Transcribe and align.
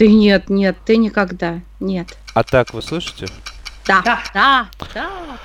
Ты 0.00 0.08
нет, 0.08 0.48
нет, 0.48 0.78
ты 0.86 0.96
никогда. 0.96 1.60
Нет. 1.78 2.16
А 2.32 2.42
так 2.42 2.72
вы 2.72 2.80
слышите? 2.80 3.26
Да, 3.86 4.00
да, 4.02 4.22
да. 4.32 4.70
да. 4.94 5.38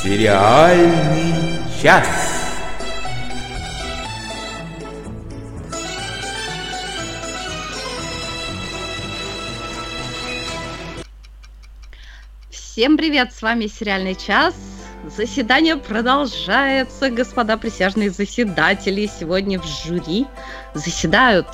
Сериальный 0.00 1.58
час. 1.82 2.23
Всем 12.74 12.96
привет, 12.96 13.32
с 13.32 13.40
вами 13.40 13.68
Сериальный 13.68 14.16
час. 14.16 14.52
Заседание 15.16 15.76
продолжается, 15.76 17.08
господа 17.08 17.56
присяжные 17.56 18.10
заседатели. 18.10 19.06
Сегодня 19.06 19.60
в 19.60 19.64
жюри 19.64 20.26
заседают 20.74 21.46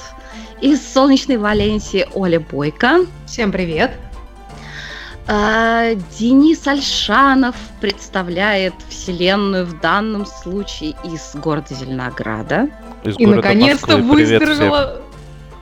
из 0.62 0.80
солнечной 0.80 1.36
Валенсии 1.36 2.08
Оля 2.14 2.40
Бойко. 2.40 3.00
Всем 3.26 3.52
привет. 3.52 3.90
А, 5.26 5.90
Денис 6.18 6.66
Альшанов 6.66 7.54
представляет 7.82 8.72
вселенную 8.88 9.66
в 9.66 9.78
данном 9.78 10.24
случае 10.24 10.94
из 11.04 11.34
города 11.34 11.74
Зеленограда. 11.74 12.70
Из 13.04 13.18
и 13.18 13.26
наконец-то 13.26 13.98
выздоровела... 13.98 15.02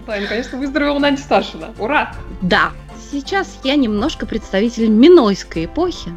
Да, 0.07 0.21
наконец-то 0.21 0.57
выздоровела 0.57 1.01
Надя 1.01 1.21
Сташина. 1.21 1.75
Ура! 1.81 2.15
Да, 2.43 2.71
сейчас 3.11 3.59
я 3.65 3.77
немножко 3.77 4.27
представитель 4.27 4.89
Минойской 4.89 5.67
эпохи. 5.67 6.17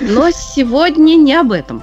Но 0.00 0.30
сегодня 0.30 1.14
не 1.14 1.34
об 1.34 1.52
этом. 1.52 1.82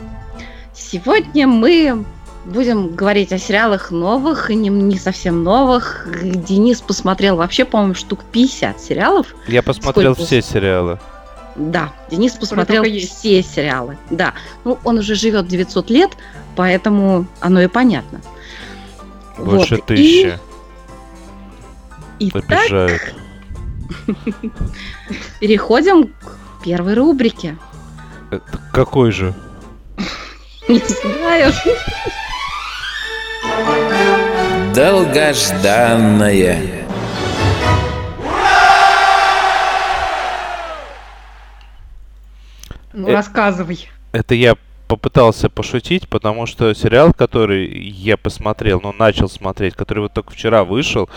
Сегодня 0.73 1.47
мы 1.47 2.05
будем 2.45 2.95
говорить 2.95 3.31
о 3.31 3.39
сериалах 3.39 3.91
новых 3.91 4.51
и 4.51 4.55
не, 4.55 4.69
не 4.69 4.97
совсем 4.97 5.43
новых. 5.43 6.07
Денис 6.21 6.81
посмотрел 6.81 7.37
вообще, 7.37 7.65
по-моему, 7.65 7.95
штук 7.95 8.23
50 8.31 8.79
сериалов. 8.79 9.35
Я 9.47 9.63
посмотрел 9.63 10.13
Сколько... 10.13 10.27
все 10.27 10.41
сериалы. 10.41 10.99
Да, 11.55 11.93
Денис 12.11 12.33
посмотрел 12.33 12.83
все 12.83 13.41
сериалы. 13.41 13.97
Да, 14.09 14.33
ну 14.65 14.77
он 14.83 14.97
уже 14.97 15.15
живет 15.15 15.47
900 15.47 15.89
лет, 15.89 16.11
поэтому 16.55 17.27
оно 17.39 17.61
и 17.61 17.67
понятно. 17.67 18.21
Больше 19.37 19.75
вот. 19.75 19.85
тысячи. 19.85 20.37
И... 22.19 22.31
Обижают. 22.33 23.01
Переходим 25.39 26.07
к 26.07 26.63
первой 26.63 26.95
рубрике. 26.95 27.57
Это 28.31 28.59
какой 28.71 29.11
же? 29.11 29.33
Не 30.67 30.79
знаю. 30.79 31.53
Долгожданное. 34.73 36.85
Ну, 42.93 43.11
рассказывай. 43.11 43.89
Это 44.13 44.35
я 44.35 44.55
попытался 44.87 45.49
пошутить, 45.49 46.07
потому 46.07 46.45
что 46.45 46.73
сериал, 46.73 47.13
который 47.13 47.67
я 47.67 48.17
посмотрел, 48.17 48.79
ну, 48.81 48.93
начал 48.93 49.29
смотреть, 49.29 49.75
который 49.75 49.99
вот 49.99 50.13
только 50.13 50.31
вчера 50.31 50.63
вышел, 50.63 51.09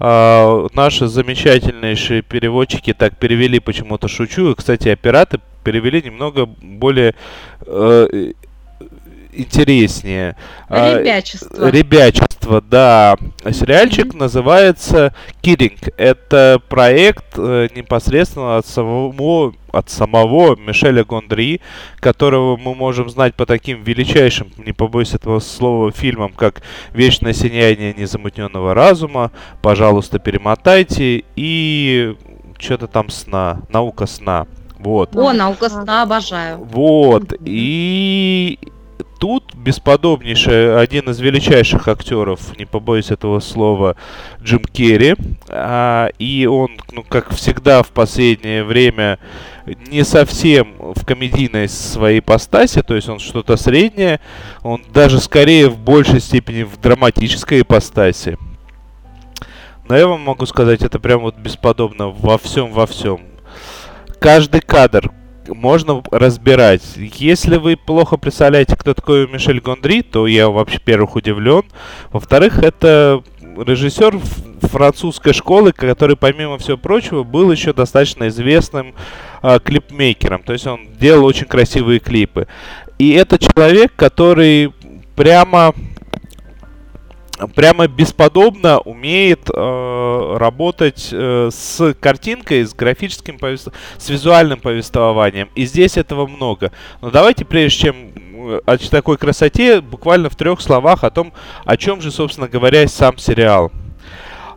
э, 0.00 0.68
наши 0.74 1.06
замечательнейшие 1.06 2.22
переводчики 2.22 2.92
так 2.92 3.16
перевели 3.16 3.60
почему-то 3.60 4.08
шучу. 4.08 4.50
И, 4.50 4.54
кстати, 4.54 4.88
операторы 4.88 5.42
перевели 5.62 6.02
немного 6.02 6.46
более 6.46 7.14
э, 7.66 8.32
интереснее. 9.32 10.36
А, 10.68 10.98
ребячество. 11.70 12.29
Ребячество, 12.50 12.60
да. 12.60 13.16
Сериальчик 13.50 14.06
mm-hmm. 14.06 14.18
называется 14.18 15.14
Kidding. 15.42 15.92
Это 15.96 16.60
проект 16.68 17.24
э, 17.36 17.68
непосредственно 17.74 18.58
от 18.58 18.66
самого, 18.66 19.54
от 19.72 19.90
самого 19.90 20.56
Мишеля 20.56 21.04
Гондри, 21.04 21.60
которого 22.00 22.56
мы 22.56 22.74
можем 22.74 23.08
знать 23.08 23.34
по 23.34 23.46
таким 23.46 23.82
величайшим, 23.82 24.52
не 24.58 24.72
побоюсь 24.72 25.14
этого 25.14 25.38
слова, 25.40 25.92
фильмам, 25.92 26.32
как 26.32 26.62
«Вечное 26.92 27.32
сияние 27.32 27.94
незамутненного 27.94 28.74
разума», 28.74 29.30
«Пожалуйста, 29.62 30.18
перемотайте» 30.18 31.24
и 31.36 32.16
что-то 32.58 32.86
там 32.86 33.08
сна, 33.10 33.62
«Наука 33.70 34.06
сна». 34.06 34.46
Вот. 34.78 35.14
О, 35.14 35.32
наука 35.34 35.68
сна 35.68 36.02
обожаю. 36.02 36.58
Вот. 36.64 37.34
И 37.44 38.58
тут 39.20 39.54
бесподобнейший, 39.54 40.80
один 40.80 41.10
из 41.10 41.20
величайших 41.20 41.86
актеров, 41.86 42.58
не 42.58 42.64
побоюсь 42.64 43.10
этого 43.10 43.38
слова, 43.40 43.94
Джим 44.42 44.64
Керри. 44.64 45.14
А, 45.48 46.08
и 46.18 46.46
он, 46.46 46.70
ну, 46.90 47.04
как 47.04 47.30
всегда 47.34 47.82
в 47.82 47.90
последнее 47.90 48.64
время, 48.64 49.18
не 49.66 50.04
совсем 50.04 50.74
в 50.78 51.04
комедийной 51.04 51.68
своей 51.68 52.20
ипостаси, 52.20 52.82
то 52.82 52.96
есть 52.96 53.08
он 53.08 53.18
что-то 53.18 53.56
среднее, 53.56 54.20
он 54.62 54.82
даже 54.92 55.20
скорее 55.20 55.68
в 55.68 55.78
большей 55.78 56.20
степени 56.20 56.62
в 56.62 56.80
драматической 56.80 57.60
ипостаси. 57.60 58.38
Но 59.86 59.96
я 59.96 60.06
вам 60.06 60.22
могу 60.22 60.46
сказать, 60.46 60.82
это 60.82 60.98
прям 60.98 61.20
вот 61.20 61.36
бесподобно 61.36 62.08
во 62.08 62.38
всем, 62.38 62.72
во 62.72 62.86
всем. 62.86 63.20
Каждый 64.18 64.60
кадр, 64.60 65.10
можно 65.54 66.02
разбирать. 66.10 66.82
Если 66.96 67.56
вы 67.56 67.76
плохо 67.76 68.16
представляете, 68.16 68.76
кто 68.76 68.94
такой 68.94 69.28
Мишель 69.28 69.60
Гондри, 69.60 70.02
то 70.02 70.26
я 70.26 70.48
вообще, 70.48 70.78
первых 70.78 71.16
удивлен. 71.16 71.62
Во-вторых, 72.12 72.58
это 72.58 73.22
режиссер 73.56 74.18
французской 74.62 75.32
школы, 75.32 75.72
который, 75.72 76.16
помимо 76.16 76.58
всего 76.58 76.76
прочего, 76.76 77.22
был 77.22 77.50
еще 77.50 77.72
достаточно 77.72 78.28
известным 78.28 78.94
э, 79.42 79.58
клипмейкером. 79.62 80.42
То 80.42 80.52
есть 80.52 80.66
он 80.66 80.88
делал 80.98 81.24
очень 81.24 81.46
красивые 81.46 82.00
клипы. 82.00 82.46
И 82.98 83.12
это 83.12 83.38
человек, 83.38 83.92
который 83.96 84.72
прямо 85.16 85.74
прямо 87.48 87.88
бесподобно 87.88 88.78
умеет 88.80 89.50
э, 89.52 90.36
работать 90.38 91.08
э, 91.12 91.50
с 91.52 91.94
картинкой, 92.00 92.64
с 92.64 92.74
графическим 92.74 93.38
повествованием, 93.38 93.82
с 93.98 94.08
визуальным 94.08 94.60
повествованием. 94.60 95.48
И 95.54 95.64
здесь 95.64 95.96
этого 95.96 96.26
много. 96.26 96.72
Но 97.00 97.10
давайте, 97.10 97.44
прежде 97.44 97.78
чем 97.78 97.96
э, 98.16 98.60
о 98.66 98.78
такой 98.78 99.16
красоте, 99.18 99.80
буквально 99.80 100.30
в 100.30 100.36
трех 100.36 100.60
словах 100.60 101.04
о 101.04 101.10
том, 101.10 101.32
о 101.64 101.76
чем 101.76 102.00
же, 102.00 102.10
собственно 102.10 102.48
говоря, 102.48 102.86
сам 102.88 103.18
сериал. 103.18 103.70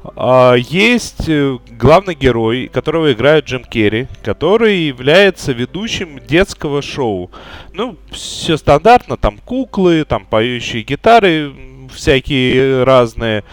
Uh, 0.04 0.60
есть 0.60 1.30
э, 1.30 1.58
главный 1.80 2.14
герой, 2.14 2.68
которого 2.68 3.14
играет 3.14 3.46
Джим 3.46 3.64
Керри, 3.64 4.08
который 4.22 4.80
является 4.80 5.54
ведущим 5.54 6.20
детского 6.20 6.82
шоу. 6.82 7.32
Ну, 7.72 7.96
все 8.12 8.58
стандартно, 8.58 9.16
там 9.16 9.38
куклы, 9.38 10.04
там 10.04 10.26
поющие 10.26 10.84
гитары, 10.84 11.54
всякие 11.94 12.84
разные. 12.84 13.44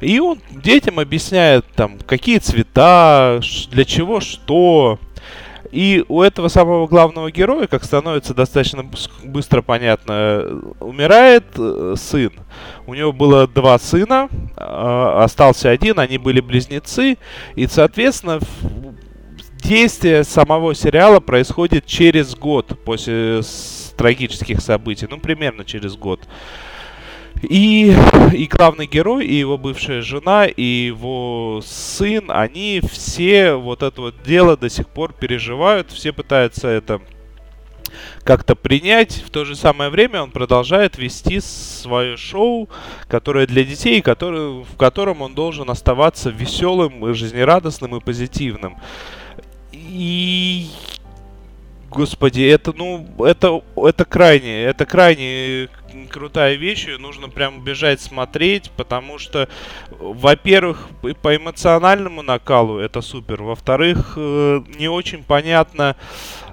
И 0.00 0.20
он 0.20 0.40
детям 0.50 1.00
объясняет, 1.00 1.66
там, 1.74 1.98
какие 2.06 2.38
цвета, 2.38 3.40
для 3.70 3.84
чего 3.84 4.20
что. 4.20 4.98
И 5.70 6.04
у 6.08 6.22
этого 6.22 6.48
самого 6.48 6.86
главного 6.86 7.30
героя, 7.30 7.66
как 7.66 7.84
становится 7.84 8.32
достаточно 8.32 8.88
быстро 9.22 9.60
понятно, 9.60 10.62
умирает 10.80 11.44
э, 11.56 11.94
сын. 11.96 12.32
У 12.86 12.94
него 12.94 13.12
было 13.12 13.46
два 13.46 13.78
сына, 13.78 14.28
э, 14.56 15.22
остался 15.22 15.68
один, 15.68 15.98
они 15.98 16.16
были 16.16 16.40
близнецы. 16.40 17.18
И, 17.54 17.66
соответственно, 17.66 18.40
действие 19.62 20.24
самого 20.24 20.74
сериала 20.74 21.20
происходит 21.20 21.84
через 21.84 22.34
год 22.34 22.78
после 22.84 23.42
трагических 23.96 24.60
событий. 24.60 25.06
Ну, 25.10 25.18
примерно 25.18 25.64
через 25.64 25.96
год. 25.96 26.20
И, 27.42 27.94
и 28.32 28.46
главный 28.46 28.86
герой, 28.86 29.26
и 29.26 29.34
его 29.34 29.58
бывшая 29.58 30.02
жена, 30.02 30.46
и 30.46 30.62
его 30.62 31.60
сын, 31.64 32.24
они 32.28 32.80
все 32.90 33.54
вот 33.54 33.82
это 33.82 34.00
вот 34.00 34.22
дело 34.24 34.56
до 34.56 34.68
сих 34.68 34.88
пор 34.88 35.12
переживают, 35.12 35.90
все 35.92 36.12
пытаются 36.12 36.68
это 36.68 37.00
как-то 38.24 38.54
принять. 38.54 39.22
В 39.26 39.30
то 39.30 39.44
же 39.44 39.56
самое 39.56 39.90
время 39.90 40.22
он 40.22 40.30
продолжает 40.30 40.98
вести 40.98 41.40
свое 41.40 42.16
шоу, 42.16 42.68
которое 43.08 43.46
для 43.46 43.64
детей, 43.64 44.02
который, 44.02 44.64
в 44.64 44.76
котором 44.76 45.22
он 45.22 45.34
должен 45.34 45.70
оставаться 45.70 46.30
веселым, 46.30 47.14
жизнерадостным 47.14 47.96
и 47.96 48.00
позитивным. 48.00 48.76
И 49.72 50.68
Господи, 51.90 52.42
это, 52.42 52.72
ну, 52.76 53.06
это, 53.24 53.62
это 53.76 54.04
крайне, 54.04 54.64
это 54.64 54.84
крайне 54.84 55.68
крутая 56.10 56.54
вещь, 56.54 56.86
ее 56.86 56.98
нужно 56.98 57.28
прям 57.28 57.64
бежать 57.64 58.00
смотреть, 58.00 58.70
потому 58.76 59.18
что, 59.18 59.48
во-первых, 59.90 60.88
по 61.22 61.34
эмоциональному 61.34 62.22
накалу 62.22 62.78
это 62.78 63.00
супер, 63.00 63.42
во-вторых, 63.42 64.14
э, 64.16 64.60
не 64.78 64.88
очень 64.88 65.24
понятно, 65.24 65.96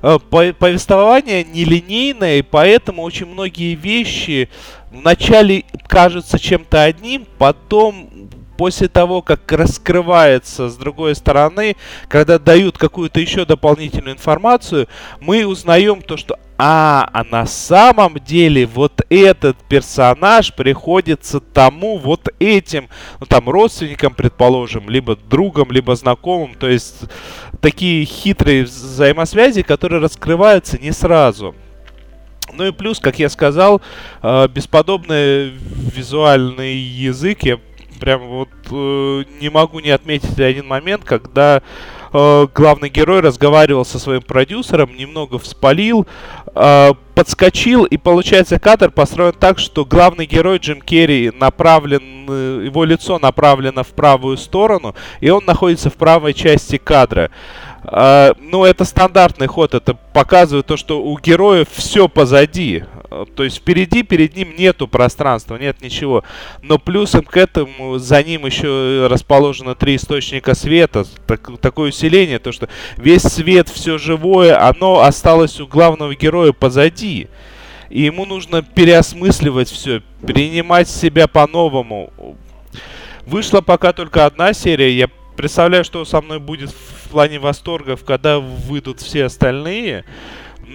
э, 0.02 0.20
повествование 0.20 1.44
нелинейное, 1.44 2.38
и 2.38 2.42
поэтому 2.42 3.02
очень 3.02 3.28
многие 3.28 3.76
вещи 3.76 4.50
вначале 4.92 5.66
кажутся 5.88 6.40
чем-то 6.40 6.84
одним, 6.84 7.26
потом 7.38 8.30
после 8.58 8.88
того, 8.88 9.22
как 9.22 9.52
раскрывается 9.52 10.70
с 10.70 10.76
другой 10.78 11.16
стороны, 11.16 11.76
когда 12.08 12.40
дают 12.40 12.78
какую-то 12.78 13.20
еще 13.20 13.46
дополнительную 13.46 14.16
информацию, 14.16 14.88
мы 15.20 15.46
узнаем 15.46 16.02
то, 16.02 16.18
что 16.18 16.38
а, 16.58 17.10
а 17.12 17.26
на 17.26 17.46
самом 17.46 18.16
деле 18.20 18.66
вот 18.66 19.02
этот 19.10 19.58
персонаж 19.68 20.54
приходится 20.54 21.42
тому 21.42 21.98
вот 21.98 22.30
этим, 22.40 22.88
ну 23.20 23.26
там 23.26 23.50
родственникам, 23.50 24.14
предположим, 24.14 24.90
либо 24.90 25.18
другом, 25.18 25.72
либо 25.72 25.96
знакомым, 25.96 26.56
то 26.56 26.70
есть 26.70 27.04
такие 27.60 28.06
хитрые 28.06 28.64
взаимосвязи, 28.64 29.64
которые 29.64 30.02
раскрываются 30.02 30.78
не 30.78 30.92
сразу. 30.92 31.56
Ну 32.54 32.68
и 32.68 32.72
плюс, 32.72 33.00
как 33.00 33.20
я 33.20 33.28
сказал, 33.28 33.82
э, 34.22 34.48
бесподобный 34.48 35.50
визуальный 35.50 36.76
язык. 36.76 37.44
Я 37.44 37.60
прям 38.00 38.28
вот 38.28 38.50
э, 38.72 39.24
не 39.42 39.50
могу 39.50 39.80
не 39.80 39.90
отметить 39.90 40.40
один 40.40 40.68
момент, 40.68 41.04
когда 41.04 41.62
э, 42.14 42.48
главный 42.54 42.90
герой 42.90 43.22
разговаривал 43.22 43.86
со 43.86 44.00
своим 44.00 44.22
продюсером, 44.22 44.96
немного 44.96 45.40
вспалил, 45.40 46.08
э, 46.54 46.92
подскочил, 47.14 47.86
и 47.86 47.98
получается 47.98 48.60
кадр 48.60 48.92
построен 48.92 49.34
так, 49.34 49.60
что 49.60 49.86
главный 49.86 50.26
герой 50.26 50.58
Джим 50.58 50.82
Керри 50.82 51.32
направлен, 51.32 52.26
э, 52.30 52.66
его 52.66 52.84
лицо 52.84 53.20
направлено 53.20 53.84
в 53.84 53.90
правую 53.90 54.38
сторону, 54.38 54.96
и 55.20 55.30
он 55.30 55.46
находится 55.46 55.90
в 55.90 55.96
правой 55.96 56.34
части 56.34 56.78
кадра. 56.78 57.32
Uh, 57.84 58.36
ну, 58.42 58.66
это 58.66 58.84
стандартный 58.84 59.46
ход, 59.46 59.76
это 59.76 59.94
показывает 59.94 60.66
то, 60.66 60.76
что 60.76 61.04
у 61.04 61.20
героев 61.20 61.68
все 61.72 62.10
позади. 62.10 62.84
То 63.36 63.44
есть 63.44 63.58
впереди, 63.58 64.04
перед 64.04 64.36
ним 64.36 64.56
нету 64.56 64.88
пространства, 64.88 65.58
нет 65.58 65.82
ничего. 65.82 66.24
Но 66.62 66.78
плюсом 66.78 67.24
к 67.24 67.38
этому 67.38 67.98
за 67.98 68.24
ним 68.24 68.46
еще 68.46 69.08
расположено 69.10 69.76
три 69.76 69.96
источника 69.96 70.56
света. 70.56 71.06
Так, 71.28 71.50
такое 71.60 71.90
усиление, 71.90 72.40
то 72.40 72.52
что 72.52 72.70
весь 72.98 73.24
свет, 73.24 73.70
все 73.70 73.98
живое, 73.98 74.62
оно 74.62 75.02
осталось 75.02 75.60
у 75.60 75.68
главного 75.68 76.16
героя 76.16 76.52
позади. 76.52 77.28
И 77.90 78.02
ему 78.02 78.26
нужно 78.26 78.62
переосмысливать 78.64 79.70
все, 79.70 80.02
принимать 80.26 80.90
себя 80.90 81.28
по-новому. 81.28 82.12
Вышла 83.26 83.62
пока 83.62 83.94
только 83.94 84.26
одна 84.26 84.54
серия. 84.54 84.92
Я 84.92 85.10
представляю, 85.36 85.84
что 85.84 86.06
со 86.06 86.22
мной 86.22 86.40
будет 86.40 86.72
в 86.72 87.10
плане 87.10 87.40
восторгов, 87.40 88.04
когда 88.04 88.40
выйдут 88.40 89.02
все 89.02 89.26
остальные. 89.26 90.06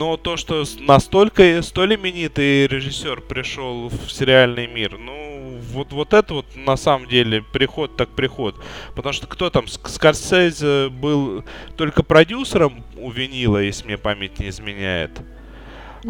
Но 0.00 0.16
то, 0.16 0.38
что 0.38 0.64
настолько 0.78 1.60
столь 1.60 1.96
именитый 1.96 2.66
режиссер 2.66 3.20
пришел 3.20 3.90
в 3.90 4.10
сериальный 4.10 4.66
мир, 4.66 4.96
ну, 4.98 5.58
вот, 5.74 5.92
вот 5.92 6.14
это 6.14 6.32
вот 6.32 6.46
на 6.56 6.78
самом 6.78 7.06
деле 7.06 7.42
приход 7.42 7.98
так 7.98 8.08
приход. 8.08 8.54
Потому 8.96 9.12
что 9.12 9.26
кто 9.26 9.50
там, 9.50 9.68
Скорсезе 9.68 10.88
был 10.88 11.44
только 11.76 12.02
продюсером 12.02 12.82
у 12.96 13.10
винила, 13.10 13.58
если 13.58 13.84
мне 13.84 13.98
память 13.98 14.40
не 14.40 14.48
изменяет. 14.48 15.20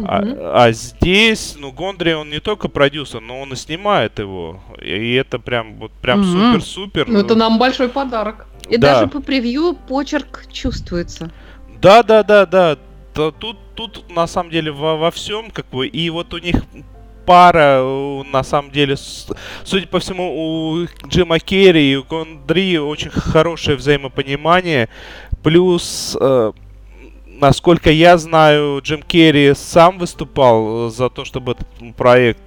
А, 0.01 0.21
а 0.65 0.71
здесь, 0.71 1.57
ну, 1.59 1.73
Гондри, 1.73 2.13
он 2.13 2.29
не 2.29 2.39
только 2.39 2.69
продюсер, 2.69 3.19
но 3.19 3.41
он 3.41 3.51
и 3.51 3.57
снимает 3.57 4.19
его. 4.19 4.63
И 4.81 5.15
это 5.15 5.37
прям 5.37 5.75
вот 5.75 5.91
прям 6.01 6.23
супер-супер. 6.23 7.09
Ну, 7.09 7.19
это 7.19 7.35
нам 7.35 7.59
большой 7.59 7.89
подарок. 7.89 8.47
И 8.69 8.77
да. 8.77 8.93
даже 8.93 9.07
по 9.07 9.21
превью 9.21 9.73
почерк 9.73 10.45
чувствуется. 10.49 11.29
Да, 11.81 12.03
да, 12.03 12.23
да, 12.23 12.45
да 12.45 12.77
то 13.13 13.31
тут, 13.31 13.57
тут 13.75 14.09
на 14.09 14.27
самом 14.27 14.51
деле 14.51 14.71
во, 14.71 14.97
во 14.97 15.11
всем, 15.11 15.51
как 15.51 15.69
бы, 15.69 15.87
и 15.87 16.09
вот 16.09 16.33
у 16.33 16.37
них 16.37 16.55
пара, 17.25 17.83
на 18.31 18.43
самом 18.43 18.71
деле, 18.71 18.95
судя 19.63 19.87
по 19.87 19.99
всему, 19.99 20.73
у 20.73 20.87
Джима 21.07 21.39
Керри 21.39 21.93
и 21.93 21.95
у 21.95 22.03
Гондри 22.03 22.77
очень 22.77 23.09
хорошее 23.09 23.77
взаимопонимание, 23.77 24.89
плюс, 25.43 26.17
э, 26.19 26.51
насколько 27.25 27.91
я 27.91 28.17
знаю, 28.17 28.81
Джим 28.81 29.03
Керри 29.03 29.53
сам 29.55 29.97
выступал 29.99 30.89
за 30.89 31.09
то, 31.09 31.25
чтобы 31.25 31.53
этот 31.53 31.67
проект 31.95 32.41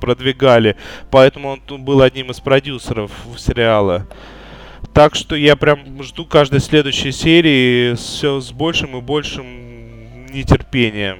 продвигали, 0.00 0.76
поэтому 1.10 1.58
он 1.68 1.84
был 1.84 2.02
одним 2.02 2.30
из 2.30 2.40
продюсеров 2.40 3.10
сериала. 3.36 4.06
Так 4.94 5.14
что 5.14 5.36
я 5.36 5.56
прям 5.56 6.02
жду 6.02 6.24
каждой 6.24 6.60
следующей 6.60 7.12
серии 7.12 7.94
все 7.94 8.40
с 8.40 8.52
большим 8.52 8.96
и 8.96 9.00
большим 9.00 9.67
нетерпением. 10.38 11.18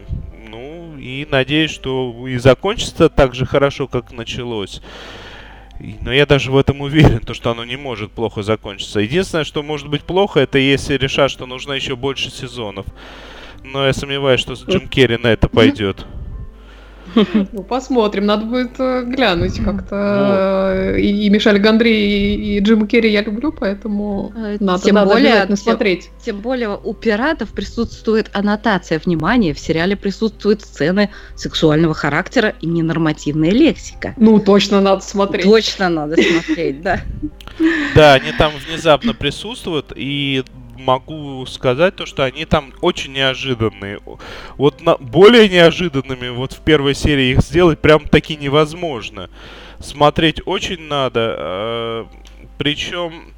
Ну, 0.48 0.96
и 0.98 1.26
надеюсь, 1.30 1.70
что 1.70 2.26
и 2.26 2.38
закончится 2.38 3.08
так 3.08 3.34
же 3.34 3.44
хорошо, 3.46 3.86
как 3.86 4.12
началось. 4.12 4.80
Но 6.00 6.12
я 6.12 6.26
даже 6.26 6.50
в 6.50 6.56
этом 6.56 6.80
уверен, 6.80 7.20
то, 7.20 7.34
что 7.34 7.50
оно 7.50 7.64
не 7.64 7.76
может 7.76 8.10
плохо 8.10 8.42
закончиться. 8.42 9.00
Единственное, 9.00 9.44
что 9.44 9.62
может 9.62 9.88
быть 9.88 10.02
плохо, 10.02 10.40
это 10.40 10.58
если 10.58 10.96
решат, 10.96 11.30
что 11.30 11.46
нужно 11.46 11.72
еще 11.72 11.94
больше 11.94 12.30
сезонов. 12.30 12.86
Но 13.62 13.86
я 13.86 13.92
сомневаюсь, 13.92 14.40
что 14.40 14.54
Джим 14.54 14.88
Керри 14.88 15.18
на 15.18 15.28
это 15.28 15.48
пойдет. 15.48 16.06
Ну, 17.52 17.62
посмотрим. 17.62 18.26
Надо 18.26 18.44
будет 18.44 18.78
э, 18.78 19.04
глянуть 19.04 19.62
как-то. 19.62 20.92
Вот. 20.92 20.98
И, 20.98 21.26
и 21.26 21.30
Мишель 21.30 21.58
Гандри, 21.58 21.90
и, 21.90 22.56
и 22.56 22.60
Джима 22.60 22.86
Керри 22.86 23.10
я 23.10 23.22
люблю, 23.22 23.52
поэтому 23.52 24.32
э, 24.36 24.56
надо, 24.60 24.82
тем 24.82 24.94
надо 24.96 25.12
более, 25.12 25.46
тем, 25.46 25.56
смотреть. 25.56 26.10
Тем 26.24 26.40
более 26.40 26.76
у 26.76 26.94
пиратов 26.94 27.50
присутствует 27.50 28.30
аннотация 28.32 29.00
внимания. 29.04 29.54
В 29.54 29.58
сериале 29.58 29.96
присутствуют 29.96 30.62
сцены 30.62 31.10
сексуального 31.36 31.94
характера 31.94 32.54
и 32.60 32.66
ненормативная 32.66 33.50
лексика. 33.50 34.14
Ну, 34.16 34.38
точно 34.38 34.80
надо 34.80 35.02
смотреть. 35.02 35.44
Точно 35.44 35.88
надо 35.88 36.16
смотреть, 36.20 36.82
да. 36.82 37.00
Да, 37.94 38.14
они 38.14 38.32
там 38.36 38.52
внезапно 38.68 39.14
присутствуют, 39.14 39.92
и 39.94 40.44
могу 40.78 41.44
сказать 41.46 41.96
то, 41.96 42.06
что 42.06 42.24
они 42.24 42.44
там 42.44 42.72
очень 42.80 43.12
неожиданные. 43.12 44.00
Вот 44.56 44.80
на, 44.80 44.96
более 44.96 45.48
неожиданными 45.48 46.28
вот 46.28 46.52
в 46.52 46.60
первой 46.60 46.94
серии 46.94 47.32
их 47.32 47.40
сделать 47.40 47.80
прям 47.80 48.06
таки 48.06 48.36
невозможно. 48.36 49.30
Смотреть 49.80 50.40
очень 50.46 50.80
надо. 50.82 51.36
Э, 51.38 52.04
причем 52.58 53.32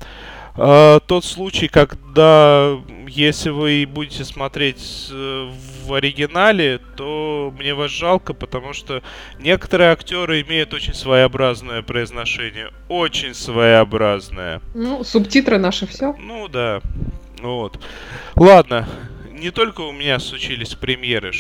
э, 0.56 1.00
тот 1.06 1.24
случай, 1.24 1.68
когда 1.68 2.78
если 3.10 3.50
вы 3.50 3.86
будете 3.90 4.24
смотреть 4.24 5.08
э, 5.10 5.50
в 5.84 5.92
оригинале, 5.92 6.80
то 6.96 7.52
мне 7.58 7.74
вас 7.74 7.90
жалко, 7.90 8.34
потому 8.34 8.72
что 8.72 9.02
некоторые 9.38 9.90
актеры 9.90 10.42
имеют 10.42 10.72
очень 10.72 10.94
своеобразное 10.94 11.82
произношение. 11.82 12.70
Очень 12.88 13.34
своеобразное. 13.34 14.60
Ну, 14.74 15.02
субтитры 15.04 15.58
наши 15.58 15.86
все. 15.86 16.14
Ну 16.18 16.48
да. 16.48 16.80
Вот. 17.42 17.78
Ладно, 18.36 18.88
не 19.32 19.50
только 19.50 19.82
у 19.82 19.92
меня 19.92 20.18
случились 20.18 20.74
премьеры. 20.74 21.32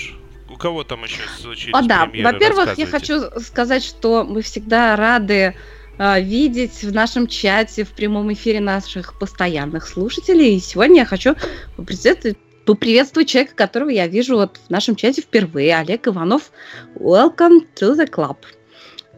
У 0.48 0.56
кого 0.56 0.84
там 0.84 1.04
еще 1.04 1.22
случились 1.40 1.74
О, 1.74 1.82
да. 1.82 2.06
Во-первых, 2.06 2.76
я 2.76 2.86
хочу 2.86 3.20
сказать, 3.40 3.84
что 3.84 4.24
мы 4.24 4.42
всегда 4.42 4.96
рады 4.96 5.54
э, 5.98 6.22
видеть 6.22 6.82
в 6.82 6.92
нашем 6.92 7.26
чате, 7.26 7.84
в 7.84 7.90
прямом 7.90 8.32
эфире 8.32 8.60
наших 8.60 9.18
постоянных 9.18 9.86
слушателей. 9.86 10.56
И 10.56 10.60
сегодня 10.60 11.00
я 11.00 11.04
хочу 11.04 11.34
поприветствовать 11.76 12.38
поприветствовать 12.66 13.28
человека, 13.28 13.54
которого 13.56 13.88
я 13.88 14.06
вижу 14.06 14.36
вот 14.36 14.60
в 14.64 14.70
нашем 14.70 14.94
чате 14.94 15.22
впервые. 15.22 15.76
Олег 15.76 16.06
Иванов, 16.06 16.52
welcome 16.94 17.66
to 17.74 17.96
the 17.96 18.08
club. 18.08 18.36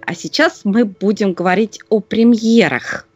А 0.06 0.14
сейчас 0.14 0.62
мы 0.64 0.84
будем 0.84 1.32
говорить 1.32 1.80
о 1.88 2.00
премьерах. 2.00 3.06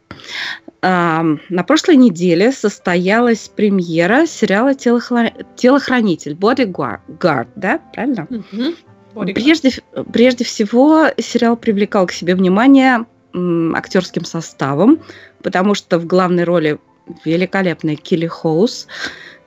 На 0.81 1.63
прошлой 1.65 1.95
неделе 1.95 2.51
состоялась 2.51 3.49
премьера 3.53 4.27
сериала 4.27 4.75
Телохра... 4.75 5.33
«Телохранитель» 5.55 6.33
Bodyguard, 6.33 7.47
да? 7.55 7.79
Правильно? 7.93 8.27
Mm-hmm. 8.29 9.33
Прежде, 9.33 9.71
прежде 10.13 10.43
всего, 10.43 11.07
сериал 11.17 11.57
привлекал 11.57 12.05
к 12.05 12.11
себе 12.11 12.35
внимание 12.35 13.05
м, 13.33 13.75
актерским 13.75 14.23
составом, 14.25 14.99
потому 15.41 15.73
что 15.73 15.97
в 15.97 16.05
главной 16.05 16.43
роли 16.43 16.77
великолепная 17.25 17.95
Килли 17.95 18.27
Хоус, 18.27 18.87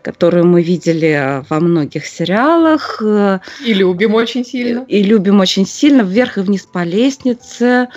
которую 0.02 0.46
мы 0.46 0.62
видели 0.62 1.44
во 1.48 1.60
многих 1.60 2.06
сериалах. 2.06 3.00
Э, 3.04 3.40
и 3.64 3.74
любим 3.74 4.14
очень 4.14 4.44
сильно. 4.44 4.84
И 4.88 5.02
любим 5.02 5.40
очень 5.40 5.66
сильно. 5.66 6.02
Вверх 6.02 6.38
и 6.38 6.40
вниз 6.40 6.62
по 6.62 6.82
лестнице. 6.84 7.88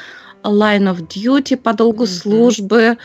Line 0.43 0.93
of 0.93 1.07
Duty 1.07 1.57
по 1.57 1.73
долгу 1.73 2.03
mm-hmm. 2.03 2.07
службы. 2.07 2.97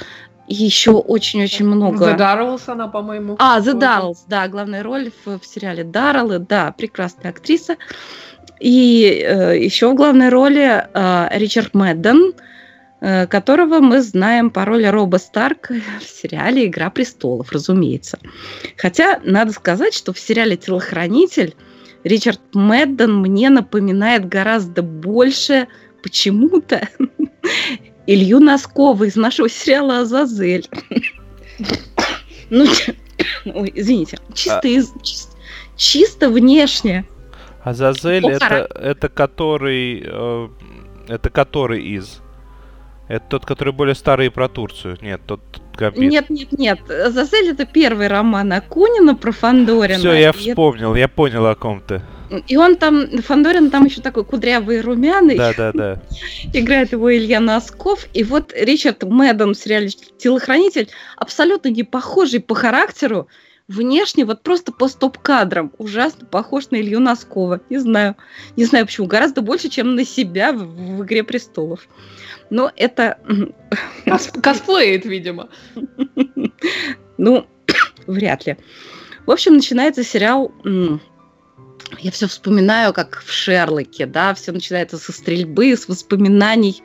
Еще 0.46 0.92
очень-очень 0.92 1.66
много... 1.66 2.10
The 2.10 2.18
Darrells 2.18 2.62
она, 2.66 2.88
по-моему. 2.88 3.36
А, 3.38 3.60
The 3.60 3.78
Darrells, 3.78 4.18
да, 4.28 4.48
главная 4.48 4.82
роль 4.82 5.10
в, 5.24 5.38
в 5.38 5.46
сериале 5.46 5.84
Дарреллы, 5.84 6.38
да, 6.38 6.72
прекрасная 6.72 7.32
актриса. 7.32 7.76
И 8.60 9.24
э, 9.24 9.58
еще 9.58 9.90
в 9.90 9.94
главной 9.94 10.30
роли 10.30 10.86
э, 10.92 11.38
Ричард 11.38 11.74
Мэдден, 11.74 12.32
э, 13.00 13.26
которого 13.26 13.80
мы 13.80 14.00
знаем 14.00 14.50
по 14.50 14.64
роли 14.64 14.86
Роба 14.86 15.18
Старк 15.18 15.70
в 16.00 16.04
сериале 16.04 16.66
«Игра 16.66 16.90
престолов», 16.90 17.52
разумеется. 17.52 18.18
Хотя, 18.76 19.20
надо 19.22 19.52
сказать, 19.52 19.94
что 19.94 20.12
в 20.12 20.18
сериале 20.18 20.56
«Телохранитель» 20.56 21.54
Ричард 22.04 22.40
Мэдден 22.54 23.14
мне 23.16 23.50
напоминает 23.50 24.28
гораздо 24.28 24.82
больше 24.82 25.68
почему-то 26.02 26.88
Илью 28.06 28.40
Носкова 28.40 29.04
из 29.04 29.16
нашего 29.16 29.48
сериала 29.48 30.00
«Азазель». 30.00 30.68
Ну, 32.50 32.64
ой, 33.44 33.72
извините, 33.74 34.18
чисто, 34.32 34.60
а 34.62 34.66
из, 34.66 34.90
чисто, 35.02 35.36
чисто 35.76 36.30
внешне. 36.30 37.04
Азазель 37.62 38.26
это, 38.26 38.66
это 38.74 39.08
который 39.10 40.02
э, 40.06 40.48
это 41.08 41.28
который 41.28 41.82
из 41.82 42.20
это 43.08 43.24
тот, 43.28 43.46
который 43.46 43.72
более 43.72 43.94
старый 43.94 44.30
про 44.30 44.48
Турцию. 44.48 44.98
Нет, 45.00 45.22
тот 45.26 45.40
Гамбит. 45.76 46.10
Нет, 46.10 46.30
нет, 46.30 46.52
нет. 46.52 46.90
Азазель 46.90 47.50
это 47.50 47.64
первый 47.64 48.08
роман 48.08 48.52
Акунина 48.52 49.14
про 49.14 49.32
Фандорина. 49.32 49.98
Все, 49.98 50.12
я 50.12 50.32
вспомнил, 50.32 50.90
это... 50.90 50.98
я 51.00 51.08
понял 51.08 51.46
о 51.46 51.54
ком 51.54 51.80
ты. 51.80 52.02
И 52.46 52.56
он 52.56 52.76
там, 52.76 53.22
Фандорин 53.22 53.70
там 53.70 53.86
еще 53.86 54.00
такой 54.00 54.24
кудрявый 54.24 54.80
румяный. 54.80 55.36
Да, 55.36 55.52
да, 55.56 55.72
да. 55.72 56.02
Играет 56.52 56.92
его 56.92 57.14
Илья 57.14 57.40
Носков. 57.40 58.06
И 58.12 58.24
вот 58.24 58.52
Ричард 58.54 59.02
Мэддон 59.02 59.54
в 59.54 59.58
сериале 59.58 59.88
«Телохранитель» 59.88 60.88
абсолютно 61.16 61.68
не 61.68 61.84
похожий 61.84 62.40
по 62.40 62.54
характеру. 62.54 63.28
Внешне 63.66 64.24
вот 64.24 64.42
просто 64.42 64.72
по 64.72 64.88
стоп-кадрам 64.88 65.72
ужасно 65.76 66.26
похож 66.26 66.70
на 66.70 66.76
Илью 66.76 67.00
Носкова. 67.00 67.60
Не 67.68 67.78
знаю. 67.78 68.16
Не 68.56 68.64
знаю 68.64 68.86
почему. 68.86 69.06
Гораздо 69.06 69.42
больше, 69.42 69.68
чем 69.68 69.94
на 69.94 70.04
себя 70.04 70.52
в, 70.52 70.58
в 70.58 71.04
«Игре 71.04 71.22
престолов». 71.22 71.86
Но 72.50 72.72
это... 72.76 73.18
Кос 74.04 74.30
косплеит, 74.42 75.04
видимо. 75.04 75.48
Ну, 77.20 77.48
вряд 78.06 78.46
ли. 78.46 78.56
В 79.26 79.32
общем, 79.32 79.54
начинается 79.54 80.04
сериал 80.04 80.52
я 81.98 82.10
все 82.10 82.26
вспоминаю, 82.26 82.92
как 82.92 83.22
в 83.24 83.30
Шерлоке, 83.30 84.06
да, 84.06 84.34
все 84.34 84.52
начинается 84.52 84.98
со 84.98 85.12
стрельбы, 85.12 85.76
с 85.76 85.88
воспоминаний 85.88 86.82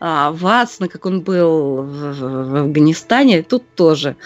а, 0.00 0.32
Ватсона, 0.32 0.88
как 0.88 1.06
он 1.06 1.22
был 1.22 1.82
в, 1.82 2.20
в 2.20 2.56
Афганистане. 2.56 3.42
Тут 3.42 3.74
тоже 3.74 4.16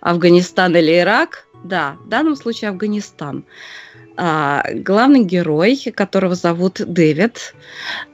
Афганистан 0.00 0.76
или 0.76 0.98
Ирак, 0.98 1.46
да, 1.64 1.96
в 2.04 2.08
данном 2.08 2.36
случае 2.36 2.70
Афганистан. 2.70 3.44
А, 4.16 4.64
главный 4.72 5.24
герой, 5.24 5.76
которого 5.94 6.36
зовут 6.36 6.80
Дэвид, 6.86 7.54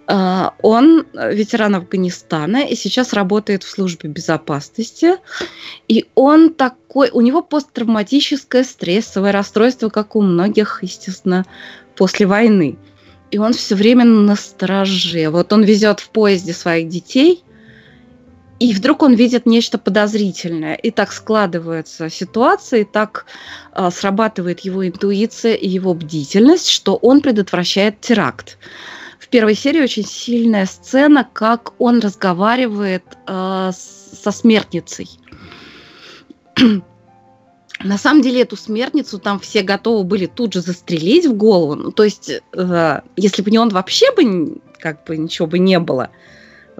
а, 0.07 0.55
он 0.63 1.07
ветеран 1.13 1.75
Афганистана 1.75 2.67
и 2.67 2.75
сейчас 2.75 3.13
работает 3.13 3.65
в 3.65 3.71
службе 3.71 4.09
безопасности. 4.09 5.17
И 5.89 6.07
он 6.15 6.55
такой, 6.55 7.11
у 7.11 7.21
него 7.21 7.43
посттравматическое 7.43 8.65
стрессовое 8.65 9.33
расстройство, 9.33 9.91
как 9.91 10.17
у 10.17 10.23
многих, 10.23 10.79
естественно, 10.83 11.45
после 11.97 12.27
войны. 12.27 12.79
И 13.31 13.39
он 13.39 13.53
все 13.53 13.75
время 13.75 14.05
на 14.05 14.37
стороже. 14.37 15.29
Вот 15.29 15.53
он 15.53 15.63
везет 15.65 16.01
в 16.01 16.09
поезде 16.09 16.55
своих 16.55 16.89
детей, 16.89 17.45
и 18.61 18.75
вдруг 18.75 19.03
он 19.03 19.15
видит 19.15 19.47
нечто 19.47 19.79
подозрительное. 19.79 20.75
И 20.75 20.91
так 20.91 21.13
складывается 21.13 22.11
ситуация, 22.11 22.81
и 22.81 22.85
так 22.85 23.25
э, 23.73 23.91
срабатывает 23.91 24.61
его 24.61 24.87
интуиция 24.87 25.55
и 25.55 25.67
его 25.67 25.95
бдительность, 25.95 26.69
что 26.69 26.97
он 26.97 27.23
предотвращает 27.23 28.01
теракт. 28.03 28.59
В 29.19 29.29
первой 29.29 29.55
серии 29.55 29.81
очень 29.81 30.05
сильная 30.05 30.67
сцена, 30.67 31.27
как 31.33 31.73
он 31.79 32.01
разговаривает 32.01 33.05
э, 33.27 33.71
со 33.73 34.31
смертницей. 34.31 35.09
На 37.83 37.97
самом 37.97 38.21
деле 38.21 38.43
эту 38.43 38.57
смертницу 38.57 39.19
там 39.19 39.41
все 39.41 39.63
готовы 39.63 40.05
были 40.05 40.27
тут 40.27 40.53
же 40.53 40.61
застрелить 40.61 41.25
в 41.25 41.33
голову. 41.33 41.77
Ну, 41.77 41.93
то 41.93 42.05
есть, 42.05 42.31
э, 42.31 43.01
если 43.17 43.41
бы 43.41 43.51
не 43.51 43.59
он, 43.59 43.71
вообще 43.71 44.13
бы 44.15 44.61
как 44.79 45.05
бы 45.05 45.17
ничего 45.17 45.47
бы 45.47 45.59
не 45.59 45.79
было 45.79 46.11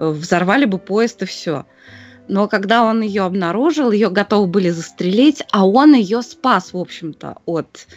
взорвали 0.09 0.65
бы 0.65 0.77
поезд 0.79 1.21
и 1.21 1.25
все. 1.25 1.65
Но 2.27 2.47
когда 2.47 2.83
он 2.83 3.01
ее 3.01 3.23
обнаружил, 3.23 3.91
ее 3.91 4.09
готовы 4.09 4.47
были 4.47 4.69
застрелить, 4.69 5.43
а 5.51 5.67
он 5.67 5.93
ее 5.93 6.21
спас, 6.21 6.73
в 6.73 6.77
общем-то, 6.77 7.37
от 7.45 7.87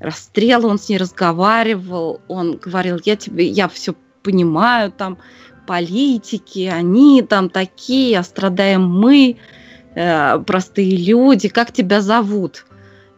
расстрела. 0.00 0.66
Он 0.66 0.78
с 0.78 0.88
ней 0.88 0.98
разговаривал, 0.98 2.20
он 2.28 2.56
говорил, 2.56 3.00
я 3.04 3.16
тебе, 3.16 3.46
я 3.46 3.68
все 3.68 3.94
понимаю, 4.22 4.90
там 4.90 5.18
политики, 5.66 6.70
они 6.72 7.22
там 7.22 7.48
такие, 7.48 8.18
а 8.18 8.22
страдаем 8.22 8.82
мы, 8.82 9.38
э, 9.94 10.38
простые 10.40 10.96
люди. 10.96 11.48
Как 11.48 11.72
тебя 11.72 12.00
зовут? 12.00 12.66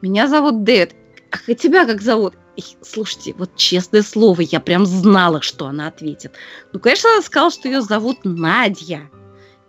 Меня 0.03 0.29
зовут 0.29 0.63
Дэд. 0.63 0.95
А 1.31 1.55
тебя 1.55 1.87
как 1.87 2.03
зовут? 2.03 2.35
Слушайте, 2.83 3.35
вот 3.37 3.57
честное 3.57 4.03
слово, 4.03 4.43
я 4.43 4.61
прям 4.61 4.87
знала, 4.87 5.43
что 5.43 5.67
она 5.67 5.89
ответит. 5.89 6.33
Ну, 6.73 6.81
конечно, 6.81 7.11
она 7.13 7.23
сказала, 7.23 7.51
что 7.51 7.69
ее 7.69 7.83
зовут 7.83 8.19
Надя. 8.25 9.09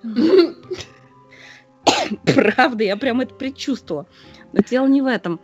Правда, 2.25 2.83
я 2.83 2.97
прям 2.97 3.21
это 3.21 3.33
предчувствовала. 3.33 4.07
Но 4.53 4.61
дело 4.61 4.87
не 4.87 5.01
в 5.01 5.05
этом. 5.05 5.39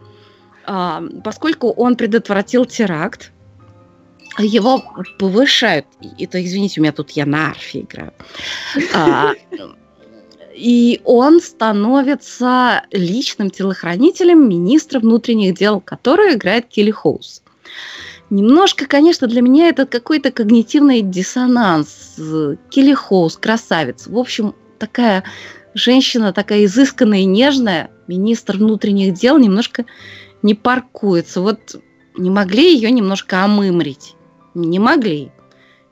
А, 0.66 1.04
поскольку 1.24 1.72
он 1.72 1.96
предотвратил 1.96 2.66
теракт, 2.66 3.32
его 4.38 4.84
повышают. 5.20 5.86
Это, 6.18 6.44
извините, 6.44 6.80
у 6.80 6.84
меня 6.84 6.94
тут 6.94 7.12
я 7.12 7.26
на 7.26 7.52
арфе 7.52 7.82
играю. 7.82 8.14
А, 8.94 9.34
и 10.56 11.02
он 11.04 11.42
становится 11.42 12.84
личным 12.92 13.50
телохранителем 13.50 14.48
министра 14.48 15.00
внутренних 15.00 15.56
дел, 15.56 15.82
который 15.82 16.36
играет 16.36 16.68
Келли 16.68 16.92
Хоус. 16.92 17.42
Немножко, 18.30 18.86
конечно, 18.86 19.28
для 19.28 19.42
меня 19.42 19.68
это 19.68 19.86
какой-то 19.86 20.32
когнитивный 20.32 21.02
диссонанс. 21.02 22.16
Келли 22.70 22.94
Хоус, 22.94 23.38
красавец. 23.38 24.08
В 24.08 24.18
общем, 24.18 24.56
такая 24.80 25.24
женщина, 25.74 26.34
такая 26.34 26.66
изысканная 26.66 27.20
и 27.20 27.26
нежная, 27.26 27.92
министр 28.08 28.58
внутренних 28.58 29.14
дел, 29.14 29.38
немножко 29.38 29.86
не 30.42 30.56
паркуется. 30.56 31.42
Вот 31.42 31.76
не 32.18 32.30
могли 32.30 32.74
ее 32.74 32.92
немножко 32.92 33.44
омымрить? 33.44 34.16
Не 34.54 34.80
могли. 34.80 35.32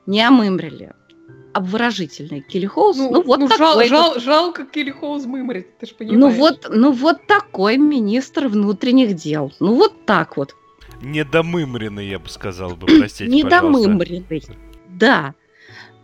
Не 0.06 0.22
омымрили 0.22 0.92
обворожительный 1.52 2.40
Келли 2.40 2.66
Хоуз. 2.66 2.96
Ну, 2.96 3.10
ну 3.10 3.22
вот 3.22 3.40
ну, 3.40 3.48
такой. 3.48 3.88
Жал, 3.88 4.12
жал, 4.14 4.20
жалко 4.20 4.64
Келли 4.64 4.90
Хоуз 4.90 5.24
мымрит, 5.26 5.78
ты 5.78 5.86
же 5.86 5.94
понимаешь. 5.94 6.20
Ну 6.20 6.30
вот, 6.30 6.66
ну 6.70 6.92
вот 6.92 7.26
такой 7.26 7.76
министр 7.76 8.48
внутренних 8.48 9.14
дел. 9.14 9.52
Ну 9.60 9.74
вот 9.74 10.04
так 10.06 10.36
вот. 10.36 10.54
Недомымренный, 11.02 12.08
я 12.08 12.18
бы 12.18 12.28
сказал 12.28 12.70
бы, 12.70 12.86
простите, 12.86 13.26
Недомымренный, 13.30 14.42
да. 14.88 15.34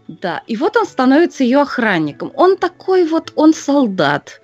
Да, 0.08 0.42
и 0.46 0.56
вот 0.56 0.76
он 0.76 0.86
становится 0.86 1.44
ее 1.44 1.60
охранником. 1.60 2.32
Он 2.34 2.56
такой 2.56 3.06
вот, 3.06 3.32
он 3.36 3.52
солдат. 3.52 4.40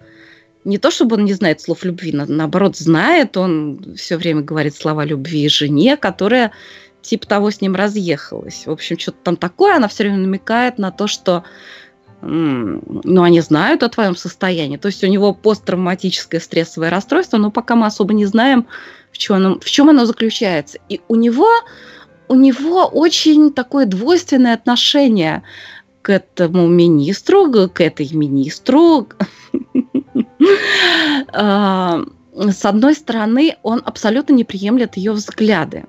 Не 0.65 0.79
то, 0.79 0.91
чтобы 0.91 1.17
он 1.17 1.25
не 1.25 1.33
знает 1.33 1.61
слов 1.61 1.85
любви, 1.85 2.13
наоборот, 2.13 2.77
знает. 2.77 3.37
Он 3.37 3.95
все 3.97 4.17
время 4.17 4.43
говорит 4.43 4.75
слова 4.75 5.05
любви 5.05 5.49
жене, 5.49 5.97
которая 5.97 6.53
типа 7.05 7.27
того 7.27 7.51
с 7.51 7.61
ним 7.61 7.75
разъехалась. 7.75 8.67
В 8.67 8.71
общем, 8.71 8.99
что-то 8.99 9.19
там 9.23 9.37
такое, 9.37 9.77
она 9.77 9.89
все 9.89 10.05
время 10.05 10.19
намекает 10.19 10.79
на 10.79 10.91
то, 10.91 11.07
что 11.07 11.45
ну, 12.21 13.23
они 13.23 13.41
знают 13.41 13.83
о 13.83 13.91
твоем 13.91 14.17
состоянии. 14.17 14.79
То 14.79 14.87
есть 14.87 15.05
у 15.05 15.07
него 15.07 15.35
посттравматическое 15.35 16.41
стрессовое 16.41 16.91
расстройство, 16.91 17.37
но 17.37 17.51
пока 17.51 17.77
мы 17.77 17.87
особо 17.87 18.15
не 18.15 18.25
знаем, 18.25 18.67
в 19.13 19.19
чем 19.19 19.37
оно, 19.37 19.61
в 19.61 19.67
чем 19.67 19.91
оно 19.91 20.07
заключается. 20.07 20.79
И 20.89 21.03
у 21.09 21.17
него, 21.17 21.49
у 22.29 22.35
него 22.35 22.87
очень 22.87 23.53
такое 23.53 23.85
двойственное 23.85 24.55
отношение 24.55 25.43
к 26.01 26.11
этому 26.11 26.67
министру, 26.67 27.69
к 27.69 27.81
этой 27.81 28.09
министру. 28.13 29.07
С 32.35 32.65
одной 32.65 32.95
стороны, 32.95 33.57
он 33.63 33.81
абсолютно 33.85 34.33
не 34.33 34.43
приемлет 34.43 34.97
ее 34.97 35.13
взгляды. 35.13 35.85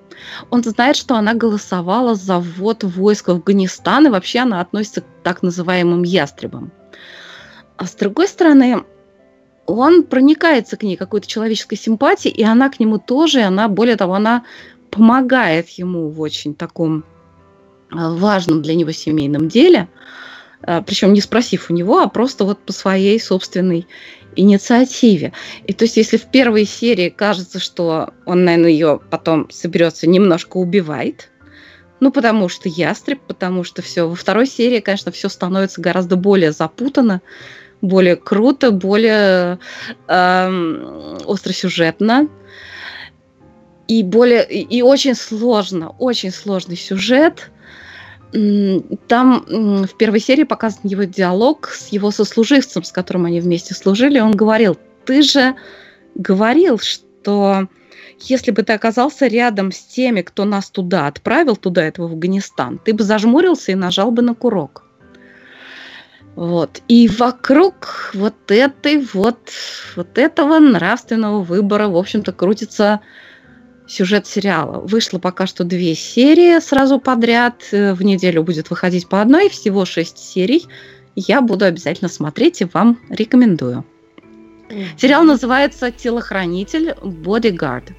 Он 0.51 0.63
знает, 0.63 0.95
что 0.95 1.15
она 1.15 1.33
голосовала 1.33 2.13
за 2.13 2.39
ввод 2.39 2.83
войск 2.83 3.27
в 3.27 3.31
Афганистан, 3.31 4.07
и 4.07 4.09
вообще 4.09 4.39
она 4.39 4.61
относится 4.61 5.01
к 5.01 5.05
так 5.23 5.41
называемым 5.41 6.03
ястребам. 6.03 6.71
А 7.77 7.87
с 7.87 7.95
другой 7.95 8.27
стороны, 8.27 8.83
он 9.65 10.03
проникается 10.03 10.77
к 10.77 10.83
ней 10.83 10.95
какой-то 10.95 11.27
человеческой 11.27 11.77
симпатией, 11.77 12.35
и 12.35 12.43
она 12.43 12.69
к 12.69 12.79
нему 12.79 12.99
тоже, 12.99 13.39
и 13.39 13.43
она, 13.43 13.67
более 13.67 13.95
того, 13.95 14.13
она 14.13 14.43
помогает 14.91 15.69
ему 15.69 16.09
в 16.09 16.21
очень 16.21 16.53
таком 16.53 17.03
а, 17.91 18.11
важном 18.11 18.61
для 18.61 18.75
него 18.75 18.91
семейном 18.91 19.47
деле, 19.47 19.89
а, 20.61 20.83
причем 20.83 21.11
не 21.13 21.21
спросив 21.21 21.71
у 21.71 21.73
него, 21.73 21.99
а 21.99 22.07
просто 22.07 22.45
вот 22.45 22.59
по 22.59 22.71
своей 22.71 23.19
собственной 23.19 23.87
инициативе. 24.35 25.33
И 25.65 25.73
то 25.73 25.85
есть, 25.85 25.97
если 25.97 26.17
в 26.17 26.25
первой 26.25 26.65
серии 26.65 27.09
кажется, 27.09 27.59
что 27.59 28.13
он, 28.25 28.43
наверное, 28.45 28.71
ее 28.71 28.99
потом 29.09 29.49
соберется 29.49 30.07
немножко 30.07 30.57
убивает, 30.57 31.29
ну, 31.99 32.11
потому 32.11 32.49
что 32.49 32.69
ястреб, 32.69 33.21
потому 33.27 33.63
что 33.63 33.81
все. 33.81 34.07
Во 34.07 34.15
второй 34.15 34.47
серии, 34.47 34.79
конечно, 34.79 35.11
все 35.11 35.29
становится 35.29 35.81
гораздо 35.81 36.15
более 36.17 36.51
запутанно, 36.51 37.21
более 37.81 38.15
круто, 38.15 38.71
более 38.71 39.59
э, 40.07 41.17
остросюжетно 41.25 42.27
и 43.87 44.03
более 44.03 44.47
и, 44.47 44.61
и 44.61 44.81
очень 44.81 45.15
сложно, 45.15 45.89
очень 45.99 46.31
сложный 46.31 46.77
сюжет. 46.77 47.51
Там 49.07 49.45
в 49.85 49.95
первой 49.97 50.19
серии 50.19 50.43
показан 50.43 50.81
его 50.83 51.03
диалог 51.03 51.69
с 51.69 51.87
его 51.89 52.11
сослуживцем, 52.11 52.83
с 52.83 52.91
которым 52.91 53.25
они 53.25 53.39
вместе 53.39 53.73
служили. 53.73 54.19
Он 54.19 54.31
говорил: 54.31 54.77
"Ты 55.05 55.21
же 55.21 55.55
говорил, 56.15 56.79
что 56.79 57.67
если 58.19 58.51
бы 58.51 58.63
ты 58.63 58.73
оказался 58.73 59.27
рядом 59.27 59.71
с 59.71 59.79
теми, 59.79 60.21
кто 60.21 60.45
нас 60.45 60.69
туда 60.69 61.07
отправил, 61.07 61.55
туда, 61.55 61.83
этого 61.83 62.07
в 62.07 62.11
Афганистан, 62.13 62.79
ты 62.83 62.93
бы 62.93 63.03
зажмурился 63.03 63.71
и 63.71 63.75
нажал 63.75 64.11
бы 64.11 64.21
на 64.21 64.33
курок. 64.33 64.83
Вот. 66.35 66.81
И 66.89 67.07
вокруг 67.07 68.11
вот 68.13 68.35
этой 68.49 68.97
вот, 69.13 69.49
вот 69.95 70.17
этого 70.17 70.59
нравственного 70.59 71.41
выбора, 71.41 71.87
в 71.87 71.95
общем-то, 71.95 72.33
крутится 72.33 72.99
сюжет 73.87 74.27
сериала. 74.27 74.79
Вышло 74.79 75.19
пока 75.19 75.47
что 75.47 75.63
две 75.63 75.95
серии 75.95 76.59
сразу 76.59 76.99
подряд. 76.99 77.63
В 77.71 78.01
неделю 78.01 78.43
будет 78.43 78.69
выходить 78.69 79.07
по 79.07 79.21
одной, 79.21 79.49
всего 79.49 79.85
шесть 79.85 80.17
серий. 80.17 80.65
Я 81.15 81.41
буду 81.41 81.65
обязательно 81.65 82.09
смотреть 82.09 82.61
и 82.61 82.65
вам 82.65 82.99
рекомендую. 83.09 83.85
Сериал 84.97 85.23
называется 85.23 85.91
«Телохранитель. 85.91 86.91
Bodyguard». 87.01 87.93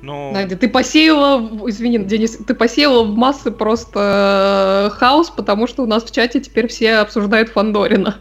Ну... 0.00 0.32
Надя, 0.32 0.56
ты 0.56 0.68
посеяла, 0.68 1.40
извини, 1.66 1.98
Денис, 1.98 2.36
ты 2.46 2.54
посеяла 2.54 3.02
в 3.02 3.16
массы 3.16 3.50
просто 3.50 4.90
э, 4.92 4.96
хаос, 4.96 5.30
потому 5.30 5.66
что 5.66 5.82
у 5.82 5.86
нас 5.86 6.04
в 6.04 6.12
чате 6.12 6.40
теперь 6.40 6.68
все 6.68 6.96
обсуждают 6.96 7.48
Фандорина. 7.48 8.18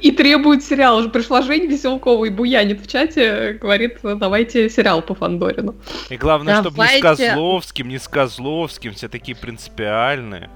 И 0.00 0.10
требуют 0.12 0.62
сериал. 0.64 0.98
Уже 0.98 1.08
пришла 1.08 1.42
Женя 1.42 1.66
Веселкова 1.66 2.24
и 2.24 2.30
буянит 2.30 2.80
в 2.80 2.90
чате, 2.90 3.58
говорит, 3.60 3.98
давайте 4.02 4.68
сериал 4.70 5.02
по 5.02 5.14
Фандорину. 5.14 5.74
И 6.08 6.16
главное, 6.16 6.60
чтобы 6.60 6.84
не 6.84 6.98
с 6.98 7.02
Козловским, 7.02 7.88
не 7.88 7.98
с 7.98 8.08
Козловским, 8.08 8.94
все 8.94 9.08
такие 9.08 9.36
принципиальные. 9.36 10.50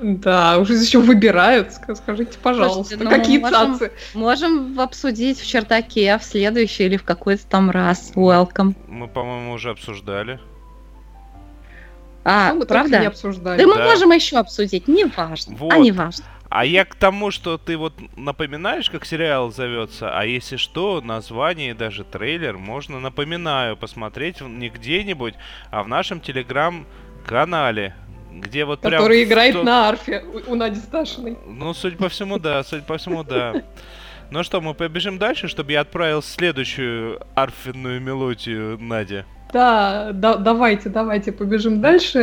Да, 0.00 0.58
уже 0.58 0.74
еще 0.74 0.98
выбирают. 0.98 1.72
Скажите, 1.72 2.38
пожалуйста, 2.42 2.96
Слушайте, 2.96 3.04
ну, 3.04 3.10
какие 3.10 3.38
можем, 3.38 3.74
цацы? 3.74 3.92
Можем 4.14 4.80
обсудить 4.80 5.38
в 5.38 5.46
чердаке 5.46 6.16
в 6.18 6.24
следующий 6.24 6.84
или 6.84 6.96
в 6.96 7.04
какой-то 7.04 7.46
там 7.46 7.70
раз. 7.70 8.12
Welcome. 8.14 8.74
Мы, 8.88 9.08
по-моему, 9.08 9.52
уже 9.52 9.70
обсуждали. 9.70 10.40
А, 12.24 12.52
ну, 12.52 12.60
мы 12.60 12.66
правда? 12.66 12.98
Не 12.98 13.06
обсуждали. 13.06 13.58
Да, 13.58 13.66
да, 13.66 13.74
мы 13.74 13.82
можем 13.84 14.10
еще 14.12 14.38
обсудить, 14.38 14.88
неважно. 14.88 15.56
Вот. 15.56 15.72
А 15.72 15.78
не 15.78 15.92
важно. 15.92 16.24
А 16.50 16.64
я 16.64 16.84
к 16.84 16.96
тому, 16.96 17.30
что 17.30 17.58
ты 17.58 17.76
вот 17.76 17.94
напоминаешь, 18.16 18.90
как 18.90 19.06
сериал 19.06 19.52
зовется, 19.52 20.10
а 20.12 20.24
если 20.24 20.56
что, 20.56 21.00
название 21.00 21.70
и 21.70 21.74
даже 21.74 22.02
трейлер 22.02 22.58
можно, 22.58 22.98
напоминаю, 22.98 23.76
посмотреть 23.76 24.40
не 24.40 24.68
где-нибудь, 24.68 25.34
а 25.70 25.84
в 25.84 25.88
нашем 25.88 26.20
телеграм-канале 26.20 27.94
где 28.32 28.64
вот 28.64 28.80
прям... 28.80 29.02
Который 29.02 29.24
играет 29.24 29.54
тот... 29.54 29.64
на 29.64 29.88
арфе 29.88 30.24
у, 30.24 30.52
у 30.52 30.54
Нади 30.54 30.78
Сташиной. 30.78 31.36
Ну, 31.46 31.74
судя 31.74 31.96
по 31.96 32.08
всему, 32.08 32.38
да, 32.38 32.62
судя 32.62 32.82
по 32.82 32.96
всему, 32.96 33.24
да. 33.24 33.62
Ну 34.30 34.44
что, 34.44 34.60
мы 34.60 34.74
побежим 34.74 35.18
дальше, 35.18 35.48
чтобы 35.48 35.72
я 35.72 35.80
отправил 35.80 36.22
следующую 36.22 37.20
арфенную 37.34 38.00
мелодию 38.00 38.78
Наде. 38.78 39.24
Да, 39.52 40.10
да, 40.12 40.36
давайте, 40.36 40.88
давайте 40.88 41.32
побежим 41.32 41.80
дальше. 41.80 42.18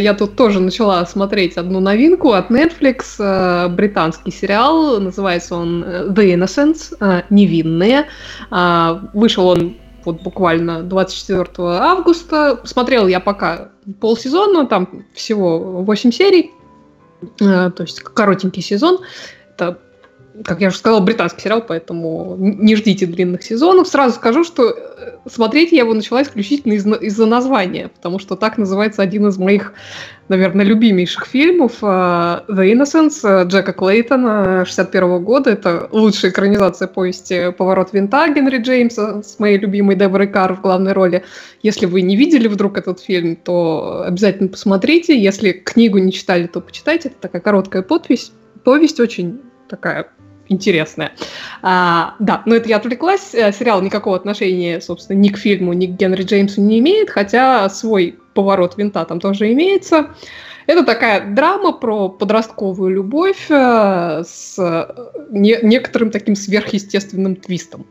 Я 0.00 0.14
тут 0.14 0.36
тоже 0.36 0.60
начала 0.60 1.06
смотреть 1.06 1.56
одну 1.56 1.80
новинку 1.80 2.32
от 2.32 2.50
Netflix, 2.50 3.14
э, 3.18 3.68
британский 3.68 4.32
сериал, 4.32 5.00
называется 5.00 5.54
он 5.54 5.84
э, 5.84 6.08
The 6.08 6.34
Innocents, 6.34 6.96
э, 7.00 7.22
невинные. 7.30 8.06
Вышел 9.12 9.46
он 9.46 9.76
вот 10.04 10.22
буквально 10.22 10.82
24 10.82 11.46
августа. 11.58 12.60
Смотрел 12.64 13.06
я 13.06 13.20
пока 13.20 13.70
полсезона, 14.00 14.66
там 14.66 15.04
всего 15.14 15.82
8 15.82 16.10
серий, 16.10 16.50
то 17.38 17.74
есть 17.78 18.00
коротенький 18.00 18.62
сезон. 18.62 18.98
Это, 19.54 19.78
как 20.42 20.60
я 20.60 20.68
уже 20.68 20.78
сказала, 20.78 21.00
британский 21.00 21.42
сериал, 21.42 21.62
поэтому 21.66 22.34
не 22.38 22.74
ждите 22.74 23.06
длинных 23.06 23.42
сезонов. 23.42 23.86
Сразу 23.86 24.16
скажу, 24.16 24.42
что 24.42 24.70
э, 24.70 25.28
смотреть 25.30 25.70
я 25.70 25.80
его 25.80 25.94
начала 25.94 26.22
исключительно 26.22 26.72
из- 26.72 26.86
из-за 26.86 27.26
названия, 27.26 27.88
потому 27.88 28.18
что 28.18 28.34
так 28.34 28.58
называется 28.58 29.02
один 29.02 29.28
из 29.28 29.38
моих 29.38 29.74
наверное, 30.28 30.64
любимейших 30.64 31.26
фильмов 31.26 31.74
э, 31.82 31.86
The 31.86 32.72
Innocence 32.72 33.44
Джека 33.46 33.72
Клейтона 33.72 34.64
61 34.64 35.22
года. 35.22 35.50
Это 35.50 35.88
лучшая 35.92 36.30
экранизация 36.30 36.88
повести 36.88 37.52
«Поворот 37.52 37.92
винта» 37.92 38.28
Генри 38.28 38.58
Джеймса 38.58 39.22
с 39.22 39.38
моей 39.38 39.58
любимой 39.58 39.96
Деборой 39.96 40.26
Карр 40.26 40.54
в 40.54 40.62
главной 40.62 40.92
роли. 40.92 41.22
Если 41.62 41.86
вы 41.86 42.02
не 42.02 42.16
видели 42.16 42.48
вдруг 42.48 42.78
этот 42.78 43.00
фильм, 43.00 43.36
то 43.36 44.04
обязательно 44.06 44.48
посмотрите. 44.48 45.16
Если 45.16 45.52
книгу 45.52 45.98
не 45.98 46.12
читали, 46.12 46.46
то 46.46 46.60
почитайте. 46.60 47.10
Это 47.10 47.18
такая 47.20 47.42
короткая 47.42 47.82
подпись. 47.82 48.32
Повесть 48.64 48.98
очень 49.00 49.40
такая 49.68 50.08
интересная. 50.48 51.12
А, 51.62 52.14
да, 52.18 52.42
но 52.46 52.54
это 52.54 52.68
я 52.68 52.76
отвлеклась. 52.76 53.34
Э, 53.34 53.52
сериал 53.52 53.82
никакого 53.82 54.16
отношения, 54.16 54.80
собственно, 54.80 55.18
ни 55.18 55.28
к 55.28 55.38
фильму, 55.38 55.72
ни 55.72 55.86
к 55.86 55.90
Генри 55.90 56.22
Джеймсу 56.22 56.60
не 56.60 56.78
имеет, 56.80 57.10
хотя 57.10 57.68
свой 57.68 58.18
поворот 58.34 58.76
винта 58.76 59.04
там 59.04 59.20
тоже 59.20 59.52
имеется. 59.52 60.08
Это 60.66 60.82
такая 60.82 61.34
драма 61.34 61.72
про 61.72 62.08
подростковую 62.08 62.90
любовь 62.94 63.46
э, 63.50 64.22
с 64.26 64.58
не, 65.30 65.58
некоторым 65.62 66.10
таким 66.10 66.34
сверхъестественным 66.34 67.36
твистом. 67.36 67.86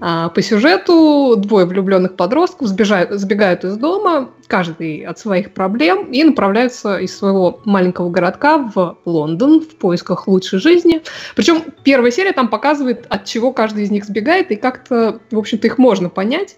А, 0.00 0.28
по 0.28 0.42
сюжету 0.42 1.34
двое 1.36 1.66
влюбленных 1.66 2.16
подростков 2.16 2.68
сбежают, 2.68 3.12
сбегают 3.12 3.64
из 3.64 3.76
дома, 3.76 4.30
каждый 4.46 5.00
от 5.00 5.18
своих 5.18 5.52
проблем, 5.52 6.10
и 6.10 6.22
направляются 6.24 6.98
из 6.98 7.16
своего 7.16 7.60
маленького 7.64 8.10
городка 8.10 8.58
в 8.58 8.98
Лондон 9.04 9.60
в 9.60 9.76
поисках 9.76 10.28
лучшей 10.28 10.58
жизни. 10.58 11.02
Причем 11.36 11.62
первая 11.82 12.10
серия 12.10 12.32
там 12.32 12.48
показывает, 12.48 13.06
от 13.08 13.24
чего 13.24 13.52
каждый 13.52 13.84
из 13.84 13.90
них 13.90 14.04
сбегает, 14.04 14.50
и 14.50 14.56
как-то, 14.56 15.20
в 15.30 15.38
общем-то, 15.38 15.66
их 15.66 15.78
можно 15.78 16.08
понять. 16.08 16.56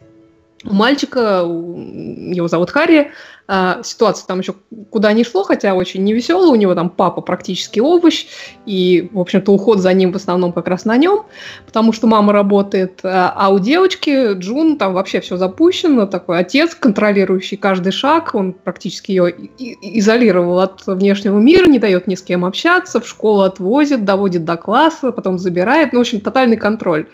У 0.65 0.73
мальчика, 0.73 1.43
его 1.45 2.49
зовут 2.49 2.71
Харри, 2.71 3.13
а, 3.49 3.83
ситуация 3.83 4.27
там 4.27 4.41
еще 4.41 4.55
куда 4.91 5.13
ни 5.13 5.23
шло, 5.23 5.45
хотя 5.45 5.75
очень 5.75 6.03
невеселая. 6.05 6.49
У 6.49 6.57
него 6.57 6.75
там 6.75 6.91
папа 6.91 7.21
практически 7.21 7.81
овощ, 7.81 8.27
и, 8.67 9.09
в 9.13 9.21
общем-то, 9.21 9.53
уход 9.53 9.79
за 9.79 9.93
ним 9.93 10.13
в 10.13 10.17
основном 10.17 10.53
как 10.53 10.67
раз 10.67 10.85
на 10.85 10.97
нем, 10.97 11.27
потому 11.65 11.93
что 11.93 12.07
мама 12.07 12.33
работает. 12.33 13.01
А, 13.05 13.33
а 13.37 13.51
у 13.51 13.59
девочки 13.59 14.35
Джун 14.35 14.79
там 14.79 14.95
вообще 14.95 15.21
все 15.21 15.37
запущено. 15.37 16.07
Такой 16.07 16.39
отец, 16.39 16.75
контролирующий 16.75 17.57
каждый 17.57 17.93
шаг, 17.93 18.35
он 18.35 18.53
практически 18.53 19.13
ее 19.13 19.35
изолировал 19.59 20.61
от 20.61 20.87
внешнего 20.87 21.39
мира, 21.39 21.67
не 21.67 21.79
дает 21.79 22.07
ни 22.07 22.15
с 22.15 22.23
кем 22.23 22.45
общаться, 22.45 23.01
в 23.01 23.07
школу 23.07 23.43
отвозит, 23.43 24.05
доводит 24.05 24.45
до 24.45 24.57
класса, 24.57 25.13
потом 25.13 25.39
забирает. 25.39 25.93
Ну, 25.93 26.01
в 26.01 26.03
общем, 26.03 26.21
тотальный 26.21 26.57
контроль. 26.57 27.07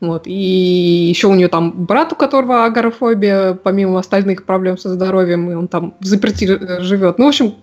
Вот. 0.00 0.26
И 0.26 0.32
еще 0.32 1.26
у 1.26 1.34
нее 1.34 1.48
там 1.48 1.72
брат, 1.72 2.12
у 2.12 2.16
которого 2.16 2.64
агорафобия, 2.64 3.54
помимо 3.54 3.98
остальных 3.98 4.44
проблем 4.44 4.78
со 4.78 4.90
здоровьем, 4.90 5.50
и 5.50 5.54
он 5.54 5.66
там 5.66 5.77
в 5.80 6.04
заперти 6.04 6.80
живет. 6.82 7.18
Ну, 7.18 7.26
в 7.26 7.28
общем, 7.28 7.54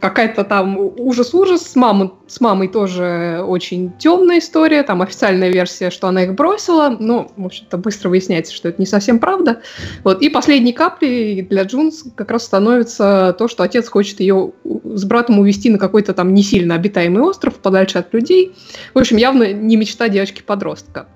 какая-то 0.00 0.44
там 0.44 0.76
ужас-ужас. 0.78 1.62
С, 1.62 1.76
мамой, 1.76 2.10
с 2.26 2.40
мамой 2.40 2.68
тоже 2.68 3.42
очень 3.46 3.92
темная 3.98 4.38
история. 4.38 4.82
Там 4.82 5.00
официальная 5.00 5.48
версия, 5.48 5.90
что 5.90 6.08
она 6.08 6.24
их 6.24 6.34
бросила. 6.34 6.96
Но, 6.98 7.30
в 7.36 7.46
общем-то, 7.46 7.78
быстро 7.78 8.10
выясняется, 8.10 8.52
что 8.52 8.68
это 8.68 8.80
не 8.80 8.86
совсем 8.86 9.18
правда. 9.18 9.62
Вот. 10.02 10.20
И 10.20 10.28
последней 10.28 10.72
каплей 10.72 11.42
для 11.42 11.62
Джун 11.62 12.04
как 12.16 12.30
раз 12.30 12.44
становится 12.44 13.34
то, 13.38 13.48
что 13.48 13.62
отец 13.62 13.88
хочет 13.88 14.20
ее 14.20 14.52
с 14.84 15.04
братом 15.04 15.38
увезти 15.38 15.70
на 15.70 15.78
какой-то 15.78 16.12
там 16.12 16.34
не 16.34 16.42
сильно 16.42 16.74
обитаемый 16.74 17.22
остров, 17.22 17.54
подальше 17.54 17.98
от 17.98 18.12
людей. 18.12 18.54
В 18.92 18.98
общем, 18.98 19.16
явно 19.16 19.52
не 19.52 19.76
мечта 19.76 20.08
девочки-подростка. 20.08 21.06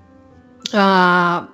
А, 0.73 1.47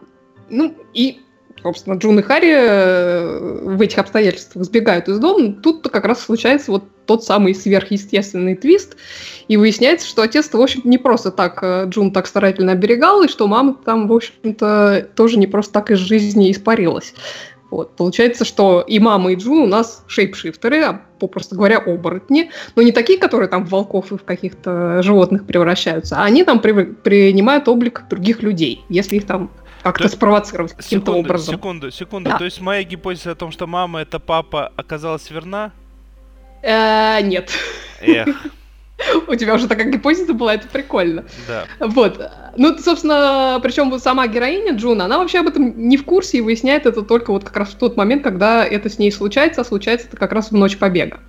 ну, 0.50 0.74
и, 0.93 1.19
собственно, 1.65 1.95
Джун 1.95 2.19
и 2.19 2.21
Харри 2.21 2.54
э, 2.56 3.60
в 3.63 3.82
этих 3.82 3.97
обстоятельствах 3.97 4.65
сбегают 4.65 5.08
из 5.10 5.17
дома. 5.17 5.54
Тут-то 5.63 5.89
как 5.89 6.06
раз 6.06 6.21
случается 6.21 6.71
вот 6.71 6.84
тот 7.08 7.23
самый 7.23 7.56
сверхъестественный 7.56 8.56
твист, 8.56 8.97
и 9.47 9.58
выясняется, 9.58 10.08
что 10.08 10.21
отец-то, 10.21 10.60
в 10.60 10.62
общем 10.62 10.82
не 10.84 10.99
просто 10.99 11.32
так 11.32 11.58
э, 11.63 11.86
Джун 11.88 12.12
так 12.12 12.28
старательно 12.28 12.73
оберегал, 12.73 13.23
и 13.23 13.28
что 13.28 13.47
мама 13.47 13.75
там, 13.84 14.08
в 14.08 14.13
общем-то, 14.13 15.10
тоже 15.15 15.39
не 15.39 15.47
просто 15.47 15.73
так 15.73 15.89
из 15.89 15.97
жизни 15.97 16.51
испарилась. 16.51 17.15
Вот. 17.71 17.95
Получается, 17.95 18.45
что 18.45 18.82
и 18.82 18.99
мама, 18.99 19.32
и 19.32 19.36
Джун 19.36 19.58
у 19.58 19.65
нас 19.65 20.04
шейпшифтеры, 20.06 20.84
а 20.84 21.01
попросту 21.19 21.56
говоря, 21.56 21.80
оборотни, 21.80 22.51
но 22.75 22.84
не 22.84 22.91
такие, 22.91 23.17
которые 23.17 23.49
там 23.49 23.65
в 23.65 23.71
волков 23.71 24.12
и 24.12 24.17
в 24.17 24.23
каких-то 24.23 25.01
животных 25.01 25.47
превращаются, 25.47 26.17
а 26.17 26.25
они 26.25 26.43
там 26.43 26.60
при, 26.60 26.84
принимают 26.84 27.67
облик 27.67 28.04
других 28.08 28.43
людей, 28.43 28.84
если 28.88 29.15
их 29.15 29.25
там 29.25 29.49
как-то 29.86 30.10
спровоцировать 30.10 30.74
каким-то 30.74 31.06
секунду, 31.12 31.19
образом. 31.19 31.56
Секунду, 31.56 31.91
секунду. 31.91 32.30
Да. 32.32 32.38
То 32.39 32.45
есть 32.45 32.60
моя 32.60 32.82
гипотеза 32.84 33.32
о 33.32 33.36
том, 33.36 33.52
что 33.52 33.67
мама 33.67 34.02
это 34.02 34.19
папа, 34.19 34.71
оказалась 34.76 35.30
верна? 35.30 35.74
Э, 36.63 37.21
нет. 37.21 37.52
Эх, 38.02 38.28
У 39.28 39.36
тебя 39.36 39.54
уже 39.54 39.67
такая 39.67 39.91
гипотеза 39.91 40.34
была, 40.34 40.56
это 40.56 40.67
прикольно. 40.67 41.26
да. 41.48 41.65
Вот. 41.80 42.19
Ну, 42.58 42.76
собственно, 42.80 43.60
причем 43.62 43.91
вот 43.91 44.02
сама 44.02 44.26
героиня 44.28 44.74
Джуна, 44.74 45.06
она 45.06 45.19
вообще 45.19 45.39
об 45.39 45.48
этом 45.50 45.88
не 45.88 45.98
в 45.98 46.06
курсе 46.06 46.39
и 46.39 46.41
выясняет 46.41 46.88
это 46.88 47.04
только 47.04 47.32
вот 47.32 47.43
как 47.43 47.56
раз 47.58 47.69
в 47.69 47.76
тот 47.76 47.95
момент, 47.95 48.24
когда 48.24 48.65
это 48.65 48.89
с 48.89 48.98
ней 48.98 49.12
случается, 49.12 49.62
а 49.62 49.65
случается 49.65 50.08
это 50.08 50.17
как 50.17 50.32
раз 50.32 50.50
в 50.50 50.56
ночь 50.56 50.78
побега. 50.78 51.19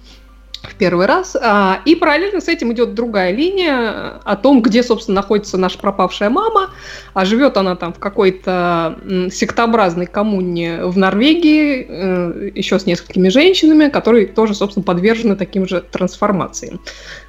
В 0.71 0.75
первый 0.75 1.07
раз. 1.07 1.37
А, 1.41 1.81
И 1.85 1.95
параллельно 1.95 2.41
с 2.41 2.49
этим 2.49 2.73
идет 2.73 2.95
другая 2.95 3.33
линия 3.33 4.21
о 4.25 4.37
том, 4.37 4.63
где, 4.63 4.83
собственно, 4.83 5.17
находится 5.17 5.57
наша 5.57 5.79
пропавшая 5.79 6.31
мама. 6.31 6.71
А 7.15 7.25
живет 7.25 7.57
она 7.57 7.77
там 7.77 7.93
в 7.93 7.99
какой-то 7.99 8.99
сектообразной 9.31 10.07
коммуне 10.07 10.85
в 10.85 10.99
Норвегии, 10.99 11.87
э, 11.89 12.51
еще 12.55 12.79
с 12.79 12.87
несколькими 12.87 13.29
женщинами, 13.29 13.89
которые 13.89 14.27
тоже, 14.27 14.55
собственно, 14.55 14.85
подвержены 14.85 15.37
таким 15.37 15.67
же 15.67 15.81
трансформациям. 15.81 16.81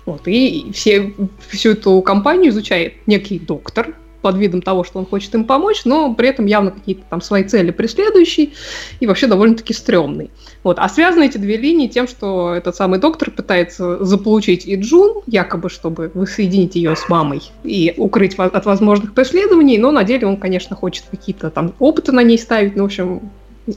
Вот, 0.05 0.21
и 0.27 0.71
все, 0.73 1.13
всю 1.49 1.71
эту 1.71 2.01
компанию 2.01 2.51
изучает 2.51 2.93
некий 3.07 3.39
доктор 3.39 3.93
под 4.27 4.35
видом 4.35 4.61
того, 4.61 4.83
что 4.83 4.99
он 4.99 5.05
хочет 5.05 5.33
им 5.35 5.45
помочь, 5.45 5.85
но 5.85 6.13
при 6.13 6.27
этом 6.27 6.47
явно 6.47 6.71
какие-то 6.71 7.03
там 7.09 7.21
свои 7.21 7.45
цели 7.45 7.71
преследующий 7.71 8.53
и 8.99 9.07
вообще 9.07 9.25
довольно-таки 9.27 9.73
стрёмный. 9.73 10.31
Вот. 10.63 10.79
А 10.79 10.89
связаны 10.89 11.27
эти 11.27 11.37
две 11.37 11.55
линии 11.55 11.87
тем, 11.87 12.09
что 12.09 12.53
этот 12.53 12.75
самый 12.75 12.99
доктор 12.99 13.31
пытается 13.31 14.03
заполучить 14.03 14.67
и 14.67 14.75
Джун, 14.75 15.21
якобы 15.27 15.69
чтобы 15.69 16.11
воссоединить 16.13 16.75
ее 16.75 16.97
с 16.97 17.07
мамой 17.07 17.41
и 17.63 17.93
укрыть 17.95 18.35
от 18.35 18.65
возможных 18.65 19.13
преследований, 19.13 19.77
но 19.77 19.91
на 19.91 20.03
деле 20.03 20.27
он, 20.27 20.35
конечно, 20.35 20.75
хочет 20.75 21.05
какие-то 21.09 21.49
там 21.49 21.73
опыты 21.79 22.11
на 22.11 22.21
ней 22.21 22.37
ставить, 22.37 22.75
ну, 22.75 22.83
в 22.83 22.87
общем, 22.87 23.31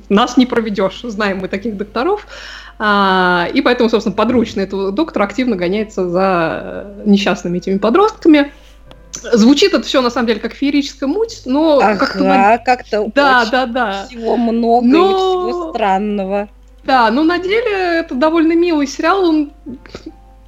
нас 0.09 0.37
не 0.37 0.47
проведешь, 0.47 1.03
знаем 1.05 1.39
мы 1.39 1.47
таких 1.47 1.77
докторов. 1.77 2.27
А, 2.81 3.47
и 3.55 3.61
поэтому, 3.61 3.89
собственно, 3.89 4.17
подручный 4.17 4.65
этого 4.65 4.91
доктора 4.91 5.23
активно 5.23 5.55
гоняется 5.55 6.09
за 6.09 6.97
несчастными 7.05 7.59
этими 7.59 7.79
подростками. 7.79 8.51
Звучит 9.12 9.75
это 9.75 9.83
все 9.85 10.01
на 10.03 10.11
самом 10.11 10.29
деле 10.29 10.40
как 10.40 10.55
феерическая 10.55 11.09
муть, 11.09 11.42
но 11.44 11.79
как-то 11.81 12.33
Ага, 12.33 12.59
как-то 12.64 13.11
Да, 13.14 13.40
очень 13.42 13.51
да, 13.51 13.66
да. 13.66 14.07
всего 14.07 14.37
много 14.37 14.87
Но- 14.87 15.11
и 15.11 15.14
всего 15.14 15.70
странного. 15.70 16.49
Да, 16.85 17.11
но 17.11 17.23
на 17.25 17.38
деле 17.38 18.01
это 18.01 18.14
довольно 18.14 18.55
милый 18.55 18.87
сериал, 18.87 19.25
он 19.25 19.53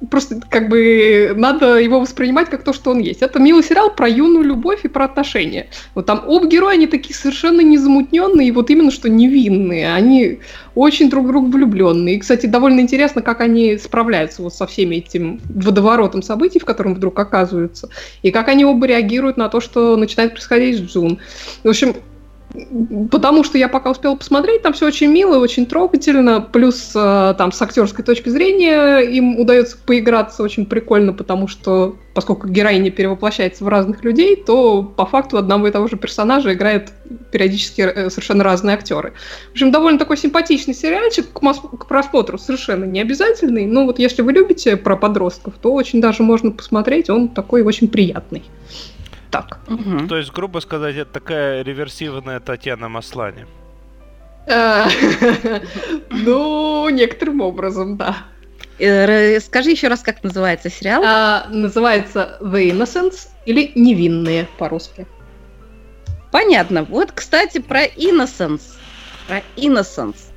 просто 0.09 0.39
как 0.49 0.69
бы 0.69 1.33
надо 1.35 1.77
его 1.77 1.99
воспринимать 1.99 2.49
как 2.49 2.63
то, 2.63 2.73
что 2.73 2.91
он 2.91 2.99
есть. 2.99 3.21
Это 3.21 3.39
милый 3.39 3.63
сериал 3.63 3.93
про 3.95 4.07
юную 4.07 4.43
любовь 4.43 4.81
и 4.83 4.87
про 4.87 5.05
отношения. 5.05 5.67
Вот 5.95 6.05
там 6.05 6.23
оба 6.27 6.47
героя, 6.47 6.73
они 6.73 6.87
такие 6.87 7.15
совершенно 7.15 7.61
незамутненные, 7.61 8.47
и 8.47 8.51
вот 8.51 8.69
именно 8.69 8.91
что 8.91 9.09
невинные. 9.09 9.93
Они 9.93 10.39
очень 10.75 11.09
друг 11.09 11.25
в 11.25 11.27
друга 11.27 11.47
влюбленные. 11.47 12.15
И, 12.15 12.19
кстати, 12.19 12.45
довольно 12.45 12.79
интересно, 12.79 13.21
как 13.21 13.41
они 13.41 13.77
справляются 13.77 14.41
вот 14.41 14.53
со 14.53 14.67
всеми 14.67 14.97
этим 14.97 15.39
водоворотом 15.45 16.21
событий, 16.21 16.59
в 16.59 16.65
котором 16.65 16.95
вдруг 16.95 17.19
оказываются, 17.19 17.89
и 18.21 18.31
как 18.31 18.47
они 18.47 18.65
оба 18.65 18.87
реагируют 18.87 19.37
на 19.37 19.49
то, 19.49 19.61
что 19.61 19.95
начинает 19.97 20.33
происходить 20.33 20.77
с 20.77 20.81
Джун. 20.81 21.19
В 21.63 21.69
общем, 21.69 21.95
Потому 23.09 23.43
что 23.43 23.57
я 23.57 23.67
пока 23.67 23.89
успела 23.89 24.15
посмотреть, 24.15 24.61
там 24.61 24.73
все 24.73 24.85
очень 24.85 25.07
мило, 25.07 25.39
очень 25.39 25.65
трогательно, 25.65 26.39
плюс 26.39 26.91
э, 26.93 27.33
там 27.35 27.51
с 27.51 27.59
актерской 27.59 28.05
точки 28.05 28.29
зрения 28.29 28.99
им 28.99 29.39
удается 29.39 29.75
поиграться 29.83 30.43
очень 30.43 30.67
прикольно, 30.67 31.13
потому 31.13 31.47
что 31.47 31.95
поскольку 32.13 32.47
героиня 32.47 32.91
перевоплощается 32.91 33.63
в 33.63 33.67
разных 33.69 34.03
людей, 34.03 34.35
то 34.35 34.83
по 34.83 35.07
факту 35.07 35.37
одного 35.37 35.67
и 35.67 35.71
того 35.71 35.87
же 35.87 35.97
персонажа 35.97 36.53
играют 36.53 36.91
периодически 37.31 37.81
э, 37.81 38.09
совершенно 38.11 38.43
разные 38.43 38.75
актеры. 38.75 39.13
В 39.49 39.53
общем, 39.53 39.71
довольно 39.71 39.97
такой 39.97 40.17
симпатичный 40.17 40.75
сериальчик, 40.75 41.25
к, 41.33 41.41
мос- 41.41 41.77
к 41.77 41.87
просмотру 41.87 42.37
совершенно 42.37 42.85
не 42.85 43.01
обязательный, 43.01 43.65
но 43.65 43.85
вот 43.85 43.97
если 43.97 44.21
вы 44.21 44.31
любите 44.31 44.77
про 44.77 44.95
подростков, 44.95 45.55
то 45.59 45.73
очень 45.73 46.01
даже 46.01 46.21
можно 46.21 46.51
посмотреть, 46.51 47.09
он 47.09 47.29
такой 47.29 47.63
очень 47.63 47.87
приятный. 47.87 48.43
Так. 49.33 49.57
Мгм. 49.67 50.07
То 50.07 50.17
есть, 50.17 50.31
грубо 50.31 50.59
сказать, 50.59 50.95
это 50.95 51.11
такая 51.11 51.63
реверсивная 51.63 52.39
Татьяна 52.39 52.87
Маслани. 52.87 53.47
Э, 54.45 54.85
Ну, 56.11 56.87
некоторым 56.89 57.41
образом, 57.41 57.97
да. 57.97 58.17
Э, 58.77 59.39
Скажи 59.39 59.71
еще 59.71 59.87
раз, 59.87 60.01
как 60.01 60.23
называется 60.23 60.69
сериал? 60.69 61.03
А, 61.03 61.47
Называется 61.49 62.37
The 62.41 62.69
Innocents 62.71 63.29
или 63.47 63.71
Невинные 63.73 64.47
по-русски. 64.59 65.07
Понятно. 66.31 66.83
Вот, 66.83 67.11
кстати, 67.11 67.59
про 67.59 67.85
Innocence. 67.87 68.75
Про 69.27 69.41
Innocence. 69.55 70.31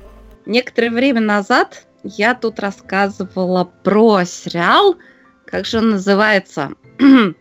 Некоторое 0.47 0.89
время 0.89 1.21
назад 1.21 1.85
я 2.03 2.33
тут 2.33 2.59
рассказывала 2.59 3.65
про 3.83 4.23
сериал, 4.25 4.95
как 5.45 5.65
же 5.65 5.77
он 5.77 5.91
называется? 5.91 6.71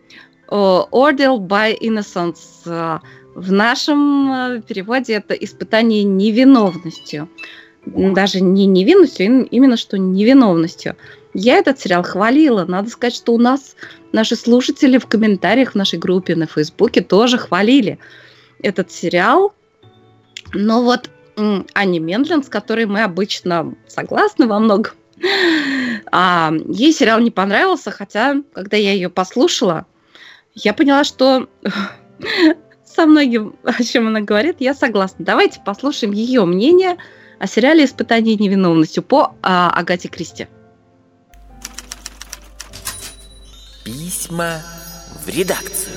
О, 0.49 0.89
Ordeal 0.91 1.39
by 1.39 1.77
Innocence. 1.81 2.39
Э, 2.67 2.99
В 3.35 3.53
нашем 3.53 4.33
э, 4.33 4.63
переводе 4.63 5.15
это 5.15 5.35
испытание 5.35 6.03
невиновностью. 6.05 7.29
Даже 7.85 8.41
не 8.41 8.67
невинностью, 8.67 9.27
им- 9.27 9.43
именно 9.43 9.77
что 9.77 9.99
невиновностью. 9.99 10.97
Я 11.35 11.59
этот 11.59 11.79
сериал 11.79 12.03
хвалила. 12.03 12.65
Надо 12.65 12.89
сказать, 12.89 13.15
что 13.15 13.35
у 13.35 13.39
нас 13.39 13.77
наши 14.13 14.37
слушатели 14.37 14.97
в 14.99 15.07
комментариях 15.07 15.73
в 15.73 15.75
нашей 15.75 15.99
группе 15.99 16.35
на 16.35 16.47
Фейсбуке 16.47 17.03
тоже 17.03 17.37
хвалили 17.37 17.99
этот 18.63 18.91
сериал. 18.91 19.53
Но 20.55 20.83
вот 20.83 21.11
Ани 21.75 21.99
Мендлин, 22.01 22.43
с 22.43 22.49
которой 22.49 22.87
мы 22.87 23.03
обычно 23.03 23.75
согласны 23.87 24.47
во 24.47 24.59
многом, 24.59 24.93
а, 26.11 26.53
ей 26.69 26.93
сериал 26.93 27.21
не 27.21 27.31
понравился, 27.31 27.91
хотя, 27.91 28.37
когда 28.55 28.77
я 28.79 28.93
ее 28.93 29.11
послушала, 29.11 29.85
я 30.57 30.73
поняла, 30.73 31.05
что 31.05 31.49
со 32.85 33.07
многим, 33.07 33.55
о 33.63 33.83
чем 33.83 34.09
она 34.09 34.21
говорит, 34.23 34.57
я 34.59 34.75
согласна. 34.75 35.25
Давайте 35.25 35.61
послушаем 35.65 36.13
ее 36.13 36.45
мнение 36.45 36.97
о 37.39 37.47
сериале 37.47 37.85
«Испытание 37.85 38.35
невиновностью» 38.37 39.03
по 39.03 39.35
а, 39.43 39.71
Агате 39.71 40.09
Кристи. 40.09 40.49
Письма 43.85 44.63
в 45.25 45.29
редакцию. 45.29 45.95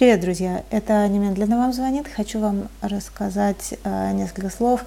Привет, 0.00 0.20
друзья! 0.20 0.64
Это 0.70 1.06
немедленно 1.08 1.58
вам 1.58 1.72
звонит. 1.72 2.06
Хочу 2.08 2.38
вам 2.40 2.68
рассказать 2.80 3.74
э, 3.84 4.12
несколько 4.12 4.48
слов 4.48 4.84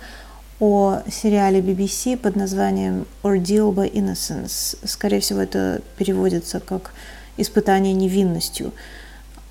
о 0.63 1.01
сериале 1.11 1.59
BBC 1.59 2.15
под 2.15 2.37
названием 2.37 3.05
Ordeal 3.21 3.73
by 3.73 3.91
Innocence. 3.91 4.77
Скорее 4.85 5.19
всего, 5.19 5.41
это 5.41 5.81
переводится 5.97 6.61
как 6.61 6.93
«Испытание 7.35 7.91
невинностью». 7.91 8.71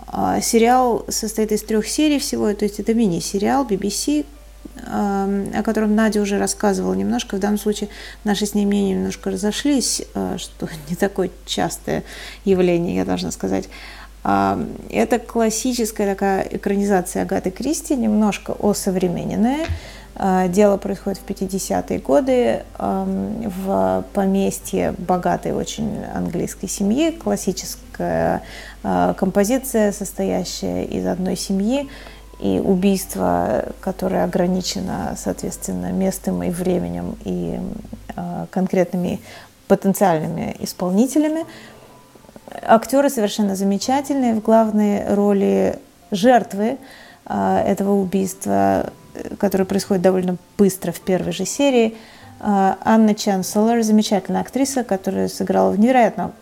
А, 0.07 0.40
Сериал 0.40 1.05
состоит 1.09 1.53
из 1.53 1.62
трех 1.64 1.87
серий 1.87 2.18
всего, 2.18 2.51
то 2.55 2.64
есть 2.64 2.81
это 2.81 2.94
мини-сериал 2.94 3.66
BBC, 3.66 4.25
эм, 4.87 5.51
о 5.55 5.62
котором 5.62 5.94
Надя 5.94 6.22
уже 6.22 6.38
рассказывала 6.38 6.94
немножко. 6.94 7.37
В 7.37 7.40
данном 7.40 7.59
случае 7.59 7.90
наши 8.25 8.46
с 8.46 8.55
ней 8.55 8.64
мнения 8.64 8.94
немножко 8.94 9.31
разошлись, 9.31 10.03
э, 10.14 10.37
что 10.38 10.66
не 10.88 10.96
такое 10.96 11.31
частое 11.44 12.05
явление, 12.46 12.96
я 12.96 13.05
должна 13.05 13.33
сказать. 13.33 13.68
А, 14.25 14.59
Это 14.88 15.18
классическая 15.18 16.07
такая 16.07 16.48
экранизация 16.51 17.22
Агаты 17.25 17.51
Кристи, 17.51 17.96
немножко 17.96 18.57
осовремененная. 18.59 19.66
А, 20.24 20.46
Дело 20.46 20.76
происходит 20.76 21.18
в 21.18 21.28
50-е 21.28 21.98
годы 21.98 22.62
ам, 22.78 23.42
в 23.42 24.04
поместье 24.12 24.94
богатой 24.96 25.52
очень 25.52 26.00
английской 26.14 26.68
семьи. 26.68 27.11
Классическая 27.11 28.44
а, 28.85 29.14
композиция, 29.14 29.90
состоящая 29.90 30.85
из 30.85 31.04
одной 31.08 31.35
семьи 31.35 31.88
и 32.38 32.62
убийство, 32.64 33.64
которое 33.80 34.22
ограничено, 34.22 35.16
соответственно, 35.18 35.90
местом 35.90 36.40
и 36.44 36.50
временем 36.50 37.16
и 37.24 37.58
а, 38.14 38.46
конкретными 38.52 39.20
потенциальными 39.66 40.54
исполнителями. 40.61 41.46
Актеры 42.62 43.11
совершенно 43.11 43.56
замечательные. 43.56 44.35
В 44.35 44.40
главной 44.40 45.12
роли 45.12 45.80
жертвы 46.12 46.78
этого 47.24 47.94
убийства, 47.94 48.92
э, 49.14 49.37
которое 49.37 49.64
происходит 49.64 50.03
довольно 50.03 50.37
быстро 50.59 50.92
в 50.92 51.01
первой 51.01 51.33
же 51.33 51.44
серии, 51.44 51.96
а, 52.40 52.77
Анна 52.83 53.14
Чанселор, 53.14 53.83
замечательная 53.83 54.40
актриса, 54.40 54.83
которая 54.83 55.29
сыграла 55.29 55.70
в 55.70 55.79
невероятно 55.79 56.33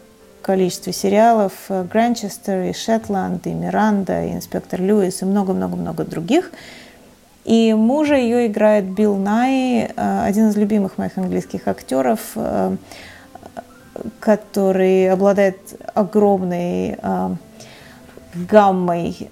количестве 0.40 0.94
сериалов. 0.94 1.52
Гранчестер 1.68 2.62
и 2.62 2.72
Шетланд, 2.72 3.46
и 3.46 3.52
Миранда, 3.52 4.24
и 4.24 4.33
Инспектор 4.33 4.80
Льюис, 4.80 5.20
и 5.20 5.26
много-много-много 5.26 6.04
других. 6.04 6.52
И 7.44 7.74
мужа 7.74 8.14
ее 8.14 8.46
играет 8.46 8.85
Билл 8.85 9.16
Най, 9.16 9.90
один 9.96 10.48
из 10.48 10.56
любимых 10.56 10.96
моих 10.98 11.18
английских 11.18 11.68
актеров, 11.68 12.37
который 14.20 15.11
обладает 15.11 15.59
огромной 15.94 16.98
гаммой 18.35 19.30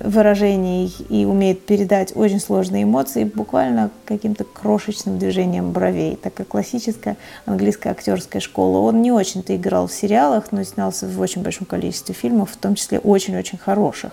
выражений 0.00 0.94
и 1.08 1.24
умеет 1.24 1.64
передать 1.64 2.16
очень 2.16 2.40
сложные 2.40 2.82
эмоции 2.82 3.24
буквально 3.24 3.90
каким-то 4.04 4.44
крошечным 4.44 5.18
движением 5.18 5.72
бровей. 5.72 6.16
Такая 6.16 6.46
классическая 6.46 7.16
английская 7.46 7.90
актерская 7.90 8.40
школа. 8.40 8.78
Он 8.78 9.02
не 9.02 9.12
очень-то 9.12 9.54
играл 9.54 9.86
в 9.86 9.92
сериалах, 9.92 10.52
но 10.52 10.64
снялся 10.64 11.06
в 11.06 11.20
очень 11.20 11.42
большом 11.42 11.66
количестве 11.66 12.14
фильмов, 12.14 12.50
в 12.50 12.56
том 12.56 12.74
числе 12.74 12.98
очень-очень 12.98 13.58
хороших. 13.58 14.12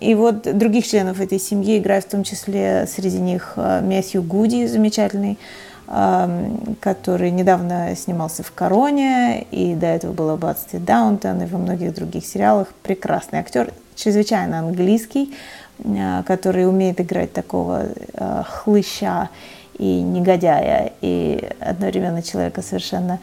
И 0.00 0.14
вот 0.14 0.42
других 0.58 0.86
членов 0.86 1.20
этой 1.20 1.38
семьи 1.38 1.78
играют 1.78 2.04
в 2.04 2.10
том 2.10 2.24
числе 2.24 2.86
среди 2.86 3.18
них 3.18 3.54
а, 3.56 3.80
Мэттью 3.80 4.22
Гуди, 4.22 4.66
замечательный, 4.66 5.38
который 5.86 7.30
недавно 7.30 7.94
снимался 7.94 8.42
в 8.42 8.52
«Короне», 8.52 9.46
и 9.50 9.74
до 9.74 9.86
этого 9.86 10.12
был 10.12 10.26
в 10.28 10.30
«Аббатстве 10.30 10.78
Даунтон», 10.78 11.42
и 11.42 11.46
во 11.46 11.58
многих 11.58 11.94
других 11.94 12.26
сериалах. 12.26 12.68
Прекрасный 12.82 13.38
актер 13.38 13.72
чрезвычайно 13.96 14.58
английский, 14.60 15.34
э, 15.78 16.22
который 16.26 16.68
умеет 16.68 17.00
играть 17.00 17.32
такого 17.32 17.86
э, 18.12 18.42
хлыща 18.46 19.30
и 19.78 20.00
негодяя, 20.00 20.92
и 21.00 21.50
одновременно 21.60 22.22
человека 22.22 22.62
совершенно 22.62 23.18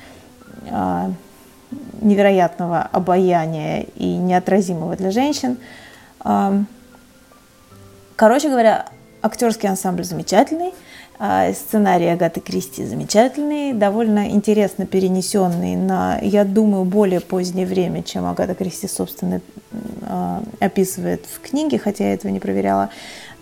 э, 0.66 1.10
невероятного 2.02 2.82
обаяния 2.82 3.86
и 3.96 4.18
неотразимого 4.18 4.98
для 4.98 5.12
женщин. 5.12 5.58
Короче 8.18 8.50
говоря, 8.50 8.88
актерский 9.22 9.70
ансамбль 9.70 10.04
замечательный– 10.04 10.74
сценарий 11.54 12.08
Агаты 12.08 12.40
Кристи 12.40 12.84
замечательный, 12.84 13.74
довольно 13.74 14.32
интересно 14.32 14.88
перенесенный 14.88 15.76
на, 15.76 16.18
я 16.20 16.44
думаю, 16.46 16.84
более 16.84 17.20
позднее 17.20 17.68
время, 17.68 18.02
чем 18.02 18.26
Агата 18.26 18.56
Кристи, 18.56 18.88
собственно, 18.88 19.40
а, 20.02 20.42
описывает 20.60 21.26
в 21.32 21.40
книге, 21.40 21.78
хотя 21.78 22.06
я 22.06 22.14
этого 22.16 22.32
не 22.32 22.40
проверяла. 22.40 22.90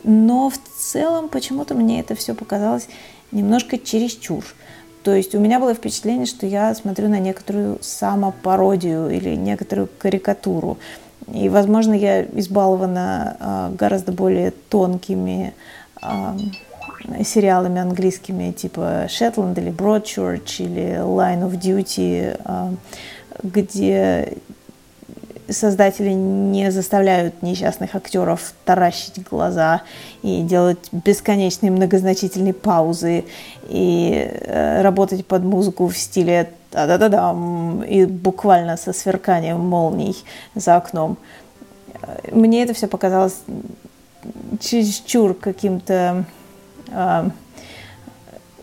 Но 0.04 0.50
в 0.50 0.58
целом 0.78 1.30
почему-то 1.30 1.74
мне 1.74 2.02
это 2.02 2.16
все 2.16 2.36
показалось 2.36 2.90
немножко 3.32 3.78
чересчур. 3.78 4.44
То 5.04 5.14
есть 5.14 5.34
у 5.34 5.40
меня 5.40 5.58
было 5.58 5.74
впечатление, 5.74 6.26
что 6.26 6.46
я 6.46 6.76
смотрю 6.76 7.08
на 7.08 7.20
некоторую 7.20 7.78
самопародию 7.82 9.10
или 9.10 9.36
некоторую 9.36 9.88
карикатуру. 9.98 10.80
И, 11.34 11.48
возможно, 11.48 11.94
я 11.94 12.24
избалована 12.24 13.38
а, 13.40 13.72
гораздо 13.72 14.12
более 14.12 14.52
тонкими 14.52 15.54
сериалами 17.24 17.80
английскими 17.80 18.52
типа 18.52 19.06
Shetland 19.08 19.60
или 19.60 19.72
Broadchurch 19.72 20.64
или 20.64 20.98
Line 21.00 21.50
of 21.50 21.60
Duty, 21.60 22.40
а, 22.44 22.74
где 23.44 24.38
создатели 25.50 26.12
не 26.12 26.72
заставляют 26.72 27.42
несчастных 27.42 27.96
актеров 27.96 28.54
таращить 28.66 29.24
глаза 29.24 29.82
и 30.22 30.42
делать 30.42 30.90
бесконечные 30.92 31.72
многозначительные 31.72 32.54
паузы 32.54 33.26
и 33.68 34.30
э, 34.30 34.82
работать 34.82 35.26
под 35.26 35.44
музыку 35.44 35.88
в 35.88 35.98
стиле 35.98 36.52
да-да-да-да 36.72 37.36
и 37.88 38.06
буквально 38.06 38.78
со 38.78 38.94
сверканием 38.94 39.60
молний 39.60 40.16
за 40.54 40.76
окном. 40.76 41.18
Мне 42.32 42.64
это 42.64 42.74
все 42.74 42.88
показалось 42.88 43.38
чересчур 44.60 45.34
каким-то 45.34 46.26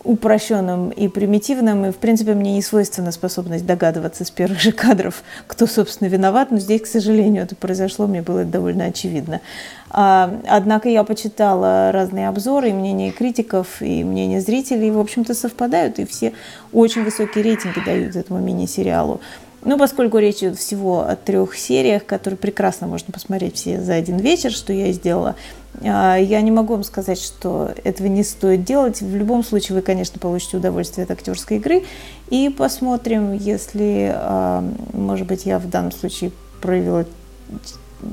упрощенным 0.07 0.89
и 0.89 1.09
примитивным, 1.09 1.85
и, 1.85 1.91
в 1.91 1.97
принципе, 1.97 2.33
мне 2.33 2.53
не 2.53 2.61
свойственна 2.61 3.11
способность 3.11 3.65
догадываться 3.65 4.23
с 4.23 4.31
первых 4.31 4.61
же 4.61 4.71
кадров, 4.71 5.21
кто, 5.47 5.67
собственно, 5.67 6.07
виноват, 6.07 6.49
но 6.49 6.59
здесь, 6.59 6.81
к 6.81 6.87
сожалению, 6.87 7.43
это 7.43 7.57
произошло, 7.57 8.07
мне 8.07 8.21
было 8.21 8.45
довольно 8.45 8.85
очевидно. 8.85 9.41
А, 9.89 10.39
однако 10.47 10.87
я 10.87 11.03
почитала 11.03 11.91
разные 11.91 12.29
обзоры, 12.29 12.69
и 12.69 12.73
мнения 12.73 13.11
критиков, 13.11 13.81
и 13.81 14.05
мнения 14.05 14.39
зрителей, 14.39 14.91
в 14.91 14.99
общем-то, 14.99 15.33
совпадают, 15.33 15.99
и 15.99 16.05
все 16.05 16.31
очень 16.71 17.03
высокие 17.03 17.43
рейтинги 17.43 17.81
дают 17.85 18.15
этому 18.15 18.39
мини-сериалу. 18.39 19.19
Ну, 19.63 19.77
поскольку 19.77 20.19
речь 20.19 20.37
идет 20.37 20.57
всего 20.57 21.01
о 21.01 21.15
трех 21.15 21.55
сериях, 21.55 22.05
которые 22.05 22.37
прекрасно 22.37 22.87
можно 22.87 23.11
посмотреть 23.11 23.55
все 23.55 23.81
за 23.81 23.95
один 23.95 24.17
вечер, 24.17 24.51
что 24.51 24.71
я 24.71 24.87
и 24.87 24.93
сделала, 24.93 25.35
а, 25.81 26.15
я 26.15 26.41
не 26.41 26.51
могу 26.51 26.73
вам 26.73 26.83
сказать, 26.83 27.19
что 27.19 27.71
этого 27.83 28.07
не 28.07 28.23
стоит 28.23 28.63
делать. 28.63 29.01
В 29.01 29.15
любом 29.15 29.43
случае 29.43 29.77
вы, 29.77 29.81
конечно, 29.81 30.19
получите 30.19 30.57
удовольствие 30.57 31.05
от 31.05 31.11
актерской 31.11 31.57
игры. 31.57 31.83
И 32.29 32.49
посмотрим, 32.49 33.33
если, 33.33 34.11
а, 34.15 34.63
может 34.93 35.27
быть, 35.27 35.45
я 35.45 35.57
в 35.59 35.69
данном 35.69 35.91
случае 35.91 36.31
проявила 36.61 37.05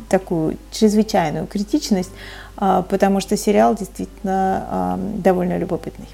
такую 0.08 0.56
чрезвычайную 0.72 1.46
критичность, 1.46 2.10
а, 2.56 2.82
потому 2.82 3.20
что 3.20 3.36
сериал 3.36 3.76
действительно 3.76 4.98
довольно 5.18 5.58
любопытный. 5.58 6.08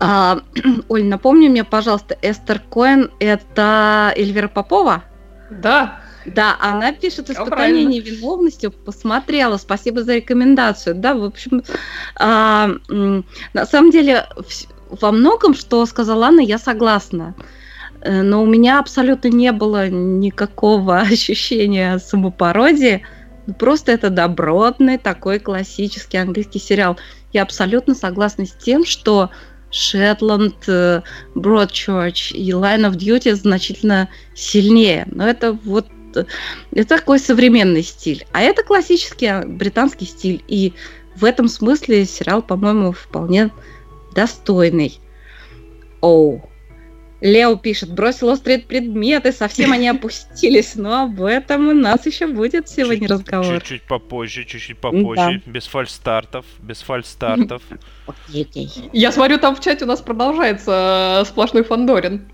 А, 0.00 0.40
Оль, 0.88 1.04
напомни 1.04 1.48
мне, 1.48 1.64
пожалуйста, 1.64 2.16
Эстер 2.22 2.60
Коэн– 2.70 3.10
это 3.20 4.12
Эльвира 4.16 4.48
Попова? 4.48 5.04
Да. 5.50 6.00
Да, 6.26 6.56
она 6.58 6.92
пишет 6.92 7.28
испытание 7.30 7.84
невиновностью. 7.84 8.72
Посмотрела, 8.72 9.58
спасибо 9.58 10.02
за 10.02 10.16
рекомендацию. 10.16 10.94
Да, 10.94 11.14
в 11.14 11.22
общем, 11.22 11.62
а, 12.16 12.70
на 12.88 13.66
самом 13.66 13.90
деле 13.90 14.26
во 14.88 15.12
многом, 15.12 15.54
что 15.54 15.84
сказала 15.86 16.28
Анна, 16.28 16.40
я 16.40 16.58
согласна. 16.58 17.34
Э, 18.00 18.22
но 18.22 18.42
у 18.42 18.46
меня 18.46 18.78
абсолютно 18.78 19.28
не 19.28 19.52
было 19.52 19.88
никакого 19.88 20.98
ощущения 21.00 21.98
самопародии. 21.98 23.02
Просто 23.58 23.92
это 23.92 24.10
добротный 24.10 24.98
такой 24.98 25.38
классический 25.38 26.16
английский 26.16 26.58
сериал. 26.58 26.98
Я 27.32 27.42
абсолютно 27.42 27.94
согласна 27.94 28.46
с 28.46 28.52
тем, 28.52 28.84
что 28.84 29.30
Шетланд, 29.74 30.68
Бродчерч 31.34 32.32
и 32.32 32.50
Line 32.50 32.88
of 32.88 32.96
Duty 32.96 33.34
значительно 33.34 34.08
сильнее. 34.34 35.06
Но 35.10 35.26
это 35.26 35.52
вот 35.52 35.86
это 36.70 36.88
такой 36.88 37.18
современный 37.18 37.82
стиль. 37.82 38.24
А 38.32 38.40
это 38.40 38.62
классический 38.62 39.26
а, 39.26 39.44
британский 39.44 40.04
стиль. 40.04 40.44
И 40.46 40.72
в 41.16 41.24
этом 41.24 41.48
смысле 41.48 42.04
сериал, 42.04 42.40
по-моему, 42.40 42.92
вполне 42.92 43.50
достойный. 44.14 45.00
Оу. 46.00 46.48
Лео 47.24 47.56
пишет, 47.56 47.90
бросил 47.90 48.28
острые 48.28 48.58
предметы, 48.58 49.32
совсем 49.32 49.72
они 49.72 49.88
опустились. 49.88 50.74
Но 50.74 51.04
об 51.04 51.22
этом 51.22 51.68
у 51.68 51.72
нас 51.72 52.04
еще 52.04 52.26
будет 52.26 52.68
сегодня 52.68 53.08
разговор. 53.08 53.54
Чуть-чуть 53.60 53.82
попозже, 53.84 54.44
чуть-чуть 54.44 54.76
попозже. 54.76 55.42
Да. 55.46 55.50
Без 55.50 55.66
фальстартов, 55.66 56.44
без 56.60 56.82
фальстартов. 56.82 57.62
Я 58.92 59.10
смотрю, 59.10 59.38
там 59.38 59.56
в 59.56 59.60
чате 59.60 59.86
у 59.86 59.88
нас 59.88 60.02
продолжается 60.02 61.22
э, 61.22 61.24
сплошной 61.26 61.64
Фандорин. 61.64 62.28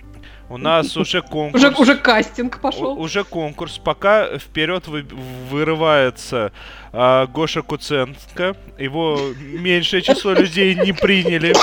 У 0.49 0.57
нас 0.57 0.97
уже 0.97 1.23
конкурс. 1.23 1.63
Уже, 1.63 1.73
уже 1.77 1.95
кастинг 1.95 2.61
пошел. 2.61 2.95
У, 2.95 3.03
уже 3.03 3.23
конкурс. 3.23 3.79
Пока 3.79 4.39
вперед 4.39 4.89
вы, 4.89 5.07
вырывается 5.49 6.51
а, 6.93 7.29
Гоша 7.29 7.63
Куценко. 7.63 8.57
Его 8.77 9.21
меньшее 9.37 10.03
число 10.03 10.33
людей 10.35 10.75
не 10.75 10.93
приняли. 10.93 11.55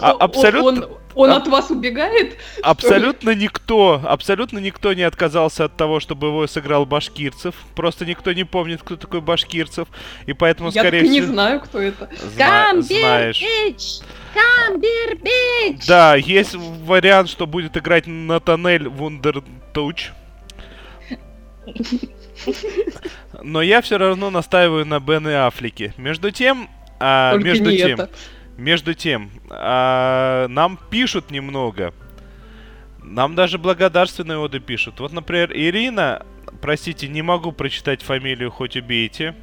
А, 0.00 0.12
абсолютно... 0.12 0.86
Он, 0.86 0.98
он 1.18 1.30
от 1.32 1.48
вас 1.48 1.70
убегает? 1.70 2.36
Абсолютно 2.62 3.34
никто, 3.34 4.00
абсолютно 4.04 4.58
никто 4.58 4.92
не 4.92 5.02
отказался 5.02 5.64
от 5.64 5.76
того, 5.76 5.98
чтобы 5.98 6.28
его 6.28 6.46
сыграл 6.46 6.86
Башкирцев. 6.86 7.56
Просто 7.74 8.06
никто 8.06 8.32
не 8.32 8.44
помнит, 8.44 8.82
кто 8.82 8.96
такой 8.96 9.20
Башкирцев. 9.20 9.88
И 10.26 10.32
поэтому, 10.32 10.70
Я 10.70 10.82
скорее 10.82 11.00
всего... 11.00 11.14
Я 11.14 11.20
не 11.20 11.26
знаю, 11.26 11.60
кто 11.60 11.80
это. 11.80 12.08
Зна- 12.34 12.80
знаешь. 12.80 13.44
Камбербич! 14.32 15.86
Да, 15.88 16.14
есть 16.14 16.54
вариант, 16.54 17.28
что 17.30 17.48
будет 17.48 17.76
играть 17.76 18.06
Натанель 18.06 18.88
Вундертуч. 18.88 20.12
Но 23.42 23.60
я 23.60 23.80
все 23.82 23.98
равно 23.98 24.30
настаиваю 24.30 24.86
на 24.86 25.00
Бен 25.00 25.26
и 25.28 25.32
Аффлеке. 25.32 25.94
Между 25.96 26.30
тем, 26.30 26.68
а, 27.00 27.36
между 27.36 27.76
тем, 27.76 28.00
это. 28.00 28.10
Между 28.58 28.92
тем, 28.92 29.30
а, 29.48 30.48
нам 30.48 30.78
пишут 30.90 31.30
немного. 31.30 31.94
Нам 33.02 33.34
даже 33.34 33.56
благодарственные 33.56 34.38
оды 34.38 34.60
пишут. 34.60 35.00
Вот, 35.00 35.12
например, 35.12 35.50
Ирина, 35.54 36.26
простите, 36.60 37.08
не 37.08 37.22
могу 37.22 37.52
прочитать 37.52 38.02
фамилию, 38.02 38.50
хоть 38.50 38.76
убейте. 38.76 39.34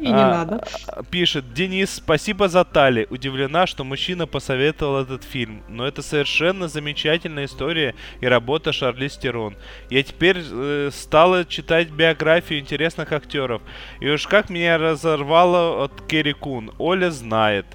И 0.00 0.06
не 0.06 0.12
а, 0.12 0.44
надо. 0.44 0.64
Пишет, 1.10 1.52
Денис, 1.52 1.90
спасибо 1.90 2.48
за 2.48 2.64
Тали. 2.64 3.06
Удивлена, 3.10 3.66
что 3.66 3.84
мужчина 3.84 4.26
посоветовал 4.26 5.02
этот 5.02 5.24
фильм. 5.24 5.62
Но 5.68 5.86
это 5.86 6.02
совершенно 6.02 6.68
замечательная 6.68 7.46
история 7.46 7.94
и 8.20 8.26
работа 8.26 8.72
Шарли 8.72 9.08
Стерон. 9.08 9.56
Я 9.90 10.02
теперь 10.02 10.38
э, 10.40 10.90
стала 10.92 11.44
читать 11.44 11.90
биографию 11.90 12.60
интересных 12.60 13.12
актеров. 13.12 13.60
И 14.00 14.08
уж 14.08 14.26
как 14.26 14.50
меня 14.50 14.78
разорвало 14.78 15.84
от 15.84 16.06
Керри 16.06 16.32
Кун. 16.32 16.72
Оля 16.78 17.10
знает. 17.10 17.66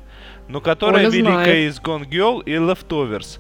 Но 0.48 0.62
которая 0.62 1.08
Оля 1.08 1.10
великая 1.10 1.44
знает. 1.44 1.74
из 1.74 1.80
Gone 1.80 2.10
Girl 2.10 2.44
и 2.44 2.54
Leftovers 2.54 3.40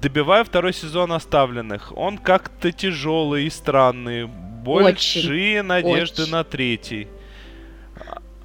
добиваю 0.00 0.44
второй 0.44 0.72
сезон 0.72 1.12
оставленных. 1.12 1.92
Он 1.96 2.18
как-то 2.18 2.72
тяжелый 2.72 3.46
и 3.46 3.50
странный. 3.50 4.26
Большие 4.26 5.60
очень, 5.60 5.68
надежды 5.68 6.22
очень. 6.22 6.32
на 6.32 6.44
третий. 6.44 7.08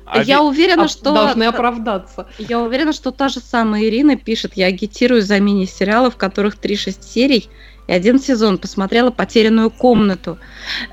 А 0.06 0.22
я 0.22 0.38
ведь... 0.38 0.46
уверена, 0.46 0.84
а, 0.84 0.88
что... 0.88 1.14
Должны 1.14 1.44
оправдаться. 1.46 2.28
Я 2.38 2.62
уверена, 2.62 2.94
что 2.94 3.12
та 3.12 3.28
же 3.28 3.40
самая 3.40 3.84
Ирина 3.86 4.16
пишет, 4.16 4.54
я 4.56 4.68
агитирую 4.68 5.22
за 5.22 5.40
мини-сериалы, 5.40 6.12
в 6.12 6.16
которых 6.16 6.58
3-6 6.58 7.02
серий 7.02 7.50
и 7.88 7.92
один 7.92 8.20
сезон. 8.20 8.58
Посмотрела 8.58 9.10
«Потерянную 9.10 9.72
комнату». 9.72 10.38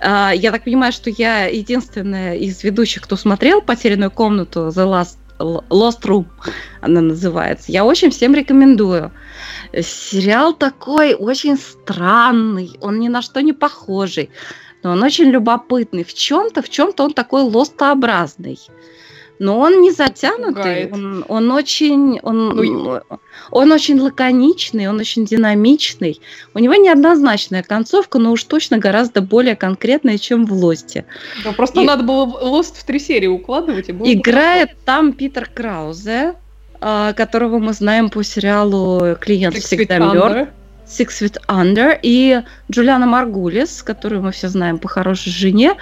А, 0.00 0.32
я 0.32 0.50
так 0.50 0.64
понимаю, 0.64 0.92
что 0.92 1.10
я 1.10 1.46
единственная 1.46 2.36
из 2.36 2.64
ведущих, 2.64 3.02
кто 3.02 3.16
смотрел 3.16 3.60
«Потерянную 3.60 4.10
комнату» 4.10 4.68
The 4.68 4.86
Last 4.86 5.16
Lost 5.38 6.02
Room 6.02 6.26
она 6.80 7.00
называется. 7.00 7.72
Я 7.72 7.84
очень 7.84 8.10
всем 8.10 8.34
рекомендую. 8.34 9.10
Сериал 9.72 10.52
такой 10.52 11.14
очень 11.14 11.56
странный, 11.56 12.76
он 12.80 12.98
ни 13.00 13.08
на 13.08 13.22
что 13.22 13.40
не 13.40 13.52
похожий, 13.52 14.30
но 14.82 14.92
он 14.92 15.02
очень 15.02 15.30
любопытный. 15.30 16.04
В 16.04 16.12
чем-то, 16.12 16.62
в 16.62 16.68
чем-то 16.68 17.04
он 17.04 17.12
такой 17.12 17.42
лостообразный 17.42 18.58
но 19.42 19.58
он 19.58 19.80
не 19.80 19.90
затянутый, 19.90 20.88
он, 20.92 21.24
он 21.26 21.50
очень, 21.50 22.20
он, 22.22 22.50
ну, 22.50 23.00
он 23.50 23.72
очень 23.72 23.98
лаконичный, 23.98 24.86
он 24.86 25.00
очень 25.00 25.24
динамичный. 25.24 26.20
У 26.54 26.60
него 26.60 26.74
неоднозначная 26.76 27.64
концовка, 27.64 28.20
но 28.20 28.30
уж 28.30 28.44
точно 28.44 28.78
гораздо 28.78 29.20
более 29.20 29.56
конкретная, 29.56 30.18
чем 30.18 30.46
в 30.46 30.52
Лосте. 30.52 31.06
Да, 31.42 31.50
просто 31.50 31.80
и, 31.80 31.84
надо 31.84 32.04
было 32.04 32.22
Лост 32.22 32.76
в 32.76 32.84
три 32.84 33.00
серии 33.00 33.26
укладывать. 33.26 33.88
И 33.88 33.92
было 33.92 34.12
играет 34.12 34.70
бы 34.70 34.76
там 34.84 35.12
Питер 35.12 35.50
Краузе, 35.52 36.34
а, 36.80 37.12
которого 37.12 37.58
мы 37.58 37.72
знаем 37.72 38.10
по 38.10 38.22
сериалу 38.22 39.16
«Клиент 39.20 39.56
Six 39.56 39.60
всегда 39.60 39.98
мертв». 39.98 40.52
Six 40.86 41.08
Feet 41.20 41.36
Under 41.48 41.98
и 42.00 42.42
Джулиана 42.70 43.06
Маргулис, 43.06 43.82
которую 43.82 44.22
мы 44.22 44.30
все 44.30 44.48
знаем 44.48 44.78
по 44.78 44.88
хорошей 44.88 45.32
жене, 45.32 45.74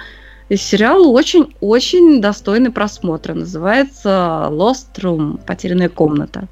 сериал 0.55 1.13
очень-очень 1.13 2.21
достойный 2.21 2.71
просмотра. 2.71 3.33
Называется 3.33 4.47
Lost 4.51 4.93
Room, 4.97 5.43
потерянная 5.45 5.89
комната. 5.89 6.47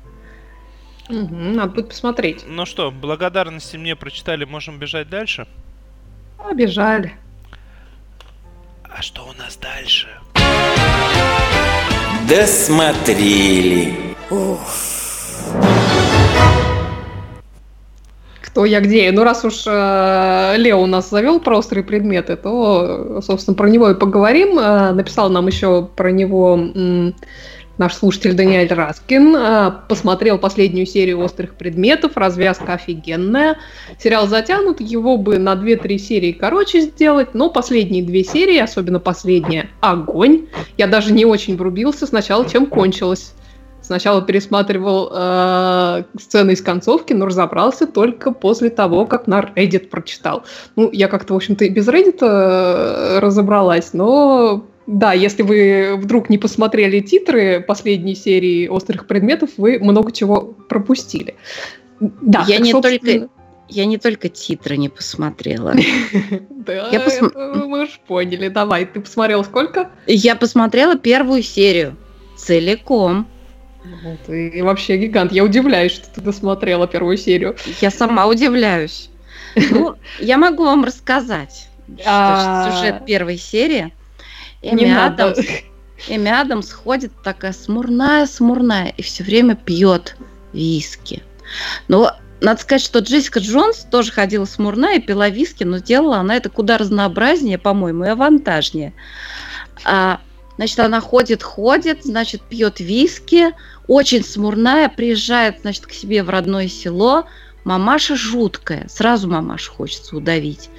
Угу, 1.09 1.35
надо 1.35 1.73
будет 1.73 1.89
посмотреть. 1.89 2.43
Ну 2.47 2.65
что, 2.65 2.91
благодарности 2.91 3.77
мне 3.77 3.95
прочитали, 3.95 4.45
можем 4.45 4.77
бежать 4.77 5.09
дальше? 5.09 5.47
Побежали. 6.37 7.13
А 8.83 9.01
что 9.01 9.23
у 9.23 9.33
нас 9.33 9.57
дальше? 9.57 10.07
Досмотрели. 12.29 14.15
Уф. 14.29 14.99
Кто 18.59 18.65
я 18.65 18.81
где. 18.81 19.09
Ну, 19.13 19.23
раз 19.23 19.45
уж 19.45 19.63
э, 19.65 20.55
Лео 20.57 20.81
у 20.81 20.85
нас 20.85 21.09
завел 21.09 21.39
про 21.39 21.59
острые 21.59 21.81
предметы, 21.81 22.35
то, 22.35 23.21
собственно, 23.25 23.55
про 23.55 23.69
него 23.69 23.89
и 23.89 23.95
поговорим. 23.95 24.59
Э, 24.59 24.91
написал 24.91 25.29
нам 25.29 25.47
еще 25.47 25.87
про 25.95 26.11
него 26.11 26.55
м, 26.55 27.15
наш 27.77 27.93
слушатель 27.93 28.33
Даниэль 28.33 28.73
Раскин. 28.73 29.33
Э, 29.33 29.71
посмотрел 29.87 30.37
последнюю 30.39 30.85
серию 30.87 31.21
острых 31.21 31.55
предметов, 31.55 32.17
развязка 32.17 32.73
офигенная. 32.73 33.55
Сериал 33.97 34.27
затянут, 34.27 34.81
его 34.81 35.15
бы 35.15 35.37
на 35.37 35.53
2-3 35.53 35.97
серии 35.97 36.33
короче 36.33 36.81
сделать, 36.81 37.33
но 37.33 37.49
последние 37.49 38.03
две 38.03 38.25
серии, 38.25 38.57
особенно 38.57 38.99
последняя, 38.99 39.69
огонь. 39.79 40.47
Я 40.77 40.87
даже 40.87 41.13
не 41.13 41.23
очень 41.23 41.55
врубился 41.55 42.05
сначала, 42.05 42.45
чем 42.45 42.65
кончилось. 42.65 43.31
Сначала 43.89 44.21
пересматривал 44.21 45.09
э, 45.11 46.03
сцены 46.19 46.51
из 46.51 46.61
концовки, 46.61 47.13
но 47.13 47.25
разобрался 47.25 47.87
только 47.87 48.31
после 48.31 48.69
того, 48.69 49.07
как 49.07 49.25
на 49.25 49.39
Reddit 49.39 49.87
прочитал. 49.87 50.43
Ну, 50.75 50.91
я 50.91 51.07
как-то, 51.07 51.33
в 51.33 51.37
общем-то, 51.37 51.65
и 51.65 51.69
без 51.69 51.87
Reddit 51.87 52.19
э, 52.21 53.17
разобралась, 53.17 53.93
но 53.93 54.63
да, 54.85 55.13
если 55.13 55.41
вы 55.41 55.95
вдруг 55.97 56.29
не 56.29 56.37
посмотрели 56.37 56.99
титры 56.99 57.61
последней 57.61 58.13
серии 58.13 58.67
«Острых 58.67 59.07
предметов», 59.07 59.49
вы 59.57 59.79
много 59.79 60.11
чего 60.11 60.39
пропустили. 60.69 61.33
Да, 61.99 62.45
я 62.47 62.59
не 62.59 62.73
собственно... 62.73 62.99
только 62.99 63.29
я 63.69 63.85
не 63.87 63.97
только 63.97 64.29
титры 64.29 64.77
не 64.77 64.89
посмотрела. 64.89 65.73
Да, 66.51 66.91
мы 67.65 67.85
уж 67.85 67.99
поняли. 68.07 68.49
Давай, 68.49 68.85
ты 68.85 68.99
посмотрела 68.99 69.41
сколько? 69.41 69.89
Я 70.05 70.35
посмотрела 70.35 70.95
первую 70.95 71.41
серию 71.41 71.95
целиком. 72.37 73.27
Ну, 73.83 74.17
ты 74.25 74.61
вообще 74.63 74.97
гигант. 74.97 75.31
Я 75.31 75.43
удивляюсь, 75.43 75.93
что 75.93 76.09
ты 76.09 76.21
досмотрела 76.21 76.87
первую 76.87 77.17
серию. 77.17 77.55
Я 77.81 77.91
сама 77.91 78.27
удивляюсь. 78.27 79.09
Ну, 79.55 79.95
я 80.19 80.37
могу 80.37 80.65
вам 80.65 80.83
рассказать 80.83 81.69
а. 82.05 82.71
сюжет 82.71 83.05
первой 83.05 83.37
серии. 83.37 83.93
Эми 84.61 84.91
Адамс, 84.91 85.39
Эми 86.07 86.29
Адамс 86.29 86.71
ходит 86.71 87.11
такая 87.23 87.53
смурная-смурная 87.53 88.93
и 88.97 89.01
все 89.01 89.23
время 89.23 89.55
пьет 89.55 90.17
виски. 90.51 91.23
Но 91.87 92.13
надо 92.41 92.61
сказать, 92.61 92.81
что 92.81 92.99
Джессика 92.99 93.39
Джонс 93.39 93.85
тоже 93.89 94.11
ходила 94.11 94.45
смурная 94.45 94.97
и 94.97 95.01
пила 95.01 95.29
виски, 95.29 95.63
но 95.63 95.79
делала 95.79 96.17
она 96.17 96.35
это 96.35 96.49
куда 96.49 96.77
разнообразнее, 96.77 97.57
по-моему, 97.57 98.05
и 98.05 98.09
авантажнее. 98.09 98.93
А 99.83 100.19
Значит, 100.59 100.79
она 100.81 100.99
ходит, 100.99 101.41
ходит, 101.41 102.03
значит, 102.03 102.41
пьет 102.41 102.81
виски, 102.81 103.55
очень 103.87 104.25
смурная, 104.25 104.89
приезжает, 104.89 105.61
значит, 105.61 105.85
к 105.85 105.93
себе 105.93 106.21
в 106.21 106.29
родное 106.29 106.67
село. 106.67 107.27
Мамаша 107.63 108.17
жуткая, 108.17 108.85
сразу 108.89 109.29
мамаша 109.29 109.71
хочется 109.71 110.17
удавить. 110.17 110.69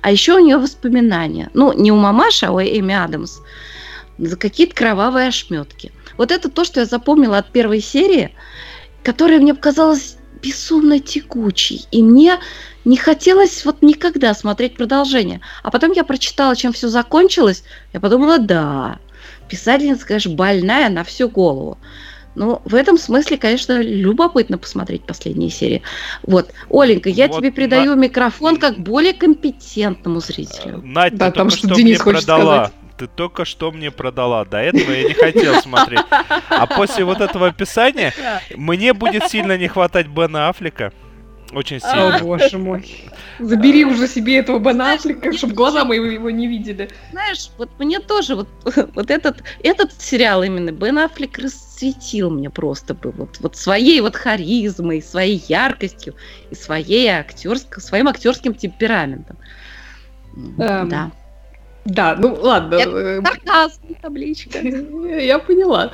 А 0.00 0.10
еще 0.10 0.36
у 0.36 0.38
нее 0.38 0.56
воспоминания. 0.56 1.50
Ну, 1.52 1.74
не 1.74 1.92
у 1.92 1.96
мамаши, 1.96 2.46
а 2.46 2.50
у 2.50 2.60
Эми 2.62 2.94
Адамс. 2.94 3.40
За 4.16 4.36
какие-то 4.38 4.74
кровавые 4.74 5.28
ошметки. 5.28 5.92
Вот 6.16 6.30
это 6.30 6.48
то, 6.48 6.64
что 6.64 6.80
я 6.80 6.86
запомнила 6.86 7.36
от 7.36 7.52
первой 7.52 7.82
серии, 7.82 8.34
которая 9.02 9.38
мне 9.38 9.52
показалась 9.52 10.16
безумно 10.40 10.98
текучей. 10.98 11.84
И 11.90 12.02
мне 12.02 12.38
не 12.86 12.96
хотелось 12.96 13.66
вот 13.66 13.82
никогда 13.82 14.32
смотреть 14.32 14.76
продолжение. 14.76 15.42
А 15.62 15.70
потом 15.70 15.92
я 15.92 16.04
прочитала, 16.04 16.56
чем 16.56 16.72
все 16.72 16.88
закончилось. 16.88 17.64
Я 17.92 18.00
подумала, 18.00 18.38
да, 18.38 18.98
писательница, 19.48 20.06
конечно, 20.06 20.34
больная 20.34 20.88
на 20.88 21.04
всю 21.04 21.28
голову. 21.28 21.78
Ну, 22.36 22.60
в 22.66 22.74
этом 22.74 22.98
смысле, 22.98 23.38
конечно, 23.38 23.80
любопытно 23.80 24.58
посмотреть 24.58 25.04
последние 25.04 25.48
серии. 25.48 25.82
Вот, 26.22 26.50
Оленька, 26.68 27.08
я 27.08 27.28
вот 27.28 27.38
тебе 27.38 27.50
передаю 27.50 27.94
на... 27.94 28.00
микрофон 28.00 28.58
как 28.58 28.78
более 28.78 29.14
компетентному 29.14 30.20
зрителю. 30.20 30.82
Надь, 30.84 31.16
да, 31.16 31.30
там 31.30 31.48
что, 31.48 31.68
что 31.68 31.74
Денис 31.74 32.04
мне 32.04 32.12
продала. 32.12 32.66
Сказать. 32.66 32.72
Ты 32.98 33.06
только 33.08 33.44
что 33.44 33.72
мне 33.72 33.90
продала. 33.90 34.44
До 34.44 34.58
этого 34.58 34.90
я 34.90 35.04
не 35.04 35.14
хотел 35.14 35.60
смотреть. 35.60 36.00
А 36.48 36.66
после 36.66 37.04
вот 37.04 37.20
этого 37.20 37.48
описания 37.48 38.14
мне 38.56 38.92
будет 38.94 39.28
сильно 39.30 39.56
не 39.56 39.68
хватать 39.68 40.06
Бена 40.06 40.48
Аффлека. 40.48 40.92
Очень 41.52 41.80
сильно. 41.80 42.16
О, 42.16 42.20
боже 42.20 42.58
мой. 42.58 42.84
Забери 43.38 43.84
уже 43.84 44.08
себе 44.08 44.38
этого 44.38 44.58
Бен 44.58 44.80
Аффлека, 44.80 45.32
чтобы 45.32 45.54
глаза 45.54 45.84
мои 45.84 45.98
его 45.98 46.30
не 46.30 46.48
видели. 46.48 46.88
Знаешь, 47.12 47.50
вот 47.56 47.70
мне 47.78 48.00
тоже 48.00 48.34
вот, 48.34 48.48
вот 48.94 49.10
этот, 49.10 49.42
этот 49.62 50.00
сериал 50.00 50.42
именно 50.42 50.72
Бен 50.72 50.98
Аффлек 50.98 51.38
расцветил 51.38 52.30
мне 52.30 52.50
просто 52.50 52.94
бы 52.94 53.12
вот, 53.12 53.38
вот 53.40 53.56
своей 53.56 54.00
вот 54.00 54.16
харизмой, 54.16 55.02
своей 55.02 55.42
яркостью 55.48 56.14
и 56.50 56.54
своей 56.54 57.08
актерск, 57.08 57.80
своим 57.80 58.08
актерским 58.08 58.54
темпераментом. 58.54 59.36
Эм, 60.58 60.88
да. 60.88 61.10
Да, 61.86 62.16
ну 62.18 62.36
ладно. 62.40 62.74
Это 62.74 63.22
сарказм, 63.24 63.94
табличка. 64.02 64.58
Я 65.18 65.38
поняла. 65.38 65.92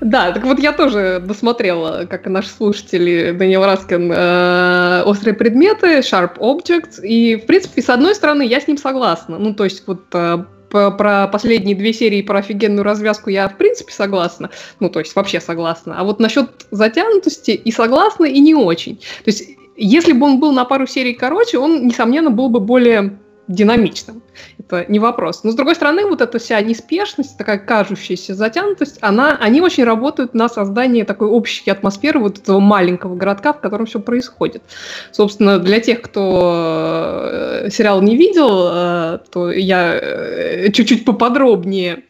Да, 0.00 0.32
так 0.32 0.44
вот 0.44 0.58
я 0.58 0.72
тоже 0.72 1.22
досмотрела, 1.24 2.06
как 2.10 2.26
и 2.26 2.30
наши 2.30 2.48
слушатели, 2.48 3.30
Даниил 3.30 3.64
Раскин, 3.64 4.10
э, 4.12 5.02
«Острые 5.06 5.34
предметы», 5.34 6.00
«Sharp 6.00 6.38
Objects», 6.38 7.00
и, 7.02 7.36
в 7.36 7.46
принципе, 7.46 7.82
с 7.82 7.88
одной 7.88 8.14
стороны, 8.14 8.42
я 8.42 8.60
с 8.60 8.66
ним 8.66 8.76
согласна. 8.76 9.38
Ну, 9.38 9.54
то 9.54 9.64
есть 9.64 9.86
вот 9.86 10.02
э, 10.12 10.44
про 10.70 11.28
последние 11.28 11.76
две 11.76 11.92
серии 11.92 12.22
про 12.22 12.40
офигенную 12.40 12.82
развязку 12.82 13.30
я 13.30 13.48
в 13.48 13.56
принципе 13.56 13.92
согласна. 13.92 14.50
Ну, 14.80 14.88
то 14.88 14.98
есть 14.98 15.14
вообще 15.14 15.40
согласна. 15.40 15.96
А 15.98 16.04
вот 16.04 16.18
насчет 16.18 16.66
затянутости 16.70 17.52
и 17.52 17.70
согласна, 17.70 18.24
и 18.24 18.40
не 18.40 18.54
очень. 18.54 18.96
То 18.96 19.30
есть 19.30 19.44
если 19.76 20.12
бы 20.12 20.26
он 20.26 20.40
был 20.40 20.52
на 20.52 20.64
пару 20.64 20.86
серий 20.86 21.14
короче, 21.14 21.58
он, 21.58 21.86
несомненно, 21.86 22.30
был 22.30 22.48
бы 22.48 22.60
более 22.60 23.18
динамичным. 23.48 24.22
Это 24.58 24.86
не 24.88 24.98
вопрос. 24.98 25.44
Но, 25.44 25.50
с 25.50 25.54
другой 25.54 25.74
стороны, 25.74 26.06
вот 26.06 26.20
эта 26.20 26.38
вся 26.38 26.60
неспешность, 26.60 27.36
такая 27.36 27.58
кажущаяся 27.58 28.34
затянутость, 28.34 28.98
она, 29.00 29.36
они 29.40 29.60
очень 29.60 29.84
работают 29.84 30.34
на 30.34 30.48
создание 30.48 31.04
такой 31.04 31.28
общей 31.28 31.70
атмосферы 31.70 32.20
вот 32.20 32.38
этого 32.38 32.60
маленького 32.60 33.16
городка, 33.16 33.52
в 33.52 33.60
котором 33.60 33.86
все 33.86 34.00
происходит. 34.00 34.62
Собственно, 35.10 35.58
для 35.58 35.80
тех, 35.80 36.02
кто 36.02 37.28
э, 37.64 37.70
сериал 37.70 38.00
не 38.00 38.16
видел, 38.16 38.68
э, 38.70 39.18
то 39.30 39.50
я 39.50 39.94
э, 39.94 40.70
чуть-чуть 40.70 41.04
поподробнее 41.04 42.04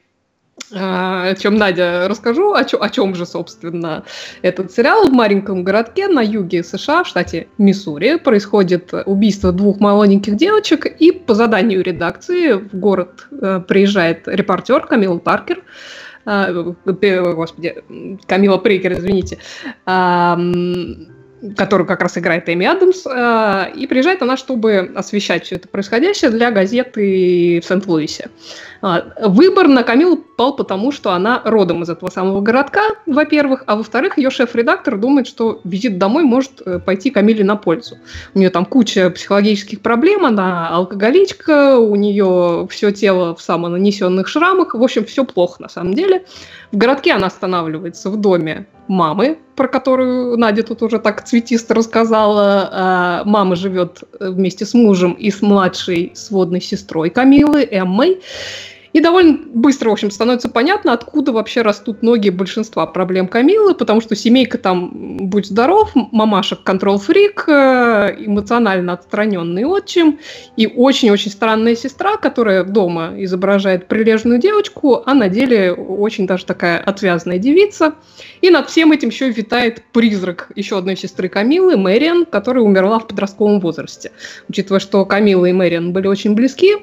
о 0.74 1.34
чем 1.34 1.56
Надя 1.56 2.06
расскажу, 2.08 2.54
о, 2.54 2.64
чё, 2.64 2.86
чем 2.88 3.14
же, 3.14 3.26
собственно, 3.26 4.04
этот 4.42 4.72
сериал. 4.72 5.08
В 5.08 5.12
маленьком 5.12 5.64
городке 5.64 6.08
на 6.08 6.20
юге 6.20 6.62
США, 6.62 7.04
в 7.04 7.08
штате 7.08 7.48
Миссури, 7.58 8.16
происходит 8.16 8.92
убийство 9.06 9.52
двух 9.52 9.80
маленьких 9.80 10.36
девочек, 10.36 10.86
и 10.86 11.12
по 11.12 11.34
заданию 11.34 11.82
редакции 11.82 12.52
в 12.52 12.74
город 12.74 13.26
э, 13.30 13.60
приезжает 13.66 14.28
репортер 14.28 14.86
Камил 14.86 15.18
Паркер, 15.20 15.62
э, 16.24 16.72
господи, 16.84 17.82
Камила 18.26 18.58
Прикер, 18.58 18.94
извините, 18.94 19.38
э, 19.86 20.36
которую 21.56 21.86
как 21.86 22.00
раз 22.02 22.16
играет 22.18 22.48
Эми 22.48 22.66
Адамс, 22.66 23.04
э, 23.06 23.72
и 23.74 23.86
приезжает 23.86 24.22
она, 24.22 24.36
чтобы 24.36 24.92
освещать 24.94 25.44
все 25.44 25.56
это 25.56 25.68
происходящее 25.68 26.30
для 26.30 26.50
газеты 26.50 27.60
в 27.60 27.66
Сент-Луисе. 27.66 28.30
А, 28.80 29.04
выбор 29.28 29.68
на 29.68 29.82
Камилу 29.82 30.16
пал 30.16 30.56
потому, 30.56 30.92
что 30.92 31.12
она 31.12 31.40
родом 31.44 31.82
из 31.82 31.90
этого 31.90 32.10
самого 32.10 32.40
городка, 32.40 32.82
во-первых, 33.06 33.64
а 33.66 33.76
во-вторых, 33.76 34.18
ее 34.18 34.30
шеф-редактор 34.30 34.98
думает, 34.98 35.26
что 35.26 35.60
визит 35.64 35.98
домой 35.98 36.24
может 36.24 36.62
э, 36.64 36.78
пойти 36.78 37.10
Камиле 37.10 37.44
на 37.44 37.56
пользу. 37.56 37.98
У 38.34 38.38
нее 38.38 38.50
там 38.50 38.64
куча 38.64 39.10
психологических 39.10 39.80
проблем, 39.80 40.24
она 40.24 40.68
алкоголичка, 40.68 41.78
у 41.78 41.94
нее 41.96 42.66
все 42.70 42.90
тело 42.92 43.34
в 43.34 43.42
самонанесенных 43.42 44.28
шрамах, 44.28 44.74
в 44.74 44.82
общем, 44.82 45.04
все 45.04 45.24
плохо 45.24 45.62
на 45.62 45.68
самом 45.68 45.94
деле. 45.94 46.24
В 46.72 46.76
городке 46.76 47.12
она 47.12 47.26
останавливается 47.26 48.10
в 48.10 48.16
доме 48.16 48.66
мамы, 48.92 49.38
про 49.56 49.68
которую 49.68 50.36
Надя 50.36 50.62
тут 50.62 50.82
уже 50.82 50.98
так 50.98 51.24
цветисто 51.24 51.74
рассказала. 51.74 52.68
А, 52.70 53.22
мама 53.24 53.56
живет 53.56 54.04
вместе 54.20 54.64
с 54.64 54.74
мужем 54.74 55.12
и 55.12 55.30
с 55.30 55.42
младшей 55.42 56.12
сводной 56.14 56.60
сестрой 56.60 57.10
Камилы, 57.10 57.66
Эммой. 57.68 58.20
И 58.92 59.00
довольно 59.00 59.38
быстро, 59.54 59.88
в 59.88 59.92
общем, 59.92 60.10
становится 60.10 60.48
понятно, 60.48 60.92
откуда 60.92 61.32
вообще 61.32 61.62
растут 61.62 62.02
ноги 62.02 62.28
большинства 62.30 62.86
проблем 62.86 63.28
Камилы, 63.28 63.74
потому 63.74 64.00
что 64.00 64.14
семейка 64.14 64.58
там, 64.58 64.90
будь 65.28 65.46
здоров, 65.46 65.90
мамаша 65.94 66.56
контрол-фрик, 66.56 67.44
э, 67.48 68.14
эмоционально 68.18 68.92
отстраненный 68.92 69.64
отчим 69.64 70.18
и 70.56 70.66
очень-очень 70.66 71.30
странная 71.30 71.74
сестра, 71.74 72.16
которая 72.16 72.64
дома 72.64 73.12
изображает 73.16 73.88
прилежную 73.88 74.38
девочку, 74.38 75.02
а 75.06 75.14
на 75.14 75.28
деле 75.28 75.72
очень 75.72 76.26
даже 76.26 76.44
такая 76.44 76.78
отвязная 76.78 77.38
девица. 77.38 77.94
И 78.42 78.50
над 78.50 78.68
всем 78.68 78.92
этим 78.92 79.08
еще 79.08 79.30
витает 79.30 79.82
призрак 79.92 80.50
еще 80.54 80.76
одной 80.76 80.96
сестры 80.96 81.28
Камилы, 81.28 81.76
Мэриан, 81.76 82.26
которая 82.26 82.62
умерла 82.62 82.98
в 82.98 83.06
подростковом 83.06 83.60
возрасте. 83.60 84.12
Учитывая, 84.48 84.80
что 84.80 85.04
Камила 85.06 85.46
и 85.46 85.52
Мэриан 85.52 85.92
были 85.92 86.08
очень 86.08 86.34
близки, 86.34 86.76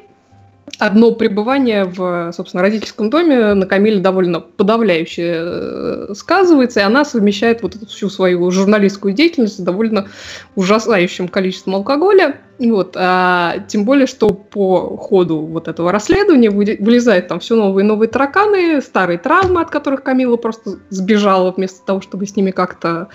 одно 0.79 1.11
пребывание 1.11 1.83
в, 1.83 2.31
собственно, 2.31 2.63
родительском 2.63 3.09
доме 3.09 3.53
на 3.53 3.65
Камиле 3.65 3.99
довольно 3.99 4.39
подавляюще 4.39 5.35
э, 5.37 6.13
сказывается, 6.15 6.79
и 6.79 6.83
она 6.83 7.03
совмещает 7.03 7.61
вот 7.61 7.75
эту 7.75 7.85
всю 7.85 8.09
свою 8.09 8.49
журналистскую 8.49 9.13
деятельность 9.13 9.57
с 9.57 9.59
довольно 9.59 10.07
ужасающим 10.55 11.27
количеством 11.27 11.75
алкоголя. 11.75 12.37
Вот, 12.59 12.95
а, 12.97 13.59
тем 13.67 13.85
более, 13.85 14.07
что 14.07 14.29
по 14.29 14.97
ходу 14.97 15.39
вот 15.39 15.67
этого 15.67 15.91
расследования 15.91 16.49
вылезают 16.49 17.27
там 17.27 17.39
все 17.39 17.55
новые 17.55 17.85
и 17.85 17.87
новые 17.87 18.09
тараканы, 18.09 18.81
старые 18.81 19.17
травмы, 19.17 19.61
от 19.61 19.69
которых 19.69 20.03
Камила 20.03 20.35
просто 20.35 20.79
сбежала 20.89 21.51
вместо 21.51 21.85
того, 21.85 22.01
чтобы 22.01 22.25
с 22.25 22.35
ними 22.35 22.51
как-то, 22.51 23.09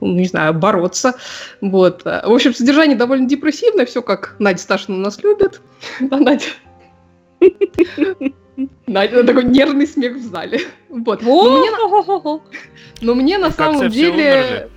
ну, 0.00 0.14
не 0.14 0.26
знаю, 0.26 0.52
бороться. 0.54 1.14
Вот. 1.60 2.04
В 2.04 2.32
общем, 2.32 2.54
содержание 2.54 2.96
довольно 2.96 3.26
депрессивное, 3.28 3.86
все 3.86 4.02
как 4.02 4.36
Надя 4.38 4.60
Сташина 4.60 4.96
нас 4.98 5.22
любит. 5.22 5.60
Да, 6.00 6.18
Надя? 6.18 6.44
Надя, 8.86 9.24
такой 9.24 9.44
нервный 9.44 9.86
смех 9.86 10.16
в 10.16 10.22
зале. 10.22 10.60
Вот. 10.88 11.22
Но 13.00 13.14
мне, 13.14 13.38
на 13.38 13.50
самом 13.50 13.88
деле... 13.88 14.68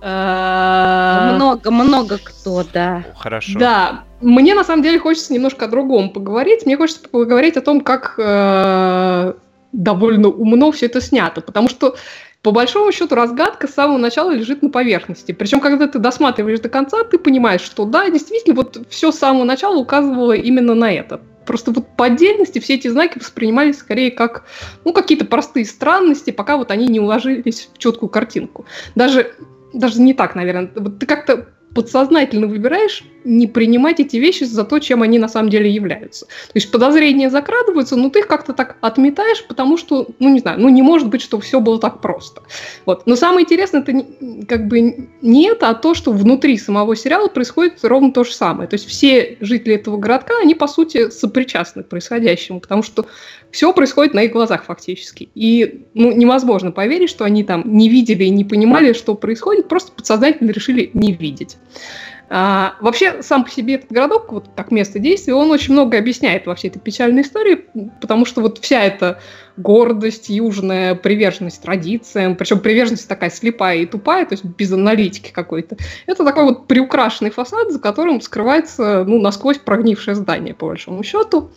Много-много 0.00 2.18
кто, 2.22 2.64
да. 2.72 3.04
Хорошо. 3.16 3.58
Да, 3.58 4.04
мне 4.20 4.54
на 4.54 4.64
самом 4.64 4.82
деле 4.82 4.98
хочется 4.98 5.32
немножко 5.32 5.64
о 5.64 5.68
другом 5.68 6.10
поговорить. 6.10 6.66
Мне 6.66 6.76
хочется 6.76 7.08
поговорить 7.08 7.56
о 7.56 7.62
том, 7.62 7.80
как 7.80 8.14
э, 8.16 9.32
довольно 9.72 10.28
умно 10.28 10.70
все 10.70 10.86
это 10.86 11.00
снято. 11.00 11.40
Потому 11.40 11.68
что 11.68 11.96
по 12.42 12.52
большому 12.52 12.92
счету 12.92 13.16
разгадка 13.16 13.66
с 13.66 13.74
самого 13.74 13.98
начала 13.98 14.30
лежит 14.30 14.62
на 14.62 14.70
поверхности. 14.70 15.32
Причем, 15.32 15.60
когда 15.60 15.88
ты 15.88 15.98
досматриваешь 15.98 16.60
до 16.60 16.68
конца, 16.68 17.02
ты 17.02 17.18
понимаешь, 17.18 17.62
что 17.62 17.84
да, 17.84 18.08
действительно, 18.08 18.54
вот 18.54 18.80
все 18.88 19.10
с 19.10 19.18
самого 19.18 19.44
начала 19.44 19.76
указывало 19.76 20.32
именно 20.32 20.74
на 20.74 20.92
это. 20.92 21.20
Просто 21.48 21.70
вот 21.70 21.96
по 21.96 22.04
отдельности 22.04 22.58
все 22.58 22.74
эти 22.74 22.88
знаки 22.88 23.18
воспринимались 23.18 23.78
скорее 23.78 24.10
как 24.10 24.44
ну, 24.84 24.92
какие-то 24.92 25.24
простые 25.24 25.64
странности, 25.64 26.30
пока 26.30 26.58
вот 26.58 26.70
они 26.70 26.86
не 26.88 27.00
уложились 27.00 27.70
в 27.72 27.78
четкую 27.78 28.10
картинку. 28.10 28.66
Даже, 28.94 29.34
даже 29.72 29.98
не 30.02 30.12
так, 30.12 30.34
наверное. 30.34 30.70
Вот 30.76 30.98
ты 30.98 31.06
как-то 31.06 31.48
подсознательно 31.74 32.46
выбираешь 32.46 33.04
не 33.24 33.46
принимать 33.46 34.00
эти 34.00 34.16
вещи 34.16 34.44
за 34.44 34.64
то, 34.64 34.78
чем 34.78 35.02
они 35.02 35.18
на 35.18 35.28
самом 35.28 35.50
деле 35.50 35.70
являются. 35.70 36.26
То 36.26 36.52
есть 36.54 36.70
подозрения 36.70 37.30
закрадываются, 37.30 37.96
но 37.96 38.10
ты 38.10 38.20
их 38.20 38.26
как-то 38.26 38.52
так 38.52 38.76
отметаешь, 38.80 39.44
потому 39.46 39.76
что, 39.76 40.08
ну 40.18 40.30
не 40.30 40.40
знаю, 40.40 40.60
ну 40.60 40.68
не 40.68 40.82
может 40.82 41.08
быть, 41.08 41.20
что 41.20 41.38
все 41.40 41.60
было 41.60 41.78
так 41.78 42.00
просто. 42.00 42.42
Вот. 42.86 43.06
Но 43.06 43.16
самое 43.16 43.44
интересное, 43.44 43.82
это 43.82 43.92
как 44.46 44.66
бы 44.68 45.08
не 45.20 45.48
это, 45.48 45.68
а 45.68 45.74
то, 45.74 45.94
что 45.94 46.12
внутри 46.12 46.56
самого 46.56 46.96
сериала 46.96 47.28
происходит 47.28 47.78
ровно 47.82 48.12
то 48.12 48.24
же 48.24 48.32
самое. 48.32 48.68
То 48.68 48.74
есть 48.74 48.88
все 48.88 49.36
жители 49.40 49.74
этого 49.74 49.98
городка, 49.98 50.34
они 50.40 50.54
по 50.54 50.66
сути 50.66 51.10
сопричастны 51.10 51.82
к 51.82 51.88
происходящему, 51.88 52.60
потому 52.60 52.82
что 52.82 53.06
все 53.50 53.72
происходит 53.72 54.14
на 54.14 54.20
их 54.20 54.32
глазах 54.32 54.64
фактически. 54.64 55.28
И 55.34 55.86
ну, 55.94 56.12
невозможно 56.12 56.70
поверить, 56.70 57.10
что 57.10 57.24
они 57.24 57.44
там 57.44 57.62
не 57.64 57.88
видели 57.88 58.24
и 58.24 58.30
не 58.30 58.44
понимали, 58.44 58.92
что 58.92 59.14
происходит, 59.14 59.68
просто 59.68 59.92
подсознательно 59.92 60.50
решили 60.50 60.90
не 60.92 61.12
видеть. 61.12 61.56
А, 62.30 62.74
вообще, 62.80 63.22
сам 63.22 63.44
по 63.44 63.50
себе 63.50 63.76
этот 63.76 63.90
городок, 63.90 64.32
вот 64.32 64.50
как 64.54 64.70
место 64.70 64.98
действия, 64.98 65.32
он 65.32 65.50
очень 65.50 65.72
много 65.72 65.96
объясняет 65.96 66.46
во 66.46 66.54
всей 66.54 66.68
этой 66.68 66.78
печальной 66.78 67.22
истории, 67.22 67.64
потому 68.02 68.26
что 68.26 68.42
вот 68.42 68.58
вся 68.58 68.82
эта 68.82 69.18
гордость, 69.56 70.28
южная 70.28 70.94
приверженность 70.94 71.62
традициям, 71.62 72.36
причем 72.36 72.60
приверженность 72.60 73.08
такая 73.08 73.30
слепая 73.30 73.78
и 73.78 73.86
тупая, 73.86 74.26
то 74.26 74.34
есть 74.34 74.44
без 74.44 74.70
аналитики 74.70 75.32
какой-то, 75.32 75.78
это 76.06 76.22
такой 76.22 76.44
вот 76.44 76.66
приукрашенный 76.66 77.30
фасад, 77.30 77.72
за 77.72 77.80
которым 77.80 78.20
скрывается, 78.20 79.04
ну, 79.06 79.18
насквозь 79.18 79.58
прогнившее 79.58 80.14
здание, 80.14 80.52
по 80.52 80.66
большому 80.66 81.02
счету. 81.02 81.50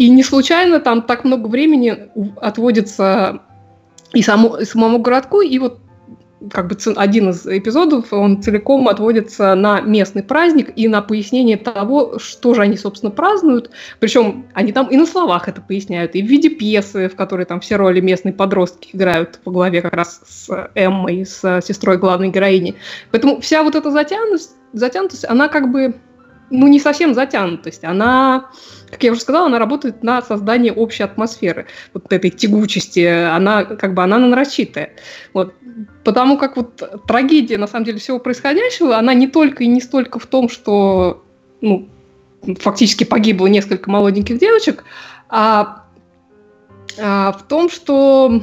И 0.00 0.08
не 0.08 0.22
случайно 0.22 0.80
там 0.80 1.02
так 1.02 1.24
много 1.24 1.46
времени 1.46 1.94
отводится 2.40 3.42
и, 4.14 4.22
само, 4.22 4.56
и 4.56 4.64
самому 4.64 4.98
городку, 4.98 5.42
и 5.42 5.58
вот 5.58 5.78
как 6.50 6.68
бы 6.68 6.76
один 6.96 7.28
из 7.28 7.46
эпизодов, 7.46 8.10
он 8.10 8.42
целиком 8.42 8.88
отводится 8.88 9.54
на 9.54 9.82
местный 9.82 10.22
праздник 10.22 10.72
и 10.74 10.88
на 10.88 11.02
пояснение 11.02 11.58
того, 11.58 12.18
что 12.18 12.54
же 12.54 12.62
они, 12.62 12.78
собственно, 12.78 13.10
празднуют. 13.10 13.72
Причем 13.98 14.46
они 14.54 14.72
там 14.72 14.86
и 14.86 14.96
на 14.96 15.04
словах 15.04 15.50
это 15.50 15.60
поясняют, 15.60 16.14
и 16.14 16.22
в 16.22 16.26
виде 16.26 16.48
пьесы, 16.48 17.10
в 17.10 17.14
которой 17.14 17.44
там 17.44 17.60
все 17.60 17.76
роли 17.76 18.00
местные 18.00 18.32
подростки 18.32 18.96
играют 18.96 19.38
по 19.44 19.50
главе 19.50 19.82
как 19.82 19.92
раз 19.92 20.22
с 20.26 20.70
Эммой, 20.74 21.26
с 21.26 21.60
сестрой 21.60 21.98
главной 21.98 22.30
героини. 22.30 22.74
Поэтому 23.10 23.42
вся 23.42 23.62
вот 23.62 23.74
эта 23.74 23.90
затянутость, 23.90 24.52
затянутость 24.72 25.26
она 25.28 25.48
как 25.48 25.70
бы 25.70 25.94
ну, 26.50 26.66
не 26.66 26.80
совсем 26.80 27.14
затянутость, 27.14 27.84
она, 27.84 28.50
как 28.90 29.02
я 29.02 29.12
уже 29.12 29.20
сказала, 29.20 29.46
она 29.46 29.58
работает 29.58 30.02
на 30.02 30.20
создание 30.20 30.72
общей 30.72 31.04
атмосферы, 31.04 31.66
вот 31.94 32.12
этой 32.12 32.30
тягучести, 32.30 33.06
она 33.06 33.64
как 33.64 33.94
бы 33.94 34.02
она 34.02 34.18
нарочитая. 34.18 34.90
Вот. 35.32 35.54
Потому 36.04 36.36
как 36.36 36.56
вот 36.56 36.82
трагедия, 37.06 37.56
на 37.56 37.66
самом 37.66 37.84
деле, 37.84 37.98
всего 37.98 38.18
происходящего, 38.18 38.98
она 38.98 39.14
не 39.14 39.28
только 39.28 39.64
и 39.64 39.68
не 39.68 39.80
столько 39.80 40.18
в 40.18 40.26
том, 40.26 40.48
что 40.48 41.24
ну, 41.60 41.88
фактически 42.58 43.04
погибло 43.04 43.46
несколько 43.46 43.90
молоденьких 43.90 44.38
девочек, 44.38 44.84
а, 45.28 45.84
а 46.98 47.32
в 47.32 47.42
том, 47.46 47.70
что 47.70 48.42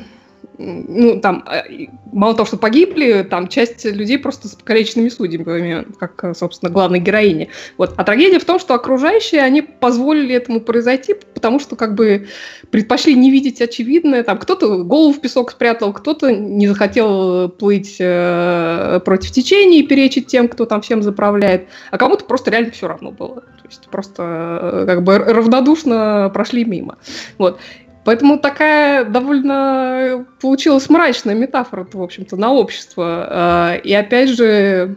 ну, 0.57 1.19
там, 1.19 1.43
э, 1.47 1.87
мало 2.11 2.33
того, 2.33 2.47
что 2.47 2.57
погибли, 2.57 3.25
там 3.29 3.47
часть 3.47 3.85
людей 3.85 4.17
просто 4.17 4.47
с 4.47 4.55
покалеченными 4.55 5.09
судьбами, 5.09 5.85
как, 5.99 6.35
собственно, 6.35 6.71
главной 6.71 6.99
героини. 6.99 7.49
Вот. 7.77 7.93
А 7.95 8.03
трагедия 8.03 8.39
в 8.39 8.45
том, 8.45 8.59
что 8.59 8.73
окружающие, 8.73 9.41
они 9.41 9.61
позволили 9.61 10.35
этому 10.35 10.59
произойти, 10.59 11.15
потому 11.33 11.59
что, 11.59 11.75
как 11.75 11.93
бы, 11.93 12.27
предпочли 12.71 13.15
не 13.15 13.29
видеть 13.29 13.61
очевидное. 13.61 14.23
Там 14.23 14.37
кто-то 14.37 14.83
голову 14.83 15.13
в 15.13 15.21
песок 15.21 15.51
спрятал, 15.51 15.93
кто-то 15.93 16.31
не 16.31 16.67
захотел 16.67 17.49
плыть 17.49 17.97
э, 17.99 18.99
против 19.05 19.31
течения 19.31 19.79
и 19.79 19.87
перечить 19.87 20.27
тем, 20.27 20.47
кто 20.47 20.65
там 20.65 20.81
всем 20.81 21.03
заправляет, 21.03 21.67
а 21.91 21.97
кому-то 21.97 22.25
просто 22.25 22.51
реально 22.51 22.71
все 22.71 22.87
равно 22.87 23.11
было. 23.11 23.41
То 23.41 23.67
есть 23.69 23.87
просто, 23.89 24.59
э, 24.61 24.85
как 24.87 25.03
бы, 25.03 25.19
равнодушно 25.19 26.31
прошли 26.33 26.65
мимо. 26.65 26.97
Вот. 27.37 27.59
Поэтому 28.07 28.39
такая 28.39 29.03
довольно 29.03 30.25
получилась 30.39 30.89
мрачная 30.89 31.35
метафора, 31.35 31.85
в 31.91 32.01
общем-то, 32.01 32.37
на 32.37 32.53
общество. 32.53 33.27
А, 33.29 33.75
и 33.75 33.91
опять 33.91 34.29
же, 34.29 34.95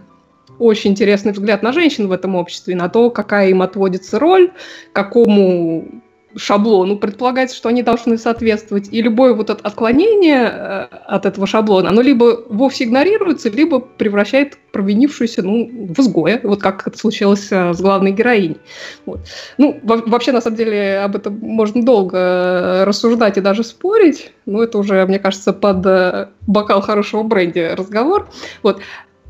очень 0.60 0.92
интересный 0.92 1.32
взгляд 1.32 1.64
на 1.64 1.72
женщин 1.72 2.06
в 2.06 2.12
этом 2.12 2.36
обществе, 2.36 2.76
на 2.76 2.88
то, 2.88 3.10
какая 3.10 3.48
им 3.48 3.62
отводится 3.62 4.20
роль, 4.20 4.52
какому 4.92 6.02
шаблону 6.36 6.96
предполагается, 6.96 7.56
что 7.56 7.68
они 7.68 7.82
должны 7.82 8.18
соответствовать, 8.18 8.88
и 8.90 9.02
любое 9.02 9.34
вот 9.34 9.50
это 9.50 9.62
отклонение 9.62 10.44
э, 10.44 10.86
от 11.06 11.26
этого 11.26 11.46
шаблона, 11.46 11.90
оно 11.90 12.00
либо 12.00 12.42
вовсе 12.48 12.84
игнорируется, 12.84 13.48
либо 13.50 13.80
превращает 13.80 14.58
провинившуюся 14.72 15.42
ну, 15.42 15.68
в 15.88 15.98
изгоя, 16.00 16.40
вот 16.42 16.60
как 16.60 16.86
это 16.86 16.96
случилось 16.96 17.48
э, 17.50 17.72
с 17.72 17.80
главной 17.80 18.12
героиней. 18.12 18.58
Вот. 19.06 19.20
Ну, 19.58 19.80
вообще, 19.82 20.32
на 20.32 20.40
самом 20.40 20.56
деле, 20.56 21.00
об 21.00 21.16
этом 21.16 21.38
можно 21.38 21.82
долго 21.82 22.18
э, 22.18 22.84
рассуждать 22.84 23.36
и 23.36 23.40
даже 23.40 23.64
спорить, 23.64 24.32
но 24.46 24.62
это 24.62 24.78
уже, 24.78 25.04
мне 25.06 25.18
кажется, 25.18 25.52
под 25.52 26.30
бокал 26.46 26.80
хорошего 26.80 27.22
бренди 27.22 27.74
разговор. 27.76 28.28
Вот. 28.62 28.80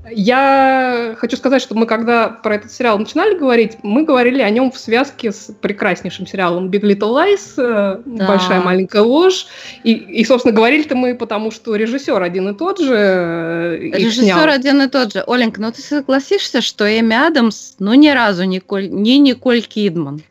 Я 0.09 1.15
хочу 1.19 1.37
сказать, 1.37 1.61
что 1.61 1.75
мы 1.75 1.85
когда 1.85 2.29
про 2.29 2.55
этот 2.55 2.73
сериал 2.73 2.99
начинали 2.99 3.37
говорить, 3.37 3.77
мы 3.83 4.05
говорили 4.05 4.41
о 4.41 4.49
нем 4.49 4.73
в 4.73 4.79
связке 4.79 5.31
с 5.31 5.53
прекраснейшим 5.61 6.27
сериалом 6.27 6.71
Big 6.71 6.81
Little 6.81 7.13
Lies, 7.13 7.53
э, 7.59 8.01
да. 8.07 8.27
Большая 8.27 8.63
маленькая 8.63 9.03
ложь. 9.03 9.47
И, 9.85 9.93
и, 9.93 10.25
собственно, 10.25 10.55
говорили-то 10.55 10.97
мы 10.97 11.15
потому, 11.15 11.51
что 11.51 11.77
режиссер 11.77 12.21
один 12.23 12.49
и 12.49 12.55
тот 12.55 12.81
же. 12.81 12.95
Э, 12.95 13.77
режиссер 13.79 14.25
снял. 14.25 14.49
один 14.49 14.81
и 14.81 14.89
тот 14.89 15.13
же. 15.13 15.23
Оленька, 15.27 15.61
ну 15.61 15.71
ты 15.71 15.83
согласишься, 15.83 16.63
что 16.63 16.87
Эми 16.87 17.15
Адамс, 17.15 17.75
ну 17.79 17.93
ни 17.93 18.09
разу 18.09 18.45
не, 18.45 18.61
Коль, 18.61 18.89
не 18.89 19.19
Николь 19.19 19.61
Кидман? 19.61 20.23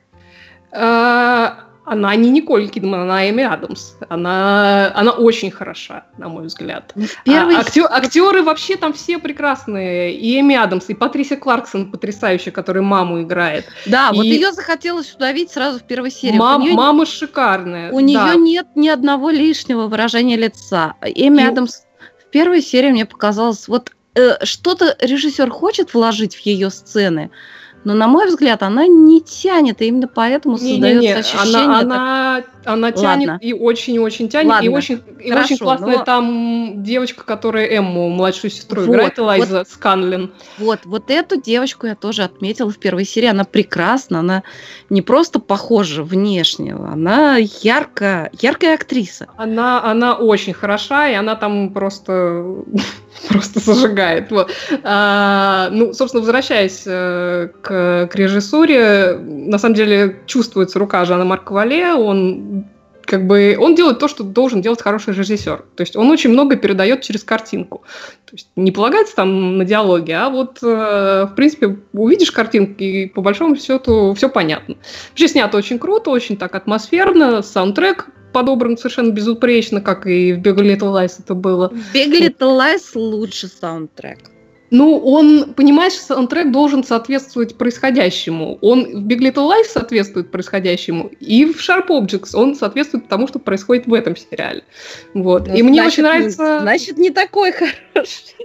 А, 0.71 1.68
она 1.89 2.15
не 2.15 2.29
Николь 2.29 2.69
Кидман, 2.69 3.01
она 3.01 3.29
Эми 3.29 3.43
Адамс. 3.43 3.93
Она, 4.09 4.91
она 4.95 5.11
очень 5.11 5.49
хороша, 5.49 6.05
на 6.17 6.29
мой 6.29 6.45
взгляд. 6.45 6.91
Ну, 6.95 7.05
первый... 7.25 7.55
а, 7.55 7.61
актер, 7.61 7.87
актеры 7.89 8.43
вообще 8.43 8.75
там 8.75 8.93
все 8.93 9.17
прекрасные. 9.17 10.13
И 10.13 10.39
Эми 10.39 10.55
Адамс, 10.55 10.89
и 10.89 10.93
Патрисия 10.93 11.37
Кларксон 11.37 11.91
потрясающая, 11.91 12.51
которая 12.51 12.83
маму 12.83 13.21
играет. 13.21 13.65
Да, 13.85 14.11
и... 14.13 14.17
вот 14.17 14.23
ее 14.23 14.51
захотелось 14.51 15.13
удавить 15.13 15.51
сразу 15.51 15.79
в 15.79 15.83
первой 15.83 16.11
серии. 16.11 16.37
Мам, 16.37 16.61
нее... 16.61 16.73
Мама 16.73 17.05
шикарная. 17.05 17.91
У 17.91 17.99
да. 17.99 18.03
нее 18.03 18.35
нет 18.37 18.67
ни 18.75 18.87
одного 18.87 19.31
лишнего 19.31 19.87
выражения 19.87 20.37
лица. 20.37 20.93
Эми 21.01 21.41
и... 21.41 21.45
Адамс 21.45 21.81
в 22.23 22.31
первой 22.31 22.61
серии 22.61 22.91
мне 22.91 23.05
показалось, 23.07 23.67
вот 23.67 23.91
э, 24.13 24.45
что-то 24.45 24.95
режиссер 24.99 25.49
хочет 25.49 25.93
вложить 25.95 26.35
в 26.35 26.39
ее 26.41 26.69
сцены, 26.69 27.31
но, 27.83 27.93
на 27.93 28.07
мой 28.07 28.27
взгляд, 28.27 28.61
она 28.63 28.87
не 28.87 29.21
тянет, 29.21 29.81
и 29.81 29.85
именно 29.85 30.07
поэтому 30.07 30.57
не, 30.57 30.73
создается 30.73 31.01
не, 31.01 31.07
не. 31.07 31.13
ощущение... 31.13 31.57
Она, 31.59 31.79
она, 31.79 32.43
она 32.65 32.91
тянет 32.91 33.29
Ладно. 33.29 33.39
и 33.41 33.53
очень-очень 33.53 34.29
тянет, 34.29 34.49
Ладно. 34.49 34.65
и 34.65 34.69
очень, 34.69 35.01
и 35.19 35.31
очень 35.31 35.57
классная 35.57 35.99
но... 35.99 36.03
там 36.03 36.83
девочка, 36.83 37.23
которая 37.23 37.67
Эмму, 37.67 38.09
младшую 38.09 38.51
сестру, 38.51 38.81
вот, 38.81 38.89
играет, 38.89 39.17
Элайза 39.17 39.59
вот, 39.59 39.69
Сканлин. 39.69 40.31
Вот, 40.57 40.79
вот 40.83 41.09
эту 41.09 41.41
девочку 41.41 41.87
я 41.87 41.95
тоже 41.95 42.23
отметила 42.23 42.69
в 42.69 42.77
первой 42.77 43.05
серии. 43.05 43.27
Она 43.27 43.45
прекрасна, 43.45 44.19
она 44.19 44.43
не 44.89 45.01
просто 45.01 45.39
похожа 45.39 46.03
внешне, 46.03 46.73
она 46.73 47.37
яркая, 47.37 48.29
яркая 48.39 48.75
актриса. 48.75 49.27
Она, 49.37 49.83
она 49.83 50.15
очень 50.15 50.53
хороша, 50.53 51.09
и 51.09 51.13
она 51.13 51.35
там 51.35 51.73
просто, 51.73 52.43
просто 53.27 53.59
зажигает. 53.59 54.31
Вот. 54.31 54.51
А, 54.83 55.69
ну, 55.71 55.93
собственно, 55.93 56.21
возвращаясь 56.21 56.83
э, 56.85 57.49
к 57.61 57.69
к, 58.07 58.15
режиссуре. 58.15 59.17
На 59.19 59.57
самом 59.57 59.75
деле 59.75 60.19
чувствуется 60.25 60.79
рука 60.79 61.05
Жана 61.05 61.25
Марка 61.25 61.53
Вале, 61.53 61.93
он 61.93 62.65
как 63.01 63.25
бы 63.25 63.57
он 63.59 63.73
делает 63.73 63.97
то, 63.97 64.07
что 64.07 64.23
должен 64.23 64.61
делать 64.61 64.83
хороший 64.83 65.15
режиссер. 65.15 65.65
То 65.75 65.81
есть 65.81 65.95
он 65.95 66.11
очень 66.11 66.29
много 66.29 66.55
передает 66.55 67.01
через 67.01 67.23
картинку. 67.23 67.81
То 68.25 68.35
есть 68.35 68.49
не 68.55 68.71
полагается 68.71 69.15
там 69.15 69.57
на 69.57 69.65
диалоги, 69.65 70.11
а 70.11 70.29
вот, 70.29 70.59
э, 70.61 71.27
в 71.31 71.33
принципе, 71.35 71.77
увидишь 71.93 72.31
картинку, 72.31 72.75
и 72.83 73.07
по 73.07 73.21
большому 73.21 73.55
счету 73.55 74.13
все 74.13 74.29
понятно. 74.29 74.75
Вообще 75.09 75.27
снято 75.27 75.57
очень 75.57 75.79
круто, 75.79 76.11
очень 76.11 76.37
так 76.37 76.53
атмосферно, 76.53 77.41
саундтрек 77.41 78.09
подобран 78.31 78.77
совершенно 78.77 79.11
безупречно, 79.11 79.81
как 79.81 80.07
и 80.07 80.33
в 80.33 80.39
Big 80.39 80.55
Little 80.55 80.93
Lies 80.93 81.15
это 81.19 81.33
было. 81.33 81.71
Big 81.93 82.11
Little 82.11 82.57
Lies 82.57 82.91
лучше 82.95 83.47
саундтрек. 83.47 84.19
Ну, 84.71 84.97
он, 84.99 85.53
понимаешь, 85.55 85.93
саундтрек 85.93 86.51
должен 86.51 86.83
соответствовать 86.83 87.57
происходящему. 87.57 88.57
Он 88.61 88.83
в 88.83 89.07
Big 89.07 89.19
Little 89.19 89.49
Lies 89.49 89.65
соответствует 89.71 90.31
происходящему, 90.31 91.11
и 91.19 91.45
в 91.45 91.57
Sharp 91.57 91.87
Objects 91.87 92.35
он 92.35 92.55
соответствует 92.55 93.07
тому, 93.07 93.27
что 93.27 93.39
происходит 93.39 93.87
в 93.87 93.93
этом 93.93 94.15
сериале. 94.15 94.63
Вот. 95.13 95.47
Ну, 95.47 95.55
и 95.55 95.63
мне 95.63 95.83
очень 95.83 96.03
нравится... 96.03 96.59
Значит, 96.61 96.97
не 96.97 97.09
такой 97.09 97.51
хороший. 97.51 98.35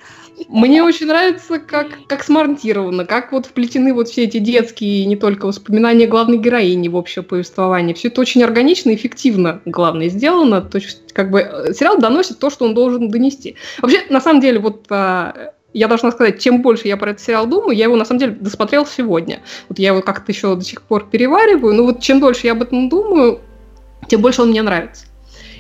Мне 0.49 0.83
очень 0.83 1.07
нравится, 1.07 1.59
как, 1.59 1.87
как 2.09 2.25
смонтировано, 2.25 3.05
как 3.05 3.33
вот 3.33 3.47
вплетены 3.47 3.95
вот 3.95 4.09
все 4.09 4.25
эти 4.25 4.39
детские, 4.39 5.07
не 5.07 5.17
только 5.17 5.47
воспоминания 5.47 6.07
главной 6.07 6.39
героини 6.39 6.89
в 6.89 6.97
общее 6.97 7.23
повествование. 7.23 7.95
Все 7.95 8.09
это 8.09 8.21
очень 8.21 8.43
органично 8.43 8.91
и 8.91 8.97
эффективно, 8.97 9.61
главное, 9.65 10.09
сделано. 10.09 10.61
То 10.61 10.79
есть, 10.79 11.13
как 11.13 11.31
бы, 11.31 11.41
э, 11.41 11.73
сериал 11.73 11.99
доносит 11.99 12.39
то, 12.41 12.51
что 12.51 12.65
он 12.65 12.75
должен 12.75 13.11
донести. 13.11 13.57
Вообще, 13.81 14.03
на 14.11 14.21
самом 14.21 14.41
деле, 14.41 14.59
вот 14.59 14.87
а, 14.91 15.54
я 15.75 15.89
должна 15.89 16.13
сказать, 16.13 16.41
чем 16.41 16.63
больше 16.63 16.89
я 16.89 16.97
про 16.97 17.11
этот 17.11 17.23
сериал 17.23 17.47
думаю, 17.47 17.77
я 17.77 17.85
его 17.85 17.97
на 17.97 18.05
самом 18.05 18.21
деле 18.21 18.33
досмотрел 18.33 18.87
сегодня. 18.87 19.43
Вот 19.69 19.79
я 19.79 19.89
его 19.89 20.01
как-то 20.01 20.33
еще 20.33 20.55
до 20.55 20.63
сих 20.63 20.83
пор 20.83 21.09
перевариваю, 21.11 21.75
но 21.75 21.83
вот 21.83 22.01
чем 22.01 22.21
дольше 22.21 22.47
я 22.47 22.53
об 22.53 22.63
этом 22.63 22.89
думаю, 22.89 23.41
тем 24.09 24.23
больше 24.23 24.43
он 24.43 24.51
мне 24.51 24.63
нравится. 24.63 25.07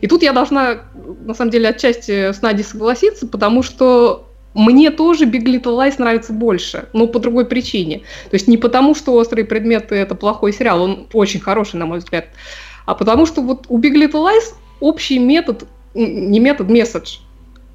И 0.00 0.06
тут 0.06 0.22
я 0.22 0.32
должна, 0.32 0.82
на 1.24 1.34
самом 1.34 1.50
деле, 1.50 1.68
отчасти 1.68 2.32
с 2.32 2.42
Надей 2.42 2.64
согласиться, 2.64 3.26
потому 3.26 3.62
что 3.62 4.28
мне 4.54 4.90
тоже 4.90 5.24
Big 5.24 5.44
Little 5.44 5.76
Lies 5.76 5.94
нравится 5.98 6.32
больше, 6.32 6.88
но 6.92 7.08
по 7.08 7.18
другой 7.18 7.44
причине. 7.46 8.02
То 8.30 8.34
есть 8.34 8.46
не 8.46 8.56
потому, 8.56 8.94
что 8.94 9.14
«Острые 9.14 9.44
предметы»— 9.44 9.94
это 9.96 10.14
плохой 10.14 10.52
сериал, 10.52 10.82
он 10.82 11.08
очень 11.12 11.40
хороший, 11.40 11.76
на 11.76 11.86
мой 11.86 11.98
взгляд, 11.98 12.26
а 12.86 12.94
потому 12.94 13.26
что 13.26 13.42
вот 13.42 13.66
у 13.68 13.80
Big 13.80 13.94
Little 13.94 14.30
Lies 14.30 14.54
общий 14.78 15.18
метод, 15.18 15.64
не 15.94 16.38
метод, 16.38 16.68
месседж 16.68 17.18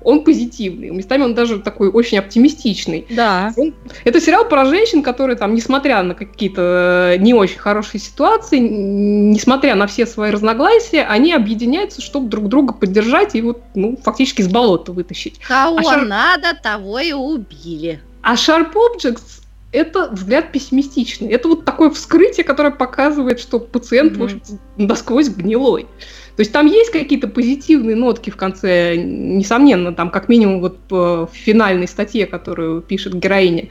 он 0.04 0.24
позитивный. 0.24 0.90
Местами 0.92 1.24
он 1.24 1.34
даже 1.34 1.60
такой 1.60 1.90
очень 1.90 2.18
оптимистичный. 2.18 3.06
Да. 3.10 3.54
Он, 3.58 3.74
это 4.06 4.22
сериал 4.22 4.48
про 4.48 4.66
женщин, 4.66 5.04
которые 5.04 5.36
там, 5.36 5.54
несмотря 5.54 6.02
на 6.04 6.16
какие-то 6.16 7.14
э, 7.14 7.18
не 7.18 7.34
очень 7.34 7.58
хорошие 7.58 8.00
ситуации, 8.00 8.60
несмотря 8.60 9.76
на 9.76 9.88
все 9.88 10.06
свои 10.06 10.32
разногласия, 10.32 11.04
они 11.04 11.34
объединяются, 11.34 12.02
чтобы 12.02 12.30
друг 12.30 12.48
друга 12.48 12.74
поддержать 12.74 13.36
и 13.36 13.42
вот, 13.42 13.62
ну, 13.76 13.98
фактически 14.02 14.42
из 14.42 14.48
болота 14.48 14.92
вытащить. 14.92 15.40
Кого 15.40 15.78
а 15.80 15.84
шар... 15.84 16.06
надо, 16.06 16.56
того 16.62 17.00
и 17.00 17.12
убили. 17.12 18.00
А 18.22 18.36
Sharp 18.36 18.74
Objects 18.74 19.42
это 19.72 20.10
взгляд 20.10 20.52
пессимистичный. 20.52 21.30
Это 21.30 21.48
вот 21.48 21.66
такое 21.66 21.92
вскрытие, 21.92 22.44
которое 22.44 22.72
показывает, 22.72 23.40
что 23.40 23.60
пациент, 23.60 24.14
mm-hmm. 24.14 24.18
в 24.18 24.24
общем 24.24 24.42
насквозь 24.78 25.30
гнилой. 25.30 25.88
То 26.40 26.42
есть 26.44 26.54
там 26.54 26.68
есть 26.68 26.92
какие-то 26.92 27.28
позитивные 27.28 27.98
нотки 27.98 28.30
в 28.30 28.38
конце, 28.38 28.96
несомненно, 28.96 29.94
там 29.94 30.10
как 30.10 30.30
минимум 30.30 30.62
вот 30.62 30.78
в 30.90 31.30
финальной 31.34 31.86
статье, 31.86 32.26
которую 32.26 32.82
пишет 32.82 33.14
героиня. 33.14 33.68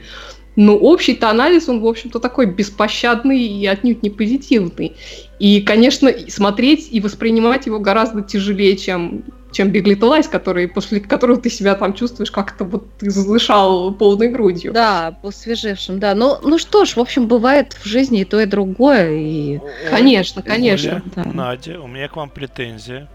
Но 0.55 0.77
общий-то 0.77 1.31
анализ, 1.31 1.67
он, 1.67 1.79
в 1.79 1.87
общем-то, 1.87 2.19
такой 2.19 2.45
беспощадный 2.45 3.41
и 3.41 3.65
отнюдь 3.65 4.03
не 4.03 4.11
позитивный. 4.11 4.93
И, 5.39 5.61
конечно, 5.61 6.13
смотреть 6.27 6.89
и 6.91 6.99
воспринимать 6.99 7.65
его 7.65 7.79
гораздо 7.79 8.21
тяжелее, 8.21 8.77
чем 8.77 9.23
чем 9.51 9.69
Big 9.69 9.83
Little 9.83 10.17
Lies, 10.17 10.29
который, 10.29 10.67
после 10.67 10.99
которого 10.99 11.39
ты 11.39 11.49
себя 11.49 11.75
там 11.75 11.93
чувствуешь 11.93 12.31
как-то 12.31 12.65
вот 12.65 12.97
ты 12.97 13.09
задышал 13.09 13.93
полной 13.93 14.29
грудью. 14.29 14.73
Да, 14.73 15.17
посвежевшим, 15.21 15.99
да. 15.99 16.15
Ну, 16.15 16.37
ну 16.41 16.57
что 16.57 16.85
ж, 16.85 16.95
в 16.95 16.99
общем, 16.99 17.27
бывает 17.27 17.73
в 17.73 17.85
жизни 17.85 18.21
и 18.21 18.25
то, 18.25 18.39
и 18.39 18.45
другое. 18.45 19.11
И... 19.11 19.59
Конечно, 19.89 20.41
конечно. 20.41 20.95
Оля, 20.95 21.03
да. 21.15 21.23
Надя, 21.23 21.79
у 21.79 21.87
меня 21.87 22.07
к 22.07 22.15
вам 22.15 22.29
претензия. 22.29 23.09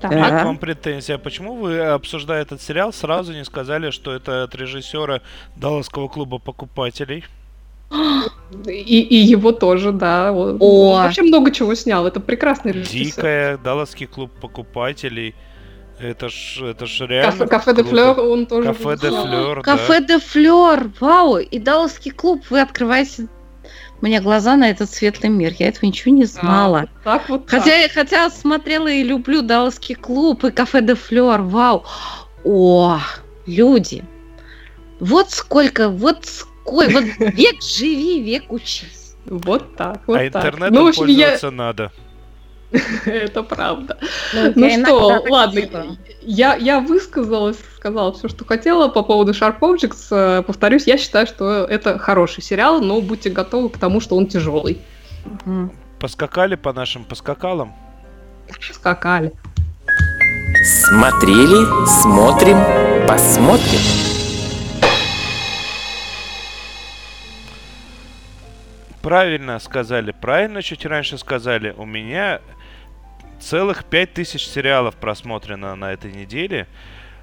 Так. 0.00 0.10
У 0.10 0.14
меня 0.14 0.42
к 0.42 0.44
вам 0.44 0.58
претензия. 0.58 1.18
Почему 1.18 1.54
вы, 1.54 1.78
обсуждая 1.78 2.42
этот 2.42 2.60
сериал, 2.60 2.92
сразу 2.92 3.32
не 3.32 3.44
сказали, 3.44 3.90
что 3.90 4.12
это 4.12 4.42
от 4.42 4.54
режиссера 4.54 5.22
Далласского 5.56 6.08
клуба 6.08 6.38
покупателей? 6.38 7.24
И, 8.66 9.00
и 9.00 9.16
его 9.16 9.52
тоже, 9.52 9.92
да. 9.92 10.32
Он, 10.32 10.56
О. 10.60 10.94
вообще 11.02 11.22
много 11.22 11.50
чего 11.50 11.74
снял. 11.74 12.06
Это 12.06 12.20
прекрасный 12.20 12.72
режиссер. 12.72 13.16
Дикая, 13.16 13.58
Далласский 13.58 14.06
клуб 14.06 14.30
покупателей. 14.40 15.34
Это 15.98 16.28
ж, 16.28 16.60
это 16.62 16.86
ж 16.86 17.06
реально 17.06 17.46
Кафе, 17.46 17.46
кафе 17.46 17.74
де. 17.74 17.82
Флёр, 17.82 18.20
он 18.20 18.46
тоже 18.46 18.68
Кафе 18.68 18.96
де. 19.00 19.10
Флёр, 19.10 19.56
да. 19.56 19.62
Кафе 19.62 20.00
де 20.00 20.18
Флёр, 20.18 20.90
вау, 21.00 21.38
и 21.38 21.58
Далласский 21.58 22.10
клуб, 22.10 22.42
вы 22.50 22.60
открываете 22.60 23.28
мне 24.00 24.20
глаза 24.20 24.56
на 24.56 24.68
этот 24.70 24.90
светлый 24.90 25.30
мир. 25.30 25.54
Я 25.58 25.68
этого 25.68 25.86
ничего 25.86 26.12
не 26.14 26.24
Да, 26.24 26.28
знала. 26.28 26.80
вот 26.80 26.90
так 27.04 27.28
вот 27.28 27.46
так. 27.46 27.62
Хотя, 27.62 27.88
хотя 27.88 28.28
смотрела 28.30 28.88
и 28.88 29.02
люблю 29.04 29.42
Далласский 29.42 29.94
клуб 29.94 30.44
и 30.44 30.50
кафе 30.50 30.82
де 30.82 30.94
Флёр, 30.94 31.40
вау. 31.42 31.84
О, 32.44 32.98
люди, 33.46 34.04
вот 35.00 35.30
сколько, 35.30 35.88
вот 35.88 36.26
сколько, 36.26 36.53
вот 36.64 37.04
век 37.18 37.62
живи, 37.62 38.22
век 38.22 38.50
учись. 38.50 39.14
Вот 39.26 39.76
так, 39.76 40.02
вот 40.06 40.20
а 40.20 40.30
так. 40.30 40.44
интернетом 40.44 40.74
Ну, 40.74 40.84
в 40.84 40.88
общем, 40.88 41.06
я... 41.06 41.28
пользоваться 41.28 41.50
надо. 41.50 41.92
Это 43.04 43.42
правда. 43.42 43.98
Ну, 44.32 44.52
Ну 44.54 44.66
я 44.66 44.84
что, 44.84 45.24
ладно, 45.28 45.96
я, 46.22 46.56
я 46.56 46.80
высказалась, 46.80 47.58
сказала 47.76 48.12
все, 48.12 48.28
что 48.28 48.44
хотела 48.44 48.88
по 48.88 49.02
поводу 49.02 49.32
Sharp 49.32 49.60
Objects. 49.60 50.08
Э, 50.10 50.42
Повторюсь, 50.42 50.86
я 50.86 50.98
считаю, 50.98 51.26
что 51.26 51.64
это 51.64 51.98
хороший 51.98 52.42
сериал, 52.42 52.80
но 52.80 53.00
будьте 53.00 53.30
готовы 53.30 53.68
к 53.68 53.78
тому, 53.78 54.00
что 54.00 54.16
он 54.16 54.26
тяжелый. 54.26 54.80
Поскакали 56.00 56.56
по 56.56 56.72
нашим 56.72 57.04
поскакалам. 57.04 57.72
Скакали. 58.72 59.32
Смотрели, 60.64 61.64
смотрим, 61.86 62.58
посмотрим. 63.06 64.03
Правильно 69.04 69.58
сказали, 69.58 70.12
правильно 70.12 70.62
чуть 70.62 70.86
раньше 70.86 71.18
сказали. 71.18 71.74
У 71.76 71.84
меня 71.84 72.40
целых 73.38 73.84
5000 73.84 74.40
сериалов 74.42 74.96
просмотрено 74.96 75.74
на 75.76 75.92
этой 75.92 76.10
неделе. 76.10 76.66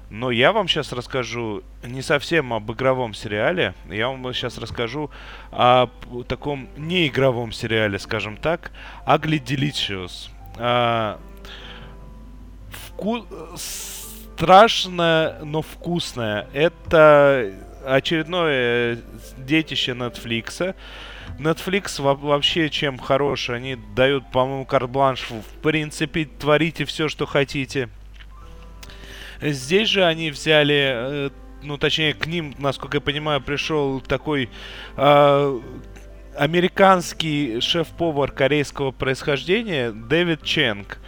Но 0.08 0.30
я 0.30 0.52
вам 0.52 0.68
сейчас 0.68 0.92
расскажу 0.92 1.64
не 1.82 2.00
совсем 2.00 2.52
об 2.52 2.70
игровом 2.70 3.14
сериале. 3.14 3.74
Я 3.90 4.06
вам 4.06 4.32
сейчас 4.32 4.58
расскажу 4.58 5.10
о 5.50 5.88
таком 6.28 6.68
неигровом 6.76 7.50
сериале, 7.50 7.98
скажем 7.98 8.36
так. 8.36 8.70
Ugly 9.04 9.42
Delicious. 9.42 10.28
А, 10.58 11.18
вку- 12.70 13.26
Страшно, 14.36 15.38
но 15.42 15.62
вкусное. 15.62 16.46
Это 16.52 17.52
очередное 17.84 18.98
детище 19.36 19.92
Netflix. 19.92 20.76
Netflix 21.38 22.00
во- 22.00 22.14
вообще 22.14 22.68
чем 22.70 22.98
хорош, 22.98 23.50
они 23.50 23.76
дают, 23.96 24.30
по-моему, 24.30 24.64
карт-бланш, 24.64 25.30
в 25.30 25.62
принципе, 25.62 26.24
творите 26.24 26.84
все, 26.84 27.08
что 27.08 27.26
хотите. 27.26 27.88
Здесь 29.40 29.88
же 29.88 30.04
они 30.04 30.30
взяли, 30.30 30.92
э, 30.94 31.30
ну, 31.62 31.76
точнее, 31.78 32.14
к 32.14 32.26
ним, 32.26 32.54
насколько 32.58 32.98
я 32.98 33.00
понимаю, 33.00 33.40
пришел 33.40 34.00
такой 34.00 34.48
э, 34.96 35.60
американский 36.36 37.60
шеф-повар 37.60 38.30
корейского 38.30 38.90
происхождения 38.92 39.90
Дэвид 39.90 40.42
Ченг, 40.44 40.98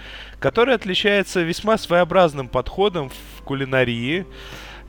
который 0.41 0.75
отличается 0.75 1.43
весьма 1.43 1.79
своеобразным 1.79 2.49
подходом 2.49 3.11
в 3.39 3.43
кулинарии. 3.43 4.27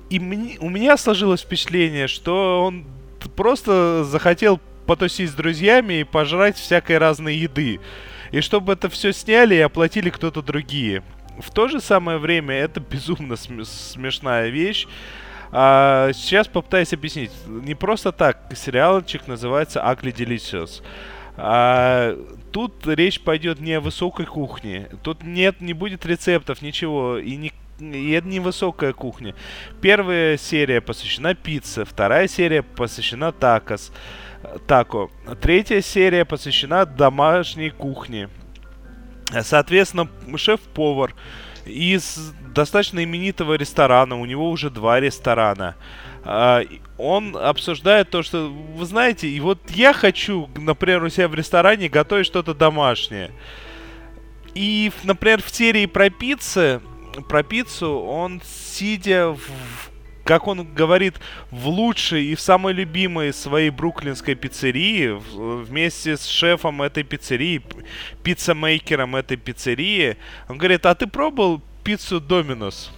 И 0.10 0.20
мне- 0.20 0.58
у 0.60 0.70
меня 0.70 0.98
сложилось 0.98 1.42
впечатление, 1.42 2.08
что 2.08 2.64
он 2.66 2.86
просто 3.36 4.04
захотел 4.04 4.60
потусить 4.86 5.30
с 5.30 5.34
друзьями 5.34 6.02
и 6.02 6.04
пожрать 6.04 6.58
всякой 6.58 6.98
разной 6.98 7.36
еды. 7.36 7.80
И 8.32 8.42
чтобы 8.42 8.74
это 8.74 8.90
все 8.90 9.14
сняли 9.14 9.56
и 9.56 9.60
оплатили 9.60 10.10
кто-то 10.10 10.42
другие. 10.42 11.04
В 11.40 11.52
то 11.52 11.68
же 11.68 11.82
самое 11.82 12.18
время 12.18 12.56
это 12.56 12.80
безумно 12.80 13.36
см- 13.36 13.66
смешная 13.66 14.50
вещь. 14.50 14.88
А, 15.52 16.12
сейчас 16.14 16.48
попытаюсь 16.48 16.94
объяснить. 16.94 17.32
Не 17.48 17.76
просто 17.76 18.12
так 18.12 18.40
сериалчик 18.56 19.28
называется 19.28 19.80
Ugly 19.80 20.14
Delicious. 20.14 20.82
А, 21.38 22.18
тут 22.52 22.88
речь 22.88 23.20
пойдет 23.20 23.60
не 23.60 23.74
о 23.74 23.82
высокой 23.82 24.26
кухне. 24.26 24.90
Тут 25.04 25.24
нет, 25.24 25.62
не 25.62 25.74
будет 25.74 26.06
рецептов, 26.06 26.62
ничего. 26.62 27.18
И, 27.18 27.36
не, 27.36 27.54
и 27.80 28.12
это 28.12 28.28
не 28.28 28.40
высокая 28.40 28.94
кухня. 28.94 29.36
Первая 29.82 30.38
серия 30.38 30.82
посвящена 30.82 31.36
пицце, 31.36 31.86
вторая 31.86 32.28
серия 32.28 32.64
посвящена 32.64 33.32
такос, 33.32 33.92
тако. 34.68 35.12
Третья 35.42 35.82
серия 35.82 36.26
посвящена 36.26 36.86
домашней 36.86 37.70
кухне. 37.70 38.30
Соответственно, 39.42 40.08
шеф-повар 40.36 41.14
из 41.66 42.34
достаточно 42.54 43.04
именитого 43.04 43.56
ресторана, 43.56 44.20
у 44.20 44.26
него 44.26 44.50
уже 44.50 44.70
два 44.70 45.00
ресторана. 45.00 45.76
А, 46.24 46.62
Он 46.98 47.36
обсуждает 47.36 48.10
то, 48.10 48.24
что, 48.24 48.50
вы 48.50 48.86
знаете, 48.86 49.28
и 49.28 49.40
вот 49.40 49.60
я 49.72 49.94
хочу, 49.94 50.50
например, 50.56 51.04
у 51.04 51.10
себя 51.10 51.28
в 51.28 51.36
ресторане 51.36 51.90
готовить 51.90 52.26
что-то 52.26 52.54
домашнее. 52.54 53.32
И, 54.54 54.92
например, 55.04 55.42
в 55.42 55.50
серии 55.50 55.86
про 55.86 56.10
пиццы, 56.10 56.82
про 57.28 57.44
пиццу, 57.44 58.00
он, 58.00 58.42
сидя 58.44 59.30
в, 59.30 59.40
как 60.26 60.48
он 60.48 60.74
говорит, 60.74 61.20
в 61.52 61.68
лучшей 61.68 62.26
и 62.26 62.36
в 62.36 62.42
самой 62.42 62.74
любимой 62.74 63.32
своей 63.32 63.70
бруклинской 63.70 64.34
пиццерии, 64.34 65.18
вместе 65.36 66.18
с 66.18 66.26
шефом 66.26 66.82
этой 66.82 67.04
пиццерии, 67.04 67.60
п- 67.60 67.84
пиццамейкером 68.24 69.16
этой 69.16 69.38
пиццерии, 69.38 70.18
он 70.50 70.58
говорит, 70.58 70.86
а 70.88 70.96
ты 70.96 71.06
пробовал 71.06 71.62
пиццу 71.84 72.20
Доминос? 72.20 72.92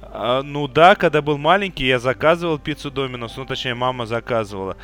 А, 0.00 0.42
ну 0.42 0.68
да, 0.68 0.94
когда 0.94 1.22
был 1.22 1.38
маленький, 1.38 1.86
я 1.86 1.98
заказывал 1.98 2.58
пиццу 2.58 2.92
Доминос, 2.92 3.36
ну 3.36 3.44
точнее, 3.44 3.74
мама 3.74 4.06
заказывала. 4.06 4.76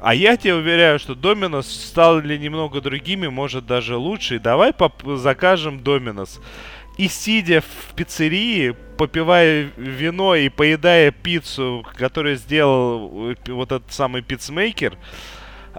А 0.00 0.14
я 0.14 0.38
тебе 0.38 0.54
уверяю, 0.54 0.98
что 0.98 1.14
Доминос 1.14 1.68
стали 1.68 2.38
немного 2.38 2.80
другими, 2.80 3.26
может 3.26 3.66
даже 3.66 3.96
лучше. 3.96 4.36
И 4.36 4.38
давай 4.38 4.72
закажем 5.16 5.80
Доминос. 5.80 6.40
И 6.96 7.08
сидя 7.08 7.60
в 7.60 7.94
пиццерии, 7.94 8.74
попивая 8.98 9.70
вино 9.76 10.34
и 10.34 10.50
поедая 10.50 11.10
пиццу, 11.12 11.86
которую 11.96 12.36
сделал 12.36 13.30
э, 13.30 13.36
вот 13.46 13.72
этот 13.72 13.92
самый 13.92 14.20
пиццмейкер, 14.20 14.98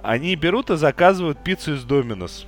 они 0.02 0.36
берут 0.36 0.70
и 0.72 0.78
заказывают 0.78 1.44
пиццу 1.44 1.76
из 1.76 1.84
Доминос. 1.84 2.48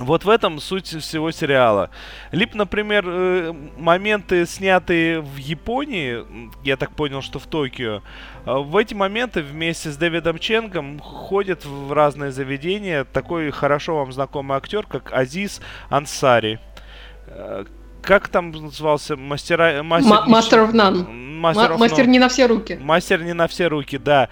Вот 0.00 0.24
в 0.24 0.28
этом 0.28 0.60
суть 0.60 0.86
всего 0.86 1.30
сериала. 1.32 1.90
Либо, 2.30 2.56
например, 2.56 3.04
э, 3.06 3.52
моменты, 3.76 4.44
снятые 4.46 5.20
в 5.20 5.36
Японии, 5.36 6.24
я 6.64 6.76
так 6.76 6.94
понял, 6.94 7.22
что 7.22 7.38
в 7.38 7.46
Токио, 7.46 8.02
э, 8.44 8.52
в 8.52 8.76
эти 8.76 8.94
моменты 8.94 9.42
вместе 9.42 9.90
с 9.90 9.96
Дэвидом 9.96 10.38
Ченгом 10.38 10.98
ходит 10.98 11.64
в 11.64 11.92
разные 11.92 12.32
заведения 12.32 13.04
такой 13.04 13.50
хорошо 13.50 13.96
вам 13.96 14.12
знакомый 14.12 14.56
актер, 14.56 14.84
как 14.84 15.12
Азиз 15.12 15.60
Ансари. 15.90 16.60
Э, 18.02 18.06
Как 18.06 18.28
там 18.28 18.50
назывался? 18.50 19.16
Мастера... 19.16 19.82
Мастер, 19.82 20.10
Ма- 20.10 20.26
Master 20.28 20.66
of 20.66 20.72
None. 20.72 21.08
Мастер 21.38 21.70
Ма- 21.70 21.74
of 21.74 21.78
Мастер 21.78 22.06
не 22.06 22.18
на 22.18 22.28
все 22.28 22.46
руки. 22.46 22.78
Мастер 22.80 23.22
не 23.22 23.32
на 23.32 23.46
все 23.46 23.68
руки, 23.68 23.98
да. 23.98 24.28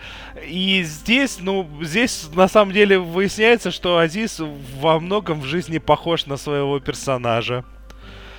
И 0.46 0.82
здесь, 0.84 1.38
ну, 1.40 1.68
здесь 1.82 2.28
на 2.34 2.48
самом 2.48 2.72
деле 2.72 2.98
выясняется, 2.98 3.70
что 3.70 3.98
Азиз 3.98 4.40
во 4.80 4.98
многом 4.98 5.40
в 5.40 5.44
жизни 5.44 5.78
похож 5.78 6.26
на 6.26 6.36
своего 6.36 6.80
персонажа. 6.80 7.64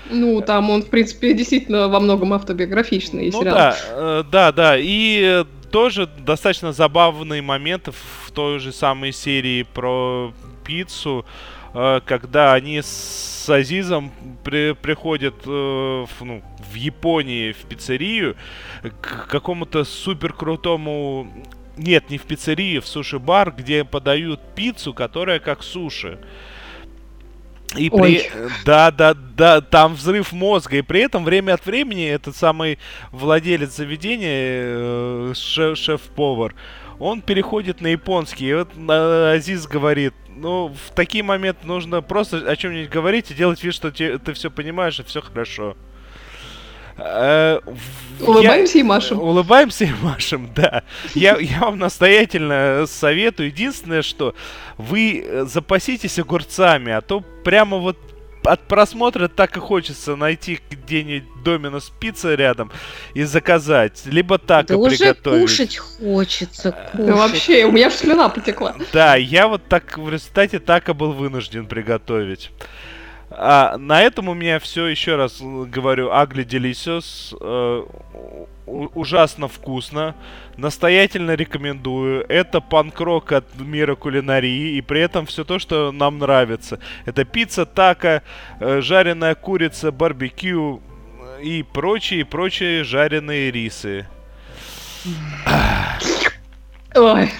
Ну, 0.10 0.42
там 0.42 0.70
он, 0.70 0.84
в 0.84 0.90
принципе, 0.90 1.34
действительно 1.34 1.88
во 1.88 2.00
многом 2.00 2.34
автобиографичный 2.34 3.30
ну 3.32 3.42
сериал. 3.42 3.56
да, 3.56 3.78
э, 3.90 4.24
да, 4.32 4.52
да. 4.52 4.78
И 4.78 5.22
э, 5.22 5.46
тоже 5.70 6.08
достаточно 6.20 6.72
забавные 6.72 7.42
моменты 7.42 7.92
в 7.92 8.32
той 8.32 8.60
же 8.60 8.72
самой 8.72 9.12
серии 9.12 9.64
про 9.64 10.34
пиццу, 10.66 11.26
э, 11.26 11.57
когда 11.74 12.54
они 12.54 12.82
с 12.82 13.50
Азизом 13.50 14.12
при- 14.44 14.74
приходят 14.74 15.36
э, 15.46 15.50
в, 15.50 16.26
ну, 16.26 16.42
в 16.72 16.76
Японии 16.76 17.52
в 17.52 17.66
пиццерию 17.66 18.36
к 19.02 19.28
какому-то 19.28 19.84
супер 19.84 20.34
крутому 20.34 21.32
нет, 21.78 22.10
не 22.10 22.18
в 22.18 22.24
пиццерию, 22.24 22.82
в 22.82 22.88
суши-бар, 22.88 23.52
где 23.52 23.84
подают 23.84 24.40
пиццу, 24.56 24.94
которая 24.94 25.40
как 25.40 25.64
суши. 25.64 26.20
И 27.76 27.90
при... 27.90 28.00
Ой. 28.00 28.32
Да, 28.66 28.92
да, 28.92 29.14
да, 29.14 29.62
там 29.62 29.96
взрыв 29.96 30.32
мозга. 30.32 30.78
И 30.78 30.82
при 30.82 31.02
этом 31.02 31.24
время 31.24 31.54
от 31.54 31.66
времени 31.66 32.08
этот 32.08 32.36
самый 32.36 32.80
владелец 33.12 33.76
заведения, 33.76 34.30
э, 34.32 35.34
ше- 35.36 35.76
шеф-повар, 35.76 36.56
он 36.98 37.22
переходит 37.22 37.82
на 37.82 37.88
японский. 37.88 38.50
И 38.50 38.54
вот 38.54 38.70
э, 38.76 39.34
Азиз 39.36 39.68
говорит, 39.68 40.14
ну, 40.38 40.68
в 40.70 40.92
такие 40.96 41.24
моменты 41.24 41.66
нужно 41.68 42.02
просто 42.02 42.38
о 42.50 42.56
чем-нибудь 42.56 42.90
говорить 42.90 43.32
и 43.32 43.34
делать 43.34 43.64
вид, 43.64 43.74
что 43.74 43.92
те- 43.92 44.18
ты 44.18 44.34
все 44.34 44.50
понимаешь 44.52 45.00
и 45.00 45.04
все 45.04 45.22
хорошо. 45.22 45.76
Э, 46.98 47.60
в- 47.66 48.20
я- 48.20 48.26
Улыбаемся 48.28 48.80
и 48.80 48.84
машем. 48.84 49.20
Улыбаемся 49.20 49.86
и 49.86 49.92
машем, 50.02 50.50
да. 50.56 50.84
Я, 51.14 51.38
я 51.38 51.60
вам 51.62 51.78
настоятельно 51.78 52.86
советую. 52.88 53.50
Единственное, 53.50 54.02
что 54.02 54.34
вы 54.78 55.24
э, 55.24 55.46
запаситесь 55.46 56.18
огурцами, 56.18 56.92
а 56.92 57.02
то 57.02 57.22
прямо 57.44 57.78
вот 57.78 57.98
от 58.48 58.62
просмотра 58.68 59.28
так 59.28 59.58
и 59.58 59.60
хочется 59.60 60.16
найти 60.16 60.60
где-нибудь 60.70 61.44
Доминос 61.44 61.92
пицца 62.00 62.36
рядом 62.36 62.72
и 63.14 63.24
заказать, 63.24 64.04
либо 64.06 64.38
так 64.38 64.68
Да 64.68 64.74
и 64.74 64.78
уже 64.78 64.98
приготовить. 64.98 65.42
кушать 65.42 65.78
хочется, 65.78 66.72
Да 66.72 66.90
кушать. 66.92 67.16
вообще, 67.16 67.66
у 67.66 67.72
меня 67.72 67.90
слюна 67.90 68.30
потекла. 68.30 68.76
Да, 68.94 69.16
я 69.16 69.48
вот 69.48 69.62
так 69.68 69.98
в 69.98 70.10
результате 70.10 70.60
так 70.60 70.90
и 70.90 70.94
был 70.94 71.14
вынужден 71.14 71.66
приготовить. 71.68 72.52
А, 73.30 73.78
на 73.78 74.02
этом 74.02 74.30
у 74.30 74.34
меня 74.34 74.58
все, 74.60 74.88
еще 74.88 75.16
раз 75.18 75.42
л- 75.42 75.66
говорю, 75.66 76.10
Ugly 76.10 76.46
Delicious. 76.46 77.38
э, 77.40 77.84
ужасно 78.68 79.48
вкусно. 79.48 80.16
Настоятельно 80.58 81.32
рекомендую. 81.36 82.26
Это 82.30 82.62
панк-рок 82.62 83.32
от 83.32 83.60
мира 83.60 83.96
кулинарии. 83.96 84.76
И 84.78 84.82
при 84.82 85.02
этом 85.02 85.26
все 85.26 85.44
то, 85.44 85.58
что 85.58 85.92
нам 85.92 86.20
нравится. 86.20 86.80
Это 87.06 87.24
пицца, 87.24 87.66
тако, 87.66 88.22
э, 88.60 88.82
жареная 88.82 89.36
курица, 89.36 89.92
барбекю 89.92 90.82
э, 91.40 91.44
и 91.44 91.64
прочие, 91.64 92.26
прочие 92.26 92.84
жареные 92.84 93.52
рисы. 93.52 94.06
Ой, 96.96 97.32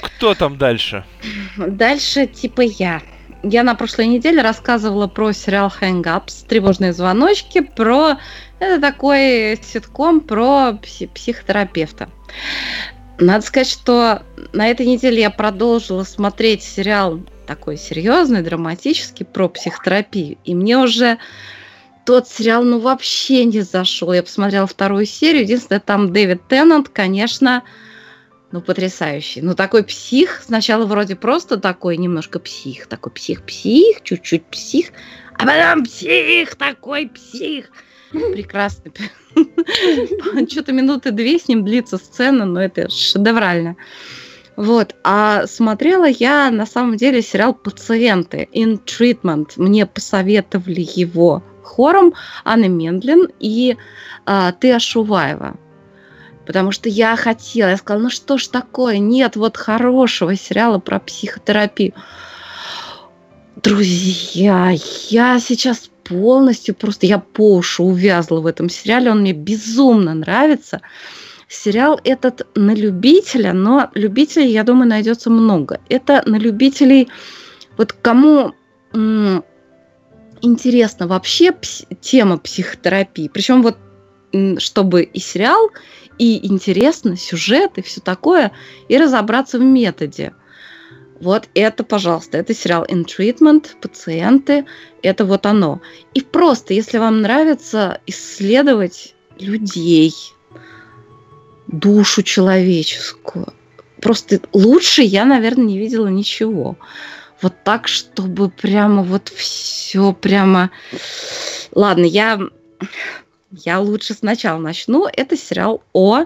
Кто 0.00 0.34
там 0.34 0.56
дальше? 0.56 1.04
Дальше 1.56 2.26
типа 2.26 2.60
я. 2.60 3.02
Я 3.42 3.62
на 3.62 3.74
прошлой 3.74 4.06
неделе 4.06 4.42
рассказывала 4.42 5.06
про 5.06 5.32
сериал 5.32 5.72
Hang 5.80 6.02
Ups, 6.02 6.46
тревожные 6.46 6.92
звоночки, 6.92 7.60
про... 7.60 8.18
Это 8.58 8.80
такой 8.80 9.58
ситком 9.62 10.20
про 10.20 10.78
пси- 10.82 11.08
психотерапевта. 11.08 12.10
Надо 13.18 13.44
сказать, 13.44 13.68
что 13.68 14.22
на 14.52 14.68
этой 14.68 14.86
неделе 14.86 15.22
я 15.22 15.30
продолжила 15.30 16.04
смотреть 16.04 16.62
сериал 16.62 17.20
такой 17.46 17.78
серьезный, 17.78 18.42
драматический, 18.42 19.26
про 19.26 19.48
психотерапию. 19.48 20.36
И 20.44 20.54
мне 20.54 20.78
уже 20.78 21.18
тот 22.04 22.28
сериал, 22.28 22.62
ну, 22.62 22.78
вообще 22.78 23.44
не 23.44 23.62
зашел. 23.62 24.12
Я 24.12 24.22
посмотрела 24.22 24.66
вторую 24.66 25.06
серию. 25.06 25.42
Единственное, 25.42 25.80
там 25.80 26.12
Дэвид 26.12 26.46
Теннант, 26.48 26.90
конечно, 26.90 27.62
ну, 28.52 28.60
потрясающий. 28.60 29.42
Ну, 29.42 29.54
такой 29.54 29.84
псих. 29.84 30.42
Сначала 30.44 30.84
вроде 30.84 31.14
просто 31.14 31.56
такой 31.56 31.96
немножко 31.96 32.40
псих. 32.40 32.86
Такой 32.86 33.12
псих-псих, 33.12 34.02
чуть-чуть 34.02 34.44
псих. 34.46 34.88
А 35.34 35.46
потом 35.46 35.84
псих, 35.84 36.56
такой 36.56 37.08
псих. 37.08 37.70
Прекрасно. 38.10 38.90
Что-то 40.50 40.72
минуты 40.72 41.12
две 41.12 41.38
с 41.38 41.46
ним 41.46 41.64
длится 41.64 41.96
сцена, 41.96 42.44
но 42.44 42.60
это 42.60 42.90
шедеврально. 42.90 43.76
Вот. 44.56 44.96
А 45.04 45.46
смотрела 45.46 46.08
я 46.08 46.50
на 46.50 46.66
самом 46.66 46.96
деле 46.96 47.22
сериал 47.22 47.54
«Пациенты» 47.54 48.48
«In 48.52 48.80
Treatment». 48.84 49.52
Мне 49.56 49.86
посоветовали 49.86 50.86
его 50.94 51.44
хором 51.62 52.14
Анна 52.44 52.68
Мендлин 52.68 53.28
и 53.38 53.76
а, 54.26 54.52
Ты 54.52 54.76
Шуваева. 54.78 55.56
Потому 56.50 56.72
что 56.72 56.88
я 56.88 57.14
хотела, 57.14 57.68
я 57.68 57.76
сказала, 57.76 58.02
ну 58.02 58.10
что 58.10 58.36
ж 58.36 58.48
такое, 58.48 58.98
нет 58.98 59.36
вот 59.36 59.56
хорошего 59.56 60.34
сериала 60.34 60.80
про 60.80 60.98
психотерапию. 60.98 61.94
Друзья, 63.62 64.72
я 65.10 65.38
сейчас 65.38 65.88
полностью 66.02 66.74
просто, 66.74 67.06
я 67.06 67.20
по 67.20 67.54
уши 67.54 67.84
увязла 67.84 68.40
в 68.40 68.46
этом 68.46 68.68
сериале, 68.68 69.12
он 69.12 69.20
мне 69.20 69.32
безумно 69.32 70.12
нравится. 70.12 70.80
Сериал 71.46 72.00
этот 72.02 72.44
на 72.56 72.74
любителя, 72.74 73.52
но 73.52 73.88
любителей, 73.94 74.50
я 74.50 74.64
думаю, 74.64 74.88
найдется 74.88 75.30
много. 75.30 75.78
Это 75.88 76.24
на 76.26 76.34
любителей, 76.34 77.06
вот 77.76 77.92
кому 77.92 78.54
интересна 80.42 81.06
вообще 81.06 81.50
пс- 81.50 81.86
тема 82.00 82.38
психотерапии, 82.38 83.30
причем 83.32 83.62
вот 83.62 83.76
чтобы 84.58 85.02
и 85.02 85.18
сериал, 85.18 85.70
и 86.18 86.46
интересно, 86.46 87.16
сюжет, 87.16 87.72
и 87.76 87.82
все 87.82 88.00
такое, 88.00 88.52
и 88.88 88.98
разобраться 88.98 89.58
в 89.58 89.62
методе. 89.62 90.32
Вот 91.20 91.48
это, 91.54 91.84
пожалуйста, 91.84 92.38
это 92.38 92.54
сериал 92.54 92.84
In 92.84 93.04
Treatment, 93.04 93.76
пациенты, 93.80 94.64
это 95.02 95.24
вот 95.24 95.44
оно. 95.44 95.80
И 96.14 96.22
просто, 96.22 96.72
если 96.72 96.98
вам 96.98 97.20
нравится 97.20 98.00
исследовать 98.06 99.14
людей, 99.38 100.14
душу 101.66 102.22
человеческую, 102.22 103.52
просто 104.00 104.40
лучше 104.52 105.02
я, 105.02 105.24
наверное, 105.24 105.66
не 105.66 105.78
видела 105.78 106.08
ничего. 106.08 106.76
Вот 107.42 107.54
так, 107.64 107.88
чтобы 107.88 108.50
прямо 108.50 109.02
вот 109.02 109.28
все 109.28 110.12
прямо... 110.12 110.70
Ладно, 111.72 112.04
я, 112.04 112.40
я 113.50 113.80
лучше 113.80 114.14
сначала 114.14 114.58
начну. 114.58 115.06
Это 115.12 115.36
сериал 115.36 115.82
о 115.92 116.24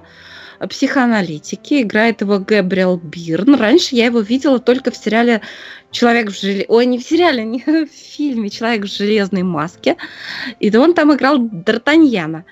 психоаналитике. 0.68 1.82
Играет 1.82 2.20
его 2.20 2.38
Гэбриэл 2.38 2.98
Бирн. 2.98 3.54
Раньше 3.54 3.94
я 3.94 4.06
его 4.06 4.20
видела 4.20 4.58
только 4.58 4.90
в 4.90 4.96
сериале 4.96 5.40
«Человек 5.90 6.30
в 6.30 6.38
желе...» 6.38 6.66
Ой, 6.68 6.86
не 6.86 6.98
в 6.98 7.02
сериале, 7.02 7.44
не 7.44 7.62
в 7.66 7.88
фильме 7.88 8.50
«Человек 8.50 8.84
в 8.84 8.94
железной 8.94 9.42
маске». 9.42 9.96
И 10.60 10.74
он 10.76 10.94
там 10.94 11.14
играл 11.14 11.38
Д'Артаньяна. 11.38 12.44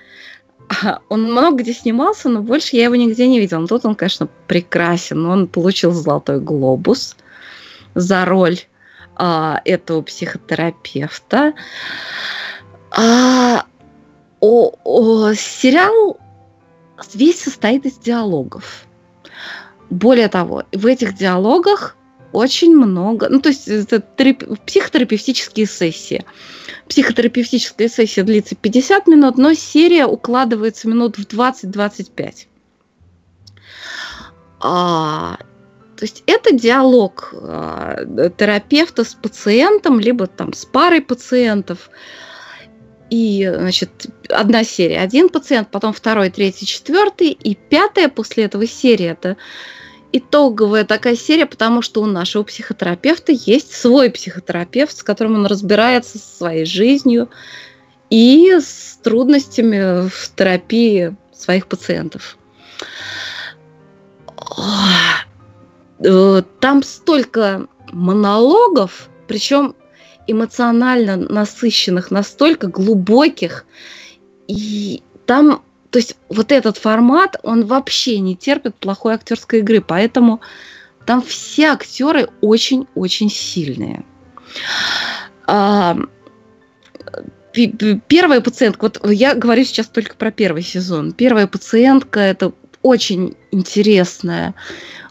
А, 0.68 1.00
Он 1.08 1.24
много 1.24 1.62
где 1.62 1.74
снимался, 1.74 2.28
но 2.28 2.40
больше 2.40 2.76
я 2.76 2.84
его 2.84 2.96
нигде 2.96 3.28
не 3.28 3.40
видела. 3.40 3.60
Но 3.60 3.66
тут 3.66 3.84
он, 3.84 3.94
конечно, 3.94 4.28
прекрасен. 4.46 5.26
Он 5.26 5.46
получил 5.46 5.92
«Золотой 5.92 6.40
глобус» 6.40 7.16
за 7.94 8.24
роль 8.24 8.58
а, 9.16 9.60
этого 9.64 10.00
психотерапевта. 10.02 11.52
А, 12.90 13.64
о, 14.42 14.74
о, 14.82 15.34
сериал 15.34 16.18
весь 17.14 17.40
состоит 17.40 17.86
из 17.86 17.96
диалогов. 17.98 18.86
Более 19.88 20.28
того, 20.28 20.64
в 20.72 20.86
этих 20.86 21.14
диалогах 21.14 21.96
очень 22.32 22.74
много, 22.74 23.28
ну 23.28 23.40
то 23.40 23.50
есть 23.50 23.68
это 23.68 24.02
терап- 24.16 24.58
психотерапевтические 24.66 25.66
сессии. 25.66 26.24
Психотерапевтическая 26.88 27.88
сессия 27.88 28.24
длится 28.24 28.56
50 28.56 29.06
минут, 29.06 29.38
но 29.38 29.54
серия 29.54 30.06
укладывается 30.06 30.88
минут 30.88 31.18
в 31.18 31.26
20-25. 31.26 32.46
А, 34.60 35.36
то 35.96 36.04
есть 36.04 36.24
это 36.26 36.52
диалог 36.52 37.32
а, 37.34 38.04
терапевта 38.36 39.04
с 39.04 39.14
пациентом, 39.14 40.00
либо 40.00 40.26
там 40.26 40.52
с 40.52 40.64
парой 40.64 41.00
пациентов. 41.00 41.90
И, 43.12 43.46
значит, 43.46 44.06
одна 44.30 44.64
серия, 44.64 45.00
один 45.00 45.28
пациент, 45.28 45.70
потом 45.70 45.92
второй, 45.92 46.30
третий, 46.30 46.64
четвертый, 46.64 47.28
и 47.28 47.54
пятая 47.54 48.08
после 48.08 48.44
этого 48.44 48.66
серия 48.66 49.08
это 49.08 49.36
итоговая 50.12 50.86
такая 50.86 51.14
серия, 51.14 51.44
потому 51.44 51.82
что 51.82 52.00
у 52.00 52.06
нашего 52.06 52.42
психотерапевта 52.42 53.32
есть 53.32 53.74
свой 53.74 54.10
психотерапевт, 54.10 54.96
с 54.96 55.02
которым 55.02 55.34
он 55.34 55.44
разбирается 55.44 56.16
со 56.16 56.36
своей 56.38 56.64
жизнью 56.64 57.28
и 58.08 58.50
с 58.58 58.98
трудностями 59.02 60.08
в 60.08 60.34
терапии 60.34 61.14
своих 61.34 61.66
пациентов. 61.66 62.38
Э, 65.98 66.42
Там 66.60 66.82
столько 66.82 67.66
монологов, 67.92 69.10
причем 69.28 69.74
эмоционально 70.26 71.16
насыщенных, 71.16 72.10
настолько 72.10 72.66
глубоких. 72.68 73.64
И 74.48 75.02
там, 75.26 75.62
то 75.90 75.98
есть 75.98 76.16
вот 76.28 76.52
этот 76.52 76.78
формат, 76.78 77.36
он 77.42 77.66
вообще 77.66 78.18
не 78.18 78.36
терпит 78.36 78.76
плохой 78.76 79.14
актерской 79.14 79.60
игры, 79.60 79.80
поэтому 79.80 80.40
там 81.06 81.22
все 81.22 81.68
актеры 81.68 82.28
очень-очень 82.40 83.30
сильные. 83.30 84.04
А, 85.46 85.96
Первая 87.52 88.40
пациентка, 88.40 88.82
вот 88.84 89.00
я 89.10 89.34
говорю 89.34 89.64
сейчас 89.64 89.86
только 89.86 90.14
про 90.16 90.30
первый 90.30 90.62
сезон. 90.62 91.12
Первая 91.12 91.46
пациентка 91.46 92.20
это 92.20 92.52
очень 92.82 93.36
интересная, 93.50 94.54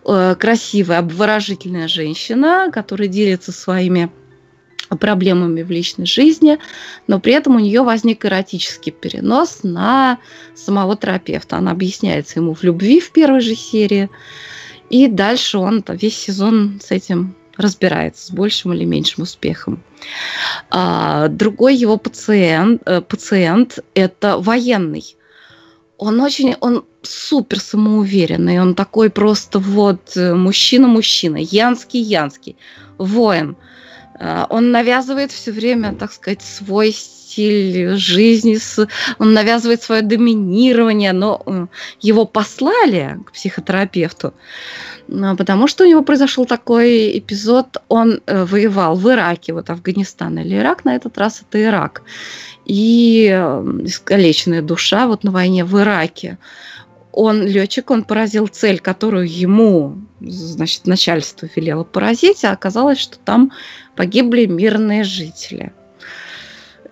э, 0.05 0.35
красивая, 0.39 0.99
обворожительная 0.99 1.87
женщина, 1.87 2.71
которая 2.73 3.07
делится 3.07 3.51
своими 3.51 4.11
проблемами 4.99 5.61
в 5.63 5.71
личной 5.71 6.05
жизни, 6.05 6.57
но 7.07 7.19
при 7.19 7.33
этом 7.33 7.55
у 7.55 7.59
нее 7.59 7.81
возник 7.81 8.25
эротический 8.25 8.91
перенос 8.91 9.63
на 9.63 10.19
самого 10.55 10.95
терапевта. 10.95 11.57
Она 11.57 11.71
объясняется 11.71 12.39
ему 12.39 12.53
в 12.53 12.63
любви 12.63 12.99
в 12.99 13.11
первой 13.11 13.41
же 13.41 13.55
серии, 13.55 14.09
и 14.89 15.07
дальше 15.07 15.57
он 15.57 15.83
весь 15.87 16.17
сезон 16.17 16.79
с 16.83 16.91
этим 16.91 17.35
разбирается 17.57 18.27
с 18.27 18.31
большим 18.31 18.73
или 18.73 18.85
меньшим 18.85 19.23
успехом. 19.23 19.83
А, 20.69 21.27
другой 21.27 21.75
его 21.75 21.97
пациент, 21.97 22.81
э, 22.85 23.01
пациент 23.01 23.79
это 23.93 24.37
военный. 24.37 25.15
Он 25.97 26.19
очень, 26.19 26.55
он 26.59 26.83
супер 27.03 27.59
самоуверенный, 27.59 28.59
он 28.59 28.73
такой 28.73 29.09
просто 29.09 29.59
вот 29.59 30.15
э, 30.15 30.33
мужчина-мужчина, 30.33 31.37
янский-янский, 31.37 32.57
воин 32.97 33.55
он 34.49 34.71
навязывает 34.71 35.31
все 35.31 35.51
время, 35.51 35.93
так 35.93 36.11
сказать, 36.11 36.41
свой 36.41 36.91
стиль 37.31 37.95
жизни, 37.95 38.57
он 39.19 39.33
навязывает 39.33 39.81
свое 39.81 40.01
доминирование, 40.01 41.13
но 41.13 41.41
э, 41.45 41.67
его 42.01 42.25
послали 42.25 43.17
к 43.25 43.31
психотерапевту, 43.31 44.33
потому 45.37 45.67
что 45.67 45.83
у 45.83 45.87
него 45.87 46.03
произошел 46.03 46.45
такой 46.45 47.17
эпизод, 47.17 47.77
он 47.87 48.21
э, 48.25 48.43
воевал 48.45 48.95
в 48.95 49.09
Ираке, 49.09 49.53
вот 49.53 49.69
Афганистан 49.69 50.39
или 50.39 50.57
Ирак, 50.57 50.85
на 50.85 50.95
этот 50.95 51.17
раз 51.17 51.41
это 51.41 51.63
Ирак, 51.63 52.01
и 52.65 53.27
искалеченная 53.83 54.61
душа 54.61 55.07
вот 55.07 55.23
на 55.23 55.31
войне 55.31 55.63
в 55.63 55.79
Ираке 55.79 56.37
он 57.13 57.45
летчик, 57.45 57.91
он 57.91 58.03
поразил 58.03 58.47
цель, 58.47 58.79
которую 58.79 59.29
ему, 59.29 59.97
значит, 60.19 60.87
начальство 60.87 61.47
велело 61.55 61.83
поразить, 61.83 62.43
а 62.45 62.51
оказалось, 62.51 62.99
что 62.99 63.17
там 63.19 63.51
погибли 63.95 64.45
мирные 64.45 65.03
жители. 65.03 65.73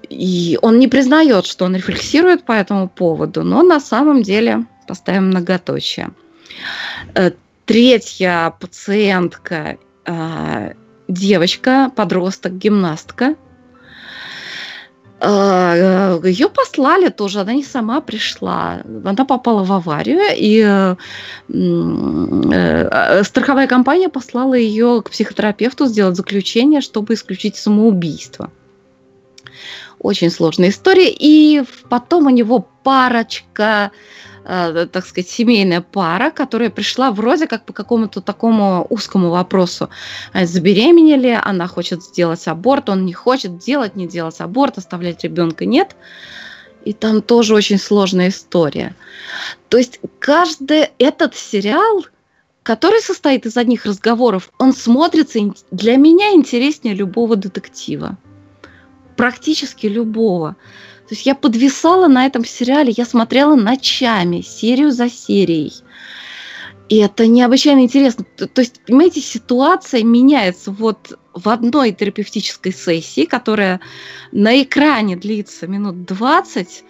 И 0.09 0.57
он 0.61 0.79
не 0.79 0.87
признает, 0.87 1.45
что 1.45 1.65
он 1.65 1.75
рефлексирует 1.75 2.43
по 2.43 2.53
этому 2.53 2.89
поводу, 2.89 3.43
но 3.43 3.61
на 3.61 3.79
самом 3.79 4.23
деле 4.23 4.65
поставим 4.87 5.27
многоточие. 5.27 6.11
Э, 7.13 7.31
третья 7.65 8.53
пациентка, 8.59 9.77
э, 10.05 10.73
девочка, 11.07 11.91
подросток, 11.95 12.57
гимнастка– 12.57 13.35
а, 13.45 13.48
Ее 15.21 16.49
послали 16.49 17.09
тоже, 17.09 17.41
она 17.41 17.53
не 17.53 17.63
сама 17.63 17.99
пришла. 17.99 18.81
Она 19.03 19.25
попала 19.25 19.63
в 19.63 19.71
аварию, 19.73 20.21
и 20.33 20.63
э, 20.65 20.95
э, 21.49 23.23
страховая 23.23 23.67
компания 23.67 24.07
послала 24.07 24.53
ее 24.53 25.01
к 25.03 25.09
психотерапевту 25.09 25.87
сделать 25.87 26.15
заключение, 26.15 26.79
чтобы 26.79 27.13
исключить 27.13 27.57
самоубийство. 27.57 28.49
Очень 29.99 30.31
сложная 30.31 30.69
история. 30.69 31.13
И 31.13 31.63
потом 31.89 32.27
у 32.27 32.29
него 32.29 32.65
парочка 32.83 33.91
Э, 34.45 34.87
так 34.91 35.05
сказать, 35.05 35.29
семейная 35.29 35.81
пара, 35.81 36.31
которая 36.31 36.69
пришла 36.69 37.11
вроде 37.11 37.47
как 37.47 37.65
по 37.65 37.73
какому-то 37.73 38.21
такому 38.21 38.85
узкому 38.89 39.29
вопросу. 39.29 39.89
Э, 40.33 40.45
забеременели, 40.45 41.39
она 41.41 41.67
хочет 41.67 42.03
сделать 42.03 42.47
аборт, 42.47 42.89
он 42.89 43.05
не 43.05 43.13
хочет 43.13 43.57
делать, 43.57 43.95
не 43.95 44.07
делать 44.07 44.39
аборт, 44.39 44.77
оставлять 44.77 45.23
ребенка 45.23 45.65
нет. 45.65 45.95
И 46.85 46.93
там 46.93 47.21
тоже 47.21 47.53
очень 47.53 47.77
сложная 47.77 48.29
история. 48.29 48.95
То 49.67 49.77
есть 49.77 49.99
каждый 50.19 50.89
этот 50.97 51.35
сериал, 51.35 52.05
который 52.63 53.01
состоит 53.01 53.45
из 53.45 53.57
одних 53.57 53.85
разговоров, 53.85 54.49
он 54.57 54.73
смотрится 54.73 55.39
для 55.71 55.97
меня 55.97 56.31
интереснее 56.31 56.95
любого 56.95 57.35
детектива. 57.35 58.17
Практически 59.19 59.85
любого. 59.85 60.55
То 61.09 61.13
есть 61.13 61.25
я 61.25 61.35
подвисала 61.35 62.07
на 62.07 62.25
этом 62.25 62.45
сериале, 62.45 62.93
я 62.95 63.05
смотрела 63.05 63.55
ночами, 63.55 64.39
серию 64.39 64.91
за 64.91 65.09
серией. 65.09 65.73
И 66.87 66.99
это 66.99 67.27
необычайно 67.27 67.81
интересно. 67.81 68.23
То 68.23 68.61
есть, 68.61 68.79
понимаете, 68.87 69.19
ситуация 69.19 70.03
меняется 70.05 70.71
вот 70.71 71.19
в 71.33 71.49
одной 71.49 71.91
терапевтической 71.91 72.71
сессии, 72.71 73.25
которая 73.25 73.81
на 74.31 74.63
экране 74.63 75.17
длится 75.17 75.67
минут 75.67 76.05
20. 76.05 76.85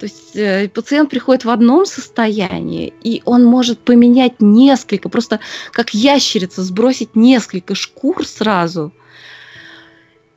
То 0.00 0.06
есть 0.06 0.34
э, 0.34 0.68
пациент 0.70 1.10
приходит 1.10 1.44
в 1.44 1.50
одном 1.50 1.86
состоянии, 1.86 2.92
и 3.04 3.22
он 3.24 3.44
может 3.44 3.78
поменять 3.78 4.40
несколько, 4.40 5.08
просто 5.08 5.38
как 5.70 5.94
ящерица 5.94 6.64
сбросить 6.64 7.14
несколько 7.14 7.76
шкур 7.76 8.26
сразу– 8.26 8.92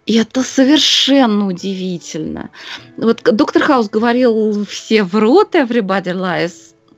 и 0.05 0.15
это 0.15 0.43
совершенно 0.43 1.47
удивительно. 1.47 2.49
Вот 2.97 3.21
доктор 3.23 3.63
Хаус 3.63 3.89
говорил, 3.89 4.65
все 4.65 5.03
врут, 5.03 5.55
everybody 5.55 6.13
lies. 6.13 6.53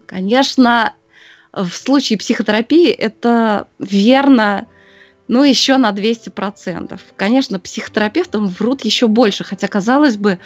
Конечно, 0.08 0.93
в 1.53 1.70
случае 1.70 2.18
психотерапии 2.18 2.89
это 2.89 3.68
верно, 3.80 4.68
ну, 5.28 5.43
еще 5.43 5.78
на 5.78 5.91
200%. 5.91 6.99
Конечно, 7.16 7.60
психотерапевтам 7.60 8.47
врут 8.47 8.84
еще 8.84 9.08
больше, 9.08 9.43
хотя, 9.43 9.68
казалось 9.68 10.18
бы, 10.18 10.39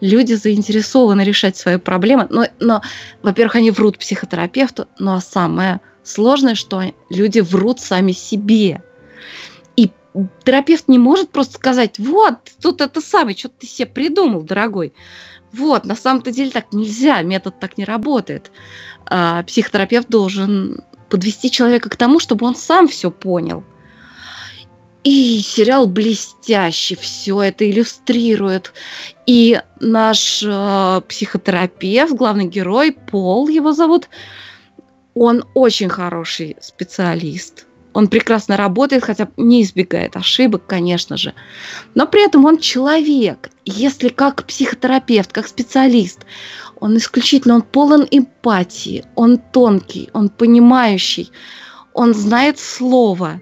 люди 0.00 0.34
заинтересованы 0.34 1.22
решать 1.22 1.56
свои 1.56 1.76
проблемы. 1.76 2.26
Но, 2.30 2.46
но 2.60 2.82
во-первых, 3.22 3.56
они 3.56 3.70
врут 3.70 3.98
психотерапевту, 3.98 4.88
ну, 4.98 5.14
а 5.14 5.20
самое 5.20 5.80
сложное, 6.02 6.54
что 6.54 6.82
люди 7.10 7.40
врут 7.40 7.80
сами 7.80 8.12
себе 8.12 8.82
терапевт 10.44 10.88
не 10.88 10.98
может 10.98 11.30
просто 11.30 11.54
сказать, 11.54 11.98
вот, 11.98 12.36
тут 12.60 12.80
это 12.80 13.00
самое, 13.00 13.36
что 13.36 13.48
ты 13.48 13.66
себе 13.66 13.86
придумал, 13.86 14.42
дорогой. 14.42 14.92
Вот, 15.52 15.84
на 15.84 15.94
самом-то 15.94 16.32
деле 16.32 16.50
так 16.50 16.72
нельзя, 16.72 17.22
метод 17.22 17.58
так 17.60 17.78
не 17.78 17.84
работает. 17.84 18.50
А, 19.06 19.42
психотерапевт 19.44 20.08
должен 20.08 20.82
подвести 21.08 21.50
человека 21.50 21.88
к 21.88 21.96
тому, 21.96 22.18
чтобы 22.20 22.46
он 22.46 22.56
сам 22.56 22.88
все 22.88 23.10
понял. 23.10 23.64
И 25.04 25.40
сериал 25.40 25.86
блестящий, 25.86 26.96
все 26.96 27.40
это 27.42 27.70
иллюстрирует. 27.70 28.72
И 29.24 29.60
наш 29.78 30.42
э, 30.44 31.00
психотерапевт, 31.08 32.12
главный 32.12 32.46
герой, 32.46 32.90
Пол 32.90 33.46
его 33.46 33.70
зовут, 33.70 34.08
он 35.14 35.44
очень 35.54 35.88
хороший 35.88 36.56
специалист 36.60 37.65
он 37.96 38.08
прекрасно 38.08 38.58
работает, 38.58 39.04
хотя 39.04 39.28
не 39.38 39.62
избегает 39.62 40.16
ошибок, 40.16 40.66
конечно 40.66 41.16
же. 41.16 41.32
Но 41.94 42.06
при 42.06 42.26
этом 42.26 42.44
он 42.44 42.58
человек. 42.58 43.48
Если 43.64 44.10
как 44.10 44.44
психотерапевт, 44.44 45.32
как 45.32 45.46
специалист, 45.46 46.26
он 46.78 46.98
исключительно, 46.98 47.54
он 47.54 47.62
полон 47.62 48.06
эмпатии, 48.10 49.06
он 49.14 49.38
тонкий, 49.38 50.10
он 50.12 50.28
понимающий, 50.28 51.30
он 51.94 52.12
знает 52.12 52.58
слово, 52.58 53.40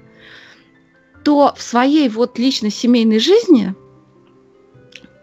то 1.25 1.53
в 1.57 1.61
своей 1.61 2.09
вот 2.09 2.39
личной 2.39 2.71
семейной 2.71 3.19
жизни– 3.19 3.75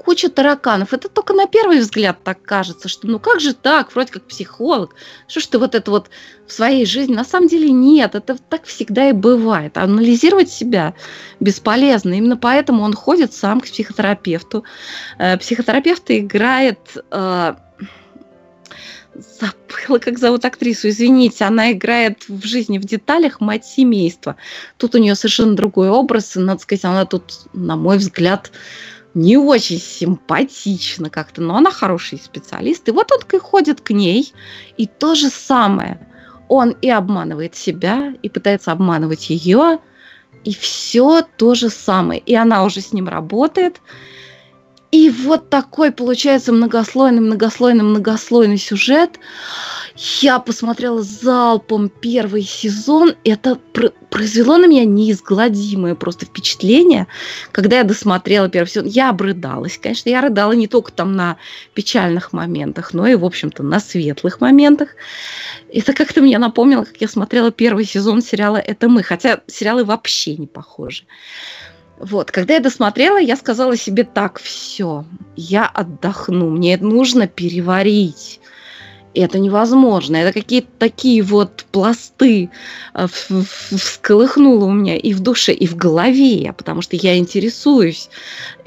куча 0.01 0.29
тараканов. 0.29 0.93
Это 0.93 1.09
только 1.09 1.33
на 1.33 1.47
первый 1.47 1.79
взгляд 1.79 2.23
так 2.23 2.41
кажется, 2.41 2.89
что 2.89 3.07
ну 3.07 3.19
как 3.19 3.39
же 3.39 3.53
так, 3.53 3.93
вроде 3.93 4.11
как 4.11 4.23
психолог, 4.23 4.95
что 5.27 5.39
ж 5.39 5.45
ты 5.45 5.59
вот 5.59 5.75
это 5.75 5.91
вот 5.91 6.09
в 6.47 6.51
своей 6.51 6.85
жизни. 6.85 7.13
На 7.13 7.23
самом 7.23 7.47
деле 7.47 7.71
нет, 7.71 8.15
это 8.15 8.37
так 8.37 8.65
всегда 8.65 9.09
и 9.09 9.13
бывает. 9.13 9.77
Анализировать 9.77 10.49
себя 10.49 10.95
бесполезно. 11.39 12.13
Именно 12.13 12.37
поэтому 12.37 12.83
он 12.83 12.93
ходит 12.93 13.33
сам 13.33 13.61
к 13.61 13.65
психотерапевту. 13.65 14.63
Э, 15.17 15.37
психотерапевт 15.37 16.03
играет... 16.09 16.79
Э, 17.11 17.55
забыла, 19.13 19.99
как 19.99 20.17
зовут 20.19 20.45
актрису, 20.45 20.87
извините, 20.87 21.43
она 21.43 21.73
играет 21.73 22.23
в 22.29 22.45
жизни 22.45 22.77
в 22.77 22.85
деталях 22.85 23.41
мать 23.41 23.65
семейства. 23.65 24.37
Тут 24.77 24.95
у 24.95 24.99
нее 24.99 25.15
совершенно 25.15 25.55
другой 25.55 25.89
образ, 25.89 26.37
и, 26.37 26.39
надо 26.39 26.61
сказать, 26.61 26.85
она 26.85 27.05
тут, 27.05 27.41
на 27.53 27.75
мой 27.75 27.97
взгляд, 27.97 28.51
не 29.13 29.37
очень 29.37 29.79
симпатично 29.79 31.09
как-то, 31.09 31.41
но 31.41 31.57
она 31.57 31.71
хороший 31.71 32.19
специалист. 32.19 32.87
И 32.87 32.91
вот 32.91 33.11
он 33.11 33.39
ходит 33.39 33.81
к 33.81 33.91
ней, 33.91 34.33
и 34.77 34.87
то 34.87 35.15
же 35.15 35.29
самое. 35.29 36.07
Он 36.47 36.71
и 36.81 36.89
обманывает 36.89 37.55
себя, 37.55 38.13
и 38.21 38.29
пытается 38.29 38.71
обманывать 38.71 39.29
ее, 39.29 39.79
и 40.43 40.53
все 40.53 41.21
то 41.37 41.55
же 41.55 41.69
самое. 41.69 42.19
И 42.19 42.35
она 42.35 42.63
уже 42.63 42.81
с 42.81 42.93
ним 42.93 43.07
работает. 43.07 43.81
И 44.91 45.09
вот 45.09 45.49
такой 45.49 45.91
получается 45.91 46.51
многослойный, 46.51 47.21
многослойный, 47.21 47.83
многослойный 47.83 48.57
сюжет. 48.57 49.19
Я 49.95 50.39
посмотрела 50.39 51.01
залпом 51.01 51.87
первый 51.87 52.43
сезон. 52.43 53.15
Это 53.23 53.57
произвело 54.09 54.57
на 54.57 54.67
меня 54.67 54.83
неизгладимое 54.83 55.95
просто 55.95 56.25
впечатление, 56.25 57.07
когда 57.53 57.77
я 57.77 57.83
досмотрела 57.85 58.49
первый 58.49 58.67
сезон. 58.67 58.85
Я 58.85 59.09
обрыдалась. 59.09 59.77
Конечно, 59.77 60.09
я 60.09 60.19
рыдала 60.19 60.51
не 60.51 60.67
только 60.67 60.91
там 60.91 61.15
на 61.15 61.37
печальных 61.73 62.33
моментах, 62.33 62.93
но 62.93 63.07
и, 63.07 63.15
в 63.15 63.23
общем-то, 63.23 63.63
на 63.63 63.79
светлых 63.79 64.41
моментах. 64.41 64.89
Это 65.71 65.93
как-то 65.93 66.21
мне 66.21 66.37
напомнило, 66.37 66.83
как 66.83 66.97
я 66.99 67.07
смотрела 67.07 67.51
первый 67.51 67.85
сезон 67.85 68.21
сериала 68.21 68.57
«Это 68.57 68.89
мы», 68.89 69.03
хотя 69.03 69.39
сериалы 69.47 69.85
вообще 69.85 70.35
не 70.35 70.47
похожи. 70.47 71.03
Вот, 72.01 72.31
когда 72.31 72.55
я 72.55 72.59
досмотрела, 72.59 73.17
я 73.17 73.35
сказала 73.35 73.77
себе 73.77 74.03
так, 74.03 74.39
все, 74.39 75.05
я 75.35 75.67
отдохну, 75.67 76.49
мне 76.49 76.77
нужно 76.77 77.27
переварить 77.27 78.41
это 79.13 79.39
невозможно. 79.39 80.15
Это 80.15 80.33
какие-то 80.33 80.69
такие 80.77 81.21
вот 81.21 81.65
пласты 81.71 82.49
э, 82.93 83.07
всколыхнуло 83.07 84.65
у 84.65 84.71
меня 84.71 84.95
и 84.95 85.13
в 85.13 85.19
душе, 85.19 85.53
и 85.53 85.67
в 85.67 85.75
голове, 85.75 86.53
потому 86.57 86.81
что 86.81 86.95
я 86.95 87.17
интересуюсь 87.17 88.09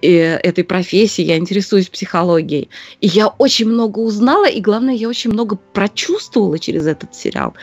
э, 0.02 0.36
этой 0.36 0.64
профессией, 0.64 1.28
я 1.28 1.38
интересуюсь 1.38 1.88
психологией. 1.88 2.68
И 3.00 3.06
я 3.06 3.28
очень 3.28 3.68
много 3.68 4.00
узнала, 4.00 4.46
и 4.46 4.60
главное, 4.60 4.94
я 4.94 5.08
очень 5.08 5.30
много 5.30 5.56
прочувствовала 5.56 6.58
через 6.58 6.86
этот 6.86 7.14
сериал. 7.14 7.54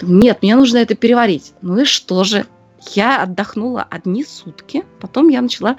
Нет, 0.00 0.38
мне 0.42 0.54
нужно 0.56 0.78
это 0.78 0.94
переварить. 0.94 1.52
Ну 1.62 1.80
и 1.80 1.84
что 1.84 2.24
же? 2.24 2.46
Я 2.94 3.22
отдохнула 3.22 3.86
одни 3.88 4.24
сутки, 4.24 4.84
потом 5.00 5.28
я 5.28 5.42
начала 5.42 5.76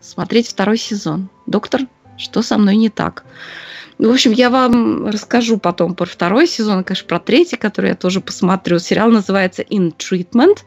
смотреть 0.00 0.48
второй 0.48 0.78
сезон. 0.78 1.28
Доктор, 1.46 1.82
что 2.16 2.42
со 2.42 2.58
мной 2.58 2.76
не 2.76 2.88
так? 2.88 3.24
Ну, 3.98 4.10
в 4.10 4.12
общем, 4.12 4.32
я 4.32 4.50
вам 4.50 5.06
расскажу 5.06 5.58
потом 5.58 5.94
про 5.94 6.06
второй 6.06 6.46
сезон, 6.46 6.84
конечно, 6.84 7.08
про 7.08 7.18
третий, 7.18 7.56
который 7.56 7.90
я 7.90 7.96
тоже 7.96 8.20
посмотрю. 8.20 8.78
Сериал 8.78 9.10
называется 9.10 9.62
In 9.62 9.94
Treatment. 9.96 10.58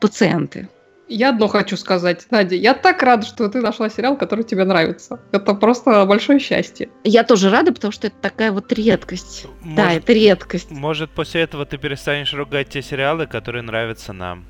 Пациенты. 0.00 0.68
Я 1.08 1.28
одно 1.30 1.46
хочу 1.46 1.76
сказать, 1.76 2.26
Надя, 2.30 2.56
я 2.56 2.74
так 2.74 3.00
рада, 3.02 3.24
что 3.24 3.48
ты 3.48 3.60
нашла 3.60 3.88
сериал, 3.88 4.16
который 4.16 4.44
тебе 4.44 4.64
нравится. 4.64 5.20
Это 5.30 5.54
просто 5.54 6.04
большое 6.04 6.40
счастье. 6.40 6.88
Я 7.04 7.22
тоже 7.22 7.48
рада, 7.48 7.72
потому 7.72 7.92
что 7.92 8.08
это 8.08 8.16
такая 8.20 8.50
вот 8.50 8.72
редкость. 8.72 9.46
Может, 9.62 9.76
Да, 9.76 9.92
это 9.92 10.12
редкость. 10.12 10.70
Может, 10.72 11.10
после 11.12 11.42
этого 11.42 11.64
ты 11.64 11.78
перестанешь 11.78 12.34
ругать 12.34 12.70
те 12.70 12.82
сериалы, 12.82 13.26
которые 13.28 13.62
нравятся 13.62 14.12
нам. 14.12 14.46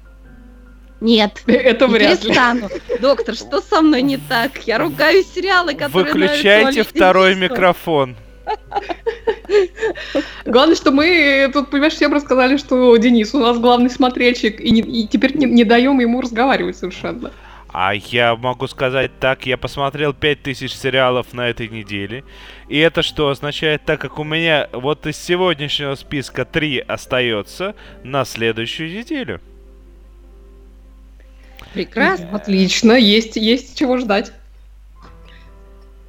Нет. 1.01 1.43
Это 1.47 1.87
вряд 1.87 2.23
ли. 2.25 2.29
перестану. 2.31 2.69
Доктор, 3.01 3.35
что 3.35 3.61
со 3.61 3.83
мной 3.83 4.03
не 4.03 4.17
так? 4.17 4.59
Я 4.67 4.79
ругаю 4.79 5.23
сериалы, 5.25 5.75
которые 5.75 6.13
Выключайте 6.13 6.83
второй 6.83 7.35
микрофон. 7.35 8.17
Главное, 10.45 10.77
что 10.77 10.91
мы 10.93 11.51
тут, 11.53 11.71
понимаешь, 11.71 11.95
всем 11.95 12.13
рассказали, 12.13 12.57
что 12.57 12.97
Денис 12.97 13.35
у 13.35 13.41
нас 13.41 13.59
главный 13.59 13.91
смотрельщик, 13.91 14.61
и, 14.61 14.71
не- 14.71 14.81
и 14.81 15.07
теперь 15.09 15.37
не, 15.37 15.47
не 15.47 15.65
даем 15.65 15.99
ему 16.01 16.21
разговаривать 16.21 16.77
совершенно. 16.77 17.33
А 17.73 17.93
я 17.95 18.37
могу 18.37 18.69
сказать 18.69 19.11
так, 19.21 19.45
я 19.45 19.57
посмотрел 19.59 20.15
5000 20.15 20.73
сериалов 20.73 21.35
на 21.35 21.49
этой 21.49 21.69
неделе. 21.69 22.25
И 22.69 22.79
это 22.79 23.03
что 23.03 23.29
означает, 23.29 23.85
так 23.85 24.01
как 24.01 24.19
у 24.19 24.25
меня 24.25 24.69
вот 24.73 25.07
из 25.07 25.17
сегодняшнего 25.19 25.95
списка 25.95 26.45
3 26.45 26.79
остается 26.87 27.75
на 28.03 28.25
следующую 28.25 28.91
неделю. 28.97 29.41
Прекрасно. 31.73 32.31
Отлично, 32.37 32.93
есть, 32.93 33.37
есть 33.37 33.77
чего 33.79 33.99
ждать. 33.99 34.33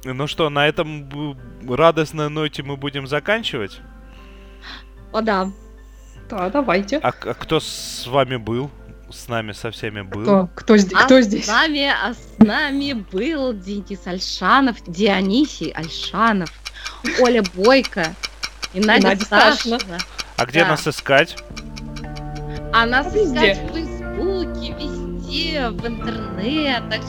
Ну 0.04 0.26
что, 0.26 0.48
на 0.48 0.66
этом 0.66 1.36
радостной 1.68 2.30
ноте 2.30 2.62
мы 2.62 2.76
будем 2.76 3.06
заканчивать? 3.06 3.80
О, 5.12 5.20
да. 5.20 5.50
Да, 6.30 6.48
давайте. 6.50 6.98
А, 6.98 7.08
а 7.08 7.34
кто 7.34 7.60
с 7.60 8.06
вами 8.06 8.36
был? 8.36 8.70
С 9.10 9.28
нами 9.28 9.52
со 9.52 9.70
всеми 9.70 10.02
был? 10.02 10.22
Кто, 10.22 10.48
кто, 10.54 10.74
зд- 10.76 10.92
А 10.94 11.04
кто 11.04 11.20
С 11.20 11.24
здесь? 11.24 11.46
нами, 11.48 11.86
а 11.88 12.12
с 12.12 12.38
нами 12.38 12.92
был 12.92 13.54
Денис 13.54 14.06
Альшанов, 14.06 14.76
Дионисий 14.86 15.70
Альшанов, 15.70 16.50
Оля 17.20 17.42
Бойко 17.54 18.14
и 18.74 18.80
Надя, 18.80 19.08
Надя 19.08 19.24
Сташина. 19.24 19.78
Сташина. 19.78 19.98
А 20.36 20.44
где 20.46 20.60
Да. 20.64 20.68
нас 20.70 20.86
искать? 20.86 21.36
А 22.74 22.84
нас 22.84 23.12
Везде. 23.14 23.52
искать 23.52 23.70
в 23.70 23.74
Фейсбуке, 23.74 24.74
везде, 24.74 25.07
в 25.28 25.86
интернетах. 25.86 27.00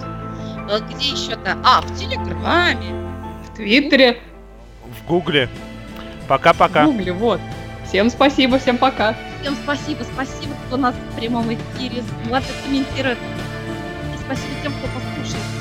А 0.71 0.79
Где 0.79 1.09
еще-то? 1.09 1.57
А, 1.63 1.81
в 1.81 1.97
Телеграме. 1.97 2.93
В 3.45 3.55
Твиттере, 3.55 4.19
В 4.83 5.07
Гугле. 5.07 5.49
Пока-пока. 6.27 6.83
в 6.85 6.91
Гугле, 6.91 7.11
вот. 7.13 7.41
Всем 7.87 8.09
спасибо, 8.09 8.59
всем 8.59 8.77
пока. 8.77 9.15
Всем 9.41 9.55
спасибо, 9.63 10.03
спасибо, 10.03 10.53
кто 10.67 10.77
нас 10.77 10.93
в 10.93 11.19
прямом 11.19 11.45
эфире 11.51 12.03
смотрит, 12.23 12.53
комментирует. 12.63 13.17
И 13.17 14.17
спасибо 14.23 14.53
тем, 14.61 14.73
кто 14.73 14.87
послушал. 14.93 15.58